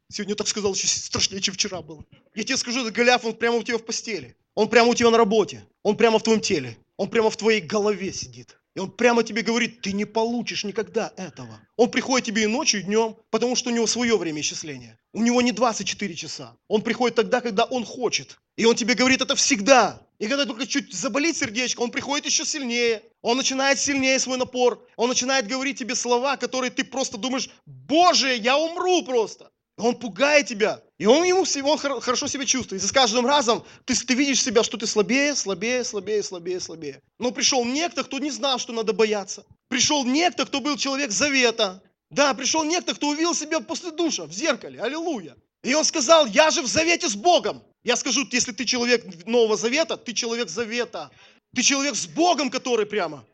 сегодня 0.10 0.36
так 0.36 0.48
сказал, 0.48 0.74
еще 0.74 0.88
страшнее, 0.88 1.40
чем 1.40 1.54
вчера 1.54 1.82
было. 1.82 2.04
Я 2.34 2.44
тебе 2.44 2.58
скажу, 2.58 2.82
этот 2.82 2.94
Голиаф, 2.94 3.24
он 3.26 3.36
прямо 3.36 3.58
у 3.58 3.64
тебя 3.64 3.78
в 3.78 3.86
постели. 3.86 4.36
Он 4.56 4.68
прямо 4.68 4.90
у 4.90 4.96
тебя 4.96 5.12
на 5.12 5.18
работе. 5.18 5.64
Он 5.84 5.96
прямо 5.96 6.18
в 6.18 6.24
твоем 6.24 6.42
теле. 6.42 6.78
Он 6.98 7.08
прямо 7.10 7.30
в 7.30 7.38
твоей 7.38 7.62
голове 7.62 8.12
сидит. 8.12 8.58
И 8.76 8.80
он 8.80 8.92
прямо 8.92 9.24
тебе 9.24 9.44
говорит, 9.44 9.82
ты 9.82 9.94
не 9.94 10.06
получишь 10.06 10.64
никогда 10.64 11.14
этого. 11.16 11.60
Он 11.76 11.92
приходит 11.92 12.26
тебе 12.26 12.44
и 12.44 12.48
ночью, 12.48 12.82
и 12.82 12.84
днем, 12.84 13.16
потому 13.30 13.56
что 13.56 13.70
у 13.70 13.74
него 13.74 13.88
свое 13.88 14.18
время 14.18 14.42
исчисления. 14.42 15.00
У 15.14 15.22
него 15.22 15.42
не 15.42 15.52
24 15.52 16.16
часа. 16.16 16.58
Он 16.68 16.82
приходит 16.82 17.16
тогда, 17.16 17.42
когда 17.42 17.66
он 17.66 17.86
хочет. 17.86 18.40
И 18.58 18.66
он 18.66 18.76
тебе 18.76 18.96
говорит 18.96 19.22
это 19.22 19.36
всегда. 19.36 20.02
И 20.20 20.28
когда 20.28 20.46
только 20.46 20.68
чуть 20.68 20.94
заболит 20.94 21.38
сердечко, 21.38 21.82
он 21.82 21.92
приходит 21.92 22.26
еще 22.26 22.44
сильнее. 22.44 23.02
Он 23.22 23.38
начинает 23.38 23.80
сильнее 23.80 24.20
свой 24.20 24.38
напор. 24.38 24.86
Он 24.98 25.08
начинает 25.08 25.48
говорить 25.48 25.80
тебе 25.80 25.96
слова, 25.96 26.36
которые 26.36 26.72
ты 26.72 26.84
просто 26.84 27.18
думаешь, 27.18 27.50
Боже, 27.66 28.36
я 28.36 28.58
умру 28.58 29.02
просто. 29.04 29.50
Он 29.78 29.96
пугает 29.96 30.48
тебя. 30.48 30.84
И 30.98 31.06
он 31.06 31.24
ему 31.24 31.46
он 31.64 31.78
хорошо 31.78 32.28
себя 32.28 32.46
чувствует. 32.46 32.84
И 32.84 32.86
с 32.86 32.92
каждым 32.92 33.26
разом 33.26 33.64
ты, 33.86 33.96
ты 33.96 34.14
видишь 34.14 34.44
себя, 34.44 34.62
что 34.62 34.78
ты 34.78 34.86
слабее, 34.86 35.36
слабее, 35.36 35.86
слабее, 35.86 36.22
слабее, 36.22 36.60
слабее. 36.60 37.02
Но 37.18 37.32
пришел 37.32 37.64
некто, 37.64 38.04
кто 38.04 38.20
не 38.20 38.30
знал, 38.30 38.60
что 38.60 38.74
надо 38.74 38.92
бояться. 38.92 39.46
Пришел 39.70 40.04
некто, 40.04 40.46
кто 40.46 40.60
был 40.60 40.76
человек 40.76 41.12
завета. 41.12 41.82
Да, 42.10 42.34
пришел 42.34 42.66
некто, 42.66 42.94
кто 42.94 43.08
увидел 43.08 43.34
себя 43.34 43.62
после 43.62 43.92
душа 43.92 44.26
в 44.26 44.34
зеркале. 44.34 44.82
Аллилуйя. 44.82 45.38
И 45.64 45.74
он 45.74 45.86
сказал, 45.86 46.26
я 46.26 46.52
же 46.52 46.62
в 46.62 46.68
завете 46.68 47.08
с 47.08 47.16
Богом. 47.16 47.64
Я 47.84 47.96
скажу, 47.96 48.28
если 48.32 48.52
ты 48.52 48.66
человек 48.66 49.26
Нового 49.26 49.56
Завета, 49.56 49.98
ты 49.98 50.14
человек 50.14 50.50
Завета. 50.50 51.12
Ты 51.56 51.62
человек 51.62 51.96
с 51.96 52.08
Богом, 52.08 52.50
который 52.50 52.86
прямо. 52.86 53.26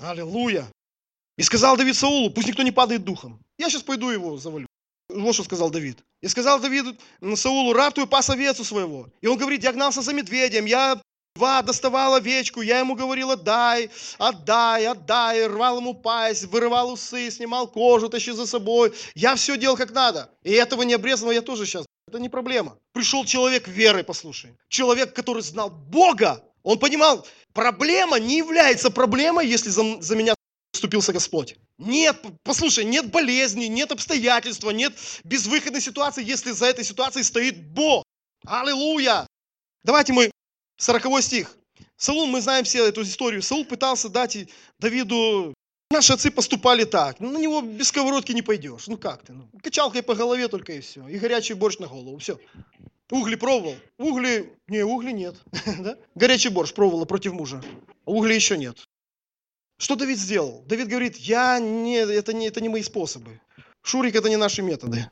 Аллилуйя. 0.00 0.66
И 1.38 1.42
сказал 1.42 1.76
Давид 1.76 1.96
Саулу, 1.96 2.30
пусть 2.30 2.48
никто 2.48 2.62
не 2.62 2.72
падает 2.72 3.04
духом. 3.04 3.40
Я 3.58 3.70
сейчас 3.70 3.82
пойду 3.82 4.10
его 4.10 4.36
завалю. 4.36 4.66
Вот 5.08 5.34
что 5.34 5.44
сказал 5.44 5.70
Давид. 5.70 5.98
И 6.20 6.28
сказал 6.28 6.60
Давид 6.60 7.00
Саулу, 7.34 7.72
раб 7.72 7.94
твой 7.94 8.06
пас 8.06 8.28
овецу 8.28 8.64
своего. 8.64 9.08
И 9.20 9.26
он 9.26 9.38
говорит, 9.38 9.62
я 9.62 9.72
гнался 9.72 10.02
за 10.02 10.12
медведем, 10.12 10.66
я 10.66 11.00
Два 11.34 11.62
доставал 11.62 12.14
овечку, 12.14 12.60
я 12.60 12.80
ему 12.80 12.94
говорил, 12.94 13.30
отдай, 13.30 13.88
отдай, 14.18 14.86
отдай, 14.86 15.46
рвал 15.46 15.78
ему 15.78 15.94
пасть, 15.94 16.44
вырывал 16.44 16.92
усы, 16.92 17.30
снимал 17.30 17.68
кожу, 17.68 18.10
тащи 18.10 18.32
за 18.32 18.46
собой. 18.46 18.92
Я 19.14 19.34
все 19.34 19.56
делал 19.56 19.76
как 19.78 19.92
надо. 19.92 20.28
И 20.42 20.52
этого 20.52 20.82
не 20.82 20.92
обрезанного 20.92 21.32
я 21.32 21.40
тоже 21.40 21.64
сейчас 21.64 21.86
Это 22.08 22.18
не 22.18 22.28
проблема. 22.28 22.78
Пришел 22.92 23.24
человек 23.24 23.68
веры, 23.68 24.04
послушай. 24.04 24.56
Человек, 24.68 25.14
который 25.14 25.42
знал 25.42 25.70
Бога. 25.70 26.44
Он 26.62 26.78
понимал, 26.78 27.26
проблема 27.52 28.18
не 28.18 28.38
является 28.38 28.90
проблемой, 28.90 29.46
если 29.46 29.70
за, 29.70 30.00
за 30.00 30.16
меня 30.16 30.34
вступился 30.72 31.12
Господь. 31.12 31.56
Нет, 31.78 32.20
послушай, 32.42 32.84
нет 32.84 33.10
болезни, 33.10 33.66
нет 33.66 33.92
обстоятельства, 33.92 34.70
нет 34.70 34.94
безвыходной 35.24 35.80
ситуации, 35.80 36.24
если 36.24 36.52
за 36.52 36.66
этой 36.66 36.84
ситуацией 36.84 37.24
стоит 37.24 37.62
Бог. 37.68 38.04
Аллилуйя! 38.44 39.26
Давайте 39.84 40.12
мы, 40.12 40.30
40 40.78 41.22
стих. 41.22 41.56
Саул, 41.96 42.26
мы 42.26 42.40
знаем 42.40 42.64
все 42.64 42.88
эту 42.88 43.02
историю. 43.02 43.42
Саул 43.42 43.64
пытался 43.64 44.08
дать 44.08 44.48
Давиду 44.78 45.54
Наши 45.92 46.14
отцы 46.14 46.30
поступали 46.30 46.84
так. 46.84 47.20
Ну, 47.20 47.30
на 47.30 47.36
него 47.38 47.60
без 47.60 47.88
сковородки 47.88 48.32
не 48.32 48.40
пойдешь. 48.40 48.88
Ну 48.88 48.96
как 48.96 49.24
ты? 49.24 49.34
Ну, 49.34 49.46
качалкой 49.62 50.02
по 50.02 50.14
голове 50.14 50.48
только 50.48 50.72
и 50.72 50.80
все. 50.80 51.06
И 51.06 51.18
горячий 51.18 51.52
борщ 51.52 51.78
на 51.78 51.86
голову. 51.86 52.16
Все. 52.16 52.40
Угли 53.10 53.34
пробовал? 53.34 53.76
Угли... 53.98 54.54
Не, 54.68 54.84
угли 54.84 55.12
нет. 55.12 55.36
Горячий 56.14 56.48
борщ 56.48 56.72
пробовала 56.72 57.04
против 57.04 57.34
мужа. 57.34 57.62
Угли 58.06 58.32
еще 58.34 58.56
нет. 58.56 58.88
Что 59.76 59.94
Давид 59.94 60.18
сделал? 60.18 60.62
Давид 60.66 60.88
говорит, 60.88 61.18
я 61.18 61.58
не, 61.58 61.96
это, 61.96 62.32
не, 62.32 62.46
это 62.46 62.62
не 62.62 62.70
мои 62.70 62.82
способы. 62.82 63.38
Шурик, 63.82 64.14
это 64.14 64.30
не 64.30 64.36
наши 64.36 64.62
методы. 64.62 65.10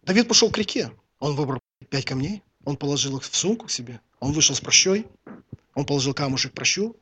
Давид 0.00 0.28
пошел 0.28 0.50
к 0.50 0.56
реке. 0.56 0.92
Он 1.18 1.36
выбрал 1.36 1.60
пять 1.90 2.06
камней. 2.06 2.42
Он 2.64 2.78
положил 2.78 3.18
их 3.18 3.24
в 3.24 3.36
сумку 3.36 3.66
к 3.66 3.70
себе. 3.70 4.00
Он 4.18 4.32
вышел 4.32 4.56
с 4.56 4.62
прощой. 4.62 5.06
Он 5.74 5.84
положил 5.84 6.14
камушек 6.14 6.54
прощу. 6.54 6.96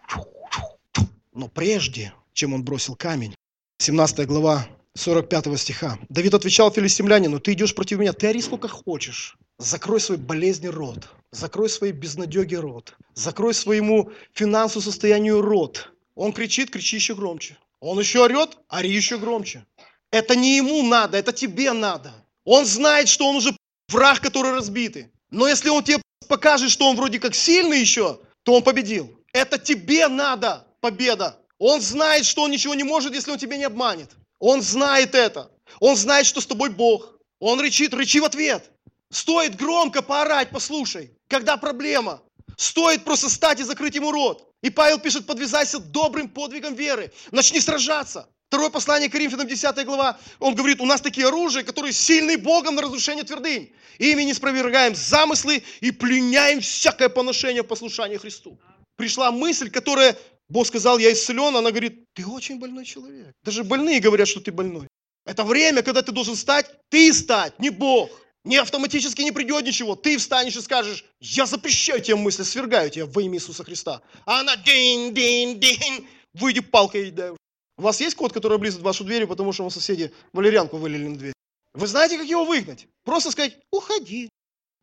Но 1.33 1.47
прежде 1.47 2.13
чем 2.33 2.55
он 2.55 2.65
бросил 2.65 2.97
камень. 2.97 3.35
17 3.79 4.27
глава 4.27 4.67
45 4.95 5.59
стиха. 5.59 5.99
Давид 6.09 6.35
отвечал 6.35 6.71
филистимлянину, 6.71 7.41
ты 7.41 7.53
идешь 7.53 7.75
против 7.75 7.99
меня, 7.99 8.13
ты 8.13 8.29
ори 8.29 8.43
сколько 8.43 8.69
хочешь. 8.69 9.37
Закрой 9.59 10.01
свой 10.01 10.19
болезни 10.19 10.67
рот, 10.67 11.09
закрой 11.33 11.69
свои 11.69 11.93
безнадеги 11.93 12.55
рот, 12.55 12.95
закрой 13.15 13.55
своему 13.55 14.11
финансовому 14.33 14.85
состоянию 14.85 15.41
рот. 15.41 15.93
Он 16.15 16.33
кричит, 16.33 16.71
кричи 16.71 16.97
еще 16.97 17.15
громче. 17.15 17.57
Он 17.81 17.99
еще 17.99 18.23
орет, 18.23 18.59
ори 18.69 18.91
еще 18.91 19.19
громче. 19.19 19.65
Это 20.11 20.37
не 20.37 20.57
ему 20.57 20.83
надо, 20.83 21.17
это 21.17 21.33
тебе 21.33 21.73
надо. 21.73 22.13
Он 22.45 22.67
знает, 22.67 23.09
что 23.09 23.29
он 23.29 23.37
уже 23.37 23.57
враг, 23.89 24.21
который 24.21 24.53
разбитый. 24.53 25.11
Но 25.31 25.47
если 25.49 25.69
он 25.69 25.85
тебе 25.85 26.03
покажет, 26.29 26.71
что 26.71 26.89
он 26.89 26.97
вроде 26.97 27.19
как 27.19 27.35
сильный 27.35 27.81
еще, 27.81 28.19
то 28.43 28.55
он 28.55 28.63
победил. 28.63 29.15
Это 29.33 29.59
тебе 29.59 30.09
надо 30.09 30.67
победа. 30.81 31.40
Он 31.61 31.83
знает, 31.83 32.25
что 32.25 32.43
он 32.43 32.51
ничего 32.51 32.75
не 32.75 32.85
может, 32.85 33.15
если 33.15 33.31
он 33.31 33.39
тебя 33.39 33.59
не 33.59 33.65
обманет. 33.65 34.11
Он 34.39 34.63
знает 34.63 35.15
это. 35.15 35.51
Он 35.79 35.95
знает, 35.95 36.27
что 36.27 36.41
с 36.41 36.47
тобой 36.47 36.71
Бог. 36.71 37.19
Он 37.39 37.61
рычит, 37.61 37.93
рычи 37.93 38.19
в 38.19 38.25
ответ. 38.25 38.71
Стоит 39.11 39.57
громко 39.57 40.01
поорать, 40.01 40.49
послушай, 40.51 41.13
когда 41.29 41.59
проблема. 41.59 42.23
Стоит 42.57 43.05
просто 43.05 43.29
стать 43.29 43.61
и 43.61 43.65
закрыть 43.65 43.95
ему 43.95 44.11
рот. 44.11 44.51
И 44.63 44.71
Павел 44.71 44.99
пишет, 44.99 45.27
подвязайся 45.27 45.79
добрым 45.79 46.31
подвигом 46.31 46.75
веры. 46.75 47.13
Начни 47.31 47.61
сражаться. 47.61 48.27
Второе 48.49 48.71
послание 48.71 49.11
Коринфянам, 49.11 49.47
10 49.47 49.85
глава, 49.85 50.19
он 50.39 50.55
говорит, 50.55 50.81
у 50.81 50.87
нас 50.87 51.01
такие 51.01 51.27
оружия, 51.29 51.63
которые 51.63 51.93
сильны 51.93 52.39
Богом 52.39 52.75
на 52.75 52.83
разрушение 52.83 53.23
твердынь. 53.23 53.73
Ими 53.99 54.23
не 54.23 54.33
спровергаем 54.33 54.95
замыслы 54.95 55.63
и 55.81 55.91
пленяем 55.91 56.61
всякое 56.61 57.11
поношение 57.11 57.63
послушания 57.63 58.19
Христу. 58.19 58.59
Пришла 58.97 59.31
мысль, 59.31 59.71
которая 59.71 60.17
Бог 60.51 60.67
сказал, 60.67 60.99
я 60.99 61.13
исцелен, 61.13 61.57
она 61.57 61.71
говорит, 61.71 62.05
ты 62.13 62.27
очень 62.27 62.59
больной 62.59 62.85
человек. 62.85 63.33
Даже 63.45 63.63
больные 63.63 64.01
говорят, 64.01 64.27
что 64.29 64.41
ты 64.41 64.51
больной. 64.51 64.89
Это 65.25 65.45
время, 65.45 65.83
когда 65.83 66.03
ты 66.03 66.11
должен 66.11 66.35
стать, 66.35 66.67
ты 66.89 67.13
стать, 67.13 67.59
не 67.61 67.71
Бог. 67.71 68.11
Не 68.45 68.57
автоматически 68.57 69.23
не 69.23 69.33
придет 69.33 69.65
ничего. 69.65 69.95
Ты 69.95 70.17
встанешь 70.17 70.57
и 70.57 70.61
скажешь, 70.61 71.05
я 71.21 71.47
запрещаю 71.47 72.01
тебе 72.01 72.17
мысли, 72.17 72.43
свергаю 72.43 72.91
тебя 72.91 73.07
во 73.07 73.23
имя 73.23 73.37
Иисуса 73.37 73.63
Христа. 73.65 74.01
А 74.25 74.41
она 74.41 74.57
день, 74.57 75.15
день, 75.15 75.61
день, 75.61 76.09
выйди 76.33 76.61
палкой 76.61 77.09
и 77.09 77.11
дай. 77.11 77.31
У 77.31 77.83
вас 77.83 78.01
есть 78.01 78.17
кот, 78.17 78.33
который 78.33 78.57
облизывает 78.57 78.85
вашу 78.85 79.05
дверь, 79.05 79.27
потому 79.27 79.53
что 79.53 79.65
у 79.65 79.71
соседи 79.71 80.13
валерьянку 80.33 80.79
вылили 80.79 81.07
на 81.07 81.17
дверь? 81.17 81.33
Вы 81.75 81.87
знаете, 81.87 82.19
как 82.19 82.27
его 82.27 82.45
выгнать? 82.45 82.89
Просто 83.05 83.31
сказать, 83.31 83.57
уходи. 83.71 84.29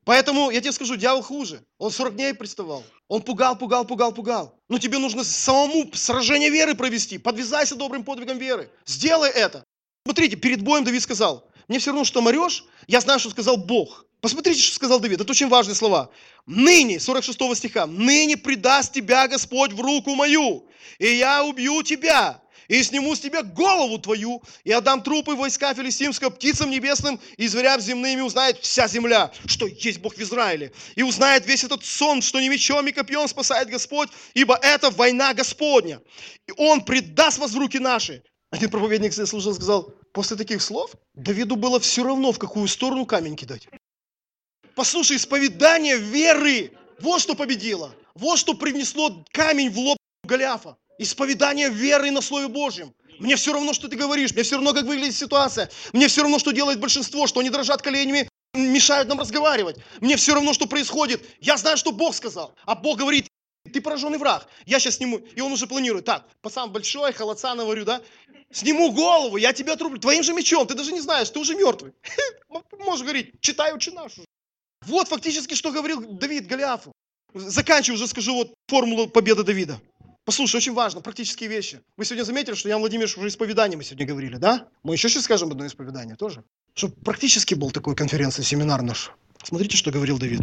Поэтому 0.07 0.51
я 0.51 0.61
тебе 0.61 0.71
скажу, 0.71 0.95
дьявол 0.95 1.21
хуже. 1.21 1.61
Он 1.79 1.91
40 1.91 2.15
дней 2.15 2.33
приставал. 2.33 2.81
Он 3.09 3.21
пугал, 3.21 3.57
пугал, 3.57 3.83
пугал, 3.83 4.13
пугал. 4.13 4.57
Но 4.69 4.79
тебе 4.79 4.99
нужно 4.99 5.25
самому 5.25 5.91
сражение 5.93 6.49
веры 6.49 6.75
провести. 6.75 7.17
Подвязайся 7.17 7.75
добрым 7.75 8.05
подвигом 8.05 8.37
веры. 8.37 8.71
Сделай 8.85 9.29
это. 9.29 9.65
Смотрите, 10.05 10.37
перед 10.37 10.61
боем 10.61 10.85
Давид 10.85 11.03
сказал, 11.03 11.49
мне 11.67 11.79
все 11.79 11.89
равно, 11.89 12.05
что 12.05 12.21
морешь, 12.21 12.63
я 12.87 13.01
знаю, 13.01 13.19
что 13.19 13.31
сказал 13.31 13.57
Бог. 13.57 14.05
Посмотрите, 14.21 14.61
что 14.61 14.75
сказал 14.75 15.01
Давид. 15.01 15.19
Это 15.19 15.29
очень 15.29 15.49
важные 15.49 15.75
слова. 15.75 16.09
Ныне, 16.45 17.01
46 17.01 17.57
стиха, 17.57 17.85
ныне 17.85 18.37
предаст 18.37 18.93
тебя 18.93 19.27
Господь 19.27 19.73
в 19.73 19.81
руку 19.81 20.15
мою, 20.15 20.69
и 20.99 21.07
я 21.17 21.43
убью 21.43 21.83
тебя, 21.83 22.41
и 22.67 22.83
сниму 22.83 23.15
с 23.15 23.19
тебя 23.19 23.43
голову 23.43 23.97
твою, 23.99 24.41
и 24.63 24.71
отдам 24.71 25.01
трупы 25.01 25.35
войска 25.35 25.73
филистимского 25.73 26.29
птицам 26.29 26.69
небесным 26.69 27.19
и 27.37 27.47
зверям 27.47 27.79
земными, 27.81 28.21
узнает 28.21 28.59
вся 28.59 28.87
земля, 28.87 29.31
что 29.45 29.67
есть 29.67 29.99
Бог 29.99 30.15
в 30.15 30.21
Израиле. 30.21 30.71
И 30.95 31.03
узнает 31.03 31.45
весь 31.45 31.63
этот 31.63 31.85
сон, 31.85 32.21
что 32.21 32.39
не 32.39 32.49
мечом 32.49 32.87
и 32.87 32.91
копьем 32.91 33.27
спасает 33.27 33.69
Господь, 33.69 34.09
ибо 34.33 34.55
это 34.61 34.89
война 34.89 35.33
Господня. 35.33 36.01
И 36.47 36.53
Он 36.57 36.83
предаст 36.83 37.37
вас 37.37 37.51
в 37.51 37.57
руки 37.57 37.79
наши. 37.79 38.23
Один 38.49 38.69
проповедник 38.69 39.13
служил, 39.13 39.53
сказал, 39.53 39.93
после 40.13 40.37
таких 40.37 40.61
слов 40.61 40.91
Давиду 41.15 41.55
было 41.55 41.79
все 41.79 42.03
равно, 42.03 42.31
в 42.31 42.39
какую 42.39 42.67
сторону 42.67 43.05
камень 43.05 43.35
кидать. 43.35 43.67
Послушай, 44.75 45.17
исповедание 45.17 45.97
веры, 45.97 46.71
вот 46.99 47.21
что 47.21 47.35
победило. 47.35 47.93
Вот 48.15 48.39
что 48.39 48.53
принесло 48.53 49.23
камень 49.31 49.69
в 49.69 49.77
лоб 49.77 49.97
Голиафа. 50.23 50.77
Исповедание 50.99 51.69
веры 51.69 52.11
на 52.11 52.21
Слове 52.21 52.47
Божьем. 52.47 52.93
Мне 53.19 53.35
все 53.35 53.53
равно, 53.53 53.73
что 53.73 53.87
ты 53.87 53.95
говоришь, 53.95 54.33
мне 54.33 54.43
все 54.43 54.55
равно, 54.55 54.73
как 54.73 54.85
выглядит 54.85 55.15
ситуация. 55.15 55.69
Мне 55.93 56.07
все 56.07 56.21
равно, 56.21 56.39
что 56.39 56.51
делает 56.51 56.79
большинство, 56.79 57.27
что 57.27 57.39
они 57.39 57.49
дрожат 57.49 57.81
коленями, 57.81 58.29
мешают 58.53 59.07
нам 59.07 59.19
разговаривать. 59.19 59.77
Мне 60.01 60.15
все 60.17 60.33
равно, 60.33 60.53
что 60.53 60.67
происходит. 60.67 61.23
Я 61.39 61.57
знаю, 61.57 61.77
что 61.77 61.91
Бог 61.91 62.15
сказал. 62.15 62.55
А 62.65 62.75
Бог 62.75 62.97
говорит, 62.97 63.27
ты 63.71 63.81
пораженный 63.81 64.17
враг. 64.17 64.47
Я 64.65 64.79
сейчас 64.79 64.95
сниму. 64.95 65.17
И 65.17 65.41
он 65.41 65.51
уже 65.51 65.67
планирует. 65.67 66.05
Так, 66.05 66.27
пацан 66.41 66.71
большой, 66.71 67.13
холодца 67.13 67.53
наварю, 67.55 67.85
да? 67.85 68.01
Сниму 68.51 68.91
голову, 68.91 69.37
я 69.37 69.51
тебя 69.53 69.73
отрублю. 69.73 69.99
Твоим 69.99 70.23
же 70.23 70.33
мечом. 70.33 70.65
Ты 70.67 70.73
даже 70.73 70.91
не 70.91 71.01
знаешь, 71.01 71.29
ты 71.29 71.39
уже 71.39 71.55
мертвый. 71.55 71.93
Можешь 72.79 73.03
говорить, 73.03 73.41
читай 73.41 73.73
учи 73.73 73.91
нашу. 73.91 74.23
Вот 74.85 75.09
фактически, 75.09 75.53
что 75.53 75.71
говорил 75.71 76.01
Давид 76.01 76.47
Голиафу. 76.47 76.91
Заканчиваю 77.33 77.97
уже, 77.97 78.07
скажу 78.07 78.33
вот 78.33 78.53
формулу 78.67 79.07
победы 79.07 79.43
Давида. 79.43 79.79
Послушай, 80.27 80.57
очень 80.57 80.73
важно, 80.73 80.99
практические 80.99 81.49
вещи. 81.49 81.79
Вы 81.95 82.03
сегодня 82.03 82.25
заметили, 82.25 82.53
что 82.53 82.67
Ян 82.67 82.81
Владимирович 82.81 83.17
уже 83.17 83.29
исповедание 83.29 83.77
мы 83.77 83.85
сегодня 83.85 84.05
говорили, 84.05 84.35
да? 84.35 84.67
Мы 84.83 84.93
еще 84.93 85.07
сейчас 85.07 85.23
скажем 85.23 85.51
одно 85.51 85.65
исповедание 85.65 86.17
тоже. 86.17 86.43
Чтобы 86.73 86.95
практически 86.95 87.53
был 87.53 87.71
такой 87.71 87.95
конференция, 87.95 88.43
семинар 88.43 88.81
наш. 88.81 89.13
Смотрите, 89.41 89.77
что 89.77 89.89
говорил 89.89 90.17
Давид. 90.19 90.41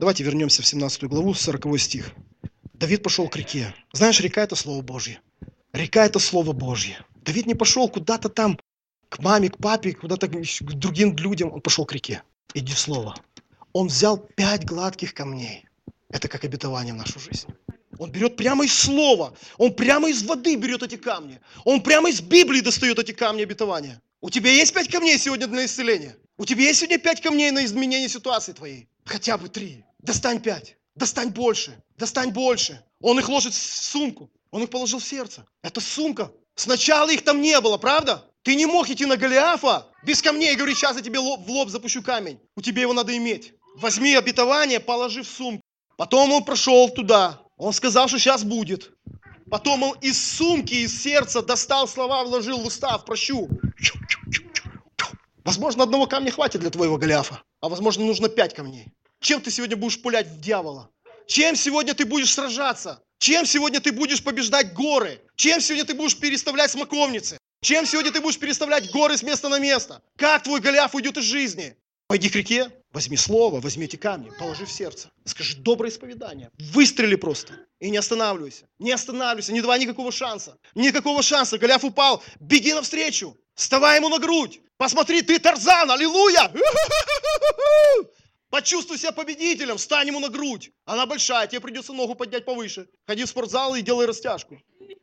Давайте 0.00 0.24
вернемся 0.24 0.62
в 0.62 0.66
17 0.66 1.04
главу, 1.04 1.34
40 1.34 1.78
стих. 1.78 2.14
Давид 2.74 3.04
пошел 3.04 3.28
к 3.28 3.36
реке. 3.36 3.72
Знаешь, 3.92 4.18
река– 4.18 4.40
это 4.42 4.56
Слово 4.56 4.82
Божье. 4.82 5.20
Река– 5.72 6.04
это 6.06 6.18
Слово 6.18 6.52
Божье. 6.52 6.98
Давид 7.24 7.46
не 7.46 7.54
пошел 7.54 7.88
куда-то 7.88 8.28
там, 8.28 8.58
к 9.08 9.20
маме, 9.20 9.50
к 9.50 9.58
папе, 9.58 9.92
куда-то 9.92 10.26
к 10.26 10.72
другим 10.72 11.14
людям. 11.16 11.52
Он 11.52 11.60
пошел 11.60 11.86
к 11.86 11.92
реке. 11.92 12.24
Иди 12.54 12.72
в 12.72 12.78
Слово. 12.80 13.14
Он 13.72 13.86
взял 13.86 14.18
пять 14.18 14.64
гладких 14.64 15.14
камней. 15.14 15.64
Это 16.08 16.26
как 16.26 16.44
обетование 16.44 16.92
в 16.92 16.96
нашу 16.96 17.20
жизнь. 17.20 17.46
Он 17.98 18.10
берет 18.10 18.36
прямо 18.36 18.64
из 18.64 18.74
слова. 18.74 19.34
Он 19.58 19.72
прямо 19.72 20.08
из 20.08 20.22
воды 20.22 20.56
берет 20.56 20.82
эти 20.82 20.96
камни. 20.96 21.40
Он 21.64 21.82
прямо 21.82 22.08
из 22.08 22.20
Библии 22.20 22.60
достает 22.60 22.98
эти 22.98 23.12
камни 23.12 23.42
обетования. 23.42 24.00
У 24.20 24.30
тебя 24.30 24.50
есть 24.50 24.72
пять 24.74 24.88
камней 24.88 25.18
сегодня 25.18 25.46
на 25.46 25.64
исцеление? 25.64 26.16
У 26.38 26.44
тебя 26.44 26.62
есть 26.62 26.80
сегодня 26.80 26.98
пять 26.98 27.20
камней 27.20 27.50
на 27.50 27.64
изменение 27.64 28.08
ситуации 28.08 28.52
твоей? 28.52 28.88
Хотя 29.04 29.38
бы 29.38 29.48
три. 29.48 29.84
Достань 29.98 30.40
пять. 30.40 30.76
Достань 30.94 31.30
больше. 31.30 31.82
Достань 31.96 32.30
больше. 32.30 32.82
Он 33.00 33.18
их 33.18 33.28
ложит 33.28 33.54
в 33.54 33.56
сумку. 33.56 34.30
Он 34.50 34.62
их 34.62 34.70
положил 34.70 34.98
в 34.98 35.04
сердце. 35.04 35.46
Это 35.62 35.80
сумка. 35.80 36.32
Сначала 36.54 37.10
их 37.10 37.22
там 37.22 37.40
не 37.40 37.60
было, 37.60 37.76
правда? 37.76 38.24
Ты 38.42 38.54
не 38.54 38.66
мог 38.66 38.88
идти 38.88 39.06
на 39.06 39.16
Голиафа 39.16 39.86
без 40.04 40.22
камней 40.22 40.52
и 40.52 40.56
говорить, 40.56 40.78
сейчас 40.78 40.96
я 40.96 41.02
тебе 41.02 41.18
в 41.18 41.50
лоб 41.50 41.68
запущу 41.68 42.02
камень. 42.02 42.38
У 42.54 42.62
тебя 42.62 42.82
его 42.82 42.92
надо 42.92 43.16
иметь. 43.16 43.52
Возьми 43.74 44.14
обетование, 44.14 44.80
положи 44.80 45.22
в 45.22 45.26
сумку. 45.26 45.62
Потом 45.96 46.30
он 46.32 46.44
прошел 46.44 46.88
туда, 46.90 47.42
он 47.56 47.72
сказал, 47.72 48.08
что 48.08 48.18
сейчас 48.18 48.44
будет. 48.44 48.92
Потом 49.50 49.82
он 49.82 49.98
из 50.00 50.22
сумки, 50.22 50.74
из 50.74 51.02
сердца 51.02 51.42
достал 51.42 51.86
слова, 51.86 52.24
вложил 52.24 52.58
в 52.58 52.66
уста, 52.66 52.98
в 52.98 53.04
прощу. 53.04 53.48
Возможно, 55.44 55.84
одного 55.84 56.06
камня 56.06 56.32
хватит 56.32 56.60
для 56.60 56.70
твоего 56.70 56.98
Голиафа, 56.98 57.42
а 57.60 57.68
возможно, 57.68 58.04
нужно 58.04 58.28
пять 58.28 58.54
камней. 58.54 58.92
Чем 59.20 59.40
ты 59.40 59.50
сегодня 59.50 59.76
будешь 59.76 60.02
пулять 60.02 60.26
в 60.26 60.40
дьявола? 60.40 60.90
Чем 61.26 61.54
сегодня 61.54 61.94
ты 61.94 62.04
будешь 62.04 62.34
сражаться? 62.34 63.02
Чем 63.18 63.46
сегодня 63.46 63.80
ты 63.80 63.92
будешь 63.92 64.22
побеждать 64.22 64.74
горы? 64.74 65.20
Чем 65.36 65.60
сегодня 65.60 65.84
ты 65.84 65.94
будешь 65.94 66.18
переставлять 66.18 66.72
смоковницы? 66.72 67.38
Чем 67.62 67.86
сегодня 67.86 68.12
ты 68.12 68.20
будешь 68.20 68.38
переставлять 68.38 68.90
горы 68.90 69.16
с 69.16 69.22
места 69.22 69.48
на 69.48 69.58
место? 69.58 70.02
Как 70.16 70.42
твой 70.42 70.60
Голиаф 70.60 70.94
уйдет 70.94 71.16
из 71.16 71.24
жизни? 71.24 71.76
Пойди 72.08 72.28
к 72.28 72.36
реке, 72.36 72.70
Возьми 72.96 73.18
слово, 73.18 73.60
возьми 73.60 73.84
эти 73.84 73.96
камни, 73.96 74.32
положи 74.38 74.64
в 74.64 74.72
сердце. 74.72 75.10
Скажи 75.26 75.54
доброе 75.56 75.90
исповедание. 75.90 76.50
Выстрели 76.58 77.14
просто. 77.14 77.52
И 77.78 77.90
не 77.90 77.98
останавливайся. 77.98 78.64
Не 78.78 78.90
останавливайся, 78.92 79.52
не 79.52 79.60
давай 79.60 79.80
никакого 79.80 80.10
шанса. 80.10 80.56
Никакого 80.74 81.22
шанса. 81.22 81.58
Голиаф 81.58 81.84
упал. 81.84 82.22
Беги 82.40 82.72
навстречу. 82.72 83.36
Вставай 83.54 83.98
ему 83.98 84.08
на 84.08 84.18
грудь. 84.18 84.60
Посмотри, 84.78 85.20
ты 85.20 85.38
Тарзан. 85.38 85.90
Аллилуйя. 85.90 86.50
Почувствуй 88.48 88.96
себя 88.96 89.12
победителем, 89.12 89.76
встань 89.76 90.06
ему 90.06 90.18
на 90.18 90.30
грудь. 90.30 90.70
Она 90.86 91.04
большая, 91.04 91.46
тебе 91.48 91.60
придется 91.60 91.92
ногу 91.92 92.14
поднять 92.14 92.46
повыше. 92.46 92.88
Ходи 93.06 93.24
в 93.24 93.28
спортзал 93.28 93.74
и 93.74 93.82
делай 93.82 94.06
растяжку. 94.06 94.58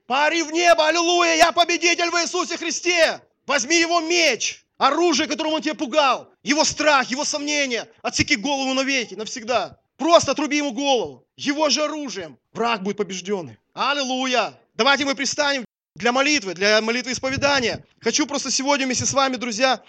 Пари 0.07 0.41
в 0.41 0.49
небо, 0.51 0.87
аллилуйя, 0.87 1.35
я 1.35 1.51
победитель 1.51 2.09
в 2.09 2.15
Иисусе 2.15 2.57
Христе. 2.57 3.21
Возьми 3.45 3.79
его 3.79 3.99
меч, 3.99 4.62
оружие, 4.77 5.27
которым 5.27 5.53
он 5.53 5.61
тебя 5.61 5.75
пугал, 5.75 6.31
его 6.43 6.63
страх, 6.63 7.09
его 7.09 7.25
сомнения. 7.25 7.87
Отсеки 8.01 8.35
голову 8.35 8.73
навеки, 8.73 9.15
навсегда. 9.15 9.79
Просто 9.97 10.31
отруби 10.31 10.57
ему 10.57 10.71
голову. 10.71 11.25
Его 11.37 11.69
же 11.69 11.83
оружием 11.83 12.37
враг 12.51 12.83
будет 12.83 12.97
побежденный. 12.97 13.57
Аллилуйя. 13.73 14.59
Давайте 14.75 15.05
мы 15.05 15.15
пристанем 15.15 15.65
для 15.95 16.11
молитвы, 16.11 16.53
для 16.53 16.81
молитвы 16.81 17.11
исповедания. 17.11 17.85
Хочу 18.01 18.25
просто 18.25 18.51
сегодня 18.51 18.85
вместе 18.85 19.05
с 19.05 19.13
вами, 19.13 19.35
друзья, 19.35 19.83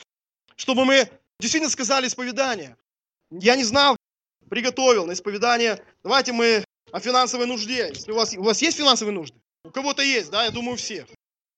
чтобы 0.57 0.85
мы 0.85 1.09
действительно 1.41 1.71
сказали 1.71 2.07
исповедание. 2.07 2.77
Я 3.31 3.57
не 3.57 3.65
знал, 3.65 3.97
приготовил 4.49 5.07
на 5.07 5.13
исповедание. 5.13 5.83
Давайте 6.03 6.33
мы 6.33 6.65
о 6.93 7.01
финансовой 7.01 7.47
нужде. 7.47 7.89
Если 7.89 8.13
у 8.13 8.15
вас, 8.15 8.35
у 8.35 8.43
вас 8.43 8.61
есть 8.63 8.77
финансовые 8.77 9.15
нужды? 9.15 9.37
У 9.65 9.71
кого-то 9.71 10.03
есть, 10.03 10.31
да, 10.31 10.45
я 10.45 10.51
думаю, 10.51 10.75
у 10.75 10.77
всех. 10.77 11.07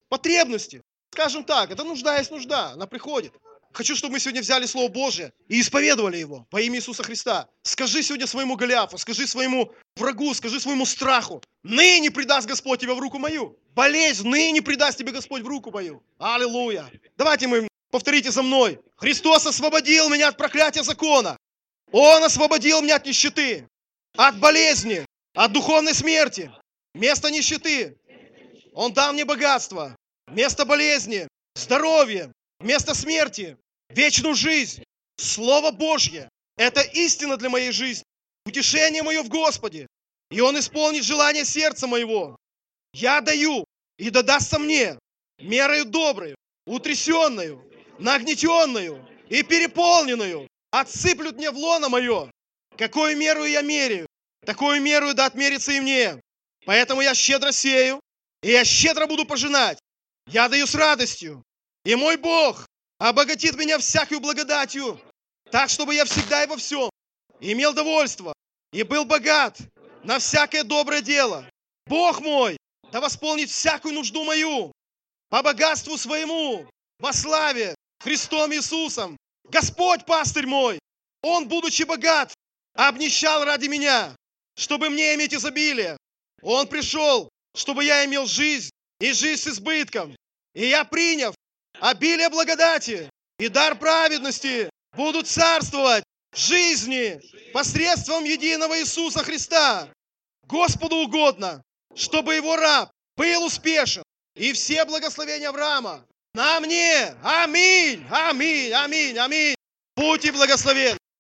Потребности. 0.09 0.83
Скажем 1.17 1.45
так, 1.45 1.71
это 1.71 1.83
нужда 1.83 2.19
есть 2.19 2.31
нужда, 2.31 2.73
она 2.73 2.87
приходит. 2.87 3.33
Хочу, 3.73 3.97
чтобы 3.97 4.13
мы 4.13 4.21
сегодня 4.21 4.43
взяли 4.43 4.67
Слово 4.67 4.89
Божие 4.89 5.33
и 5.49 5.63
исповедовали 5.63 6.19
его 6.19 6.47
во 6.51 6.61
имя 6.61 6.77
Иисуса 6.77 7.03
Христа. 7.03 7.49
Скажи 7.63 8.03
сегодня 8.03 8.27
своему 8.27 8.55
Голиафу, 8.55 8.99
скажи 8.99 9.27
своему 9.27 9.73
врагу, 9.97 10.35
скажи 10.35 10.61
своему 10.61 10.85
страху. 10.85 11.43
Ныне 11.63 12.11
предаст 12.11 12.47
Господь 12.47 12.81
тебя 12.81 12.93
в 12.93 12.99
руку 12.99 13.19
мою. 13.19 13.59
Болезнь, 13.75 14.29
ныне 14.29 14.61
предаст 14.61 14.99
тебе 14.99 15.11
Господь 15.11 15.41
в 15.41 15.47
руку 15.47 15.71
мою. 15.71 16.03
Аллилуйя. 16.19 16.85
Давайте 17.17 17.47
мы 17.47 17.67
повторите 17.91 18.31
за 18.31 18.43
мной. 18.43 18.79
Христос 18.97 19.47
освободил 19.47 20.11
меня 20.11 20.29
от 20.29 20.37
проклятия 20.37 20.83
закона. 20.83 21.39
Он 21.93 22.25
освободил 22.25 22.83
меня 22.83 22.97
от 22.97 23.07
нищеты, 23.07 23.67
от 24.19 24.39
болезни, 24.39 25.07
от 25.35 25.51
духовной 25.51 25.95
смерти, 25.95 26.53
место 26.93 27.31
нищеты. 27.31 27.97
Он 28.75 28.93
дал 28.93 29.15
мне 29.15 29.25
богатство, 29.25 29.97
место 30.29 30.65
болезни, 30.65 31.29
здоровье, 31.55 32.33
место 32.61 32.95
смерти, 32.95 33.57
вечную 33.91 34.35
жизнь. 34.35 34.83
Слово 35.19 35.71
Божье– 35.71 36.29
это 36.57 36.81
истина 36.81 37.37
для 37.37 37.49
моей 37.49 37.73
жизни, 37.73 38.05
утешение 38.45 39.03
мое 39.03 39.23
в 39.23 39.29
Господе. 39.29 39.87
И 40.31 40.41
Он 40.41 40.59
исполнит 40.59 41.05
желание 41.05 41.45
сердца 41.45 41.87
моего. 41.87 42.37
Я 42.93 43.21
даю, 43.21 43.65
и 43.99 44.11
дадастся 44.11 44.59
мне 44.59 44.99
мерою 45.39 45.85
добрую, 45.85 46.35
утрясенную, 46.67 47.63
нагнетенную 47.99 49.07
и 49.29 49.43
переполненную, 49.43 50.49
отсыплют 50.71 51.37
мне 51.37 51.51
в 51.51 51.57
лоно 51.57 51.89
мое. 51.89 52.31
Какую 52.77 53.17
меру 53.17 53.45
я 53.45 53.63
меряю, 53.63 54.07
такую 54.45 54.83
меру 54.83 55.15
да 55.15 55.27
отмерится 55.27 55.73
и 55.73 55.81
мне. 55.81 56.21
Поэтому 56.67 57.01
я 57.01 57.15
щедро 57.15 57.53
сею, 57.53 58.01
и 58.43 58.51
я 58.51 58.65
щедро 58.65 59.07
буду 59.07 59.25
пожинать. 59.25 59.79
Я 60.27 60.49
даю 60.49 60.67
с 60.67 60.75
радостью. 60.75 61.43
И 61.85 61.95
мой 61.95 62.17
Бог 62.17 62.67
обогатит 62.99 63.57
меня 63.57 63.79
всякую 63.79 64.21
благодатью, 64.21 65.01
так, 65.51 65.71
чтобы 65.71 65.95
я 65.95 66.05
всегда 66.05 66.43
и 66.43 66.47
во 66.47 66.57
всем 66.57 66.91
имел 67.41 67.73
довольство 67.73 68.33
и 68.73 68.83
был 68.83 69.05
богат 69.05 69.59
на 70.03 70.19
всякое 70.19 70.65
доброе 70.65 71.01
дело. 71.01 71.49
Бог 71.87 72.21
мой 72.21 72.57
да 72.91 73.01
восполнит 73.01 73.51
всякую 73.51 73.95
нужду 73.95 74.25
мою 74.25 74.73
по 75.29 75.43
богатству 75.43 75.97
своему, 75.97 76.69
во 76.99 77.13
славе 77.13 77.75
Христом 78.01 78.53
Иисусом. 78.53 79.17
Господь 79.45 80.05
пастырь 80.07 80.47
мой, 80.47 80.79
Он, 81.23 81.47
будучи 81.47 81.83
богат, 81.85 82.35
обнищал 82.75 83.45
ради 83.45 83.67
меня, 83.67 84.15
чтобы 84.57 84.89
мне 84.89 85.15
иметь 85.15 85.35
изобилие. 85.35 85.97
Он 86.43 86.67
пришел, 86.67 87.29
чтобы 87.55 87.85
я 87.85 88.05
имел 88.05 88.27
жизнь 88.27 88.71
и 89.01 89.13
жизнь 89.13 89.43
с 89.43 89.47
избытком. 89.49 90.17
И 90.55 90.67
я, 90.69 90.85
приняв 90.85 91.35
обилие 91.81 92.29
благодати 92.29 93.11
и 93.39 93.49
дар 93.49 93.77
праведности, 93.79 94.71
буду 94.95 95.23
царствовать 95.23 96.05
в 96.33 96.39
жизни 96.39 97.21
посредством 97.53 98.25
единого 98.25 98.79
Иисуса 98.81 99.23
Христа. 99.23 99.89
Господу 100.45 100.97
угодно, 100.97 101.63
чтобы 101.95 102.35
его 102.35 102.57
раб 102.57 102.91
был 103.17 103.45
успешен. 103.45 104.03
И 104.35 104.53
все 104.53 104.85
благословения 104.85 105.49
Авраама 105.49 106.07
на 106.35 106.61
мне. 106.61 107.15
Аминь, 107.23 108.05
аминь, 108.11 108.73
аминь, 108.73 109.19
аминь. 109.19 109.55
Будьте 109.97 110.31
благословенны. 110.33 110.99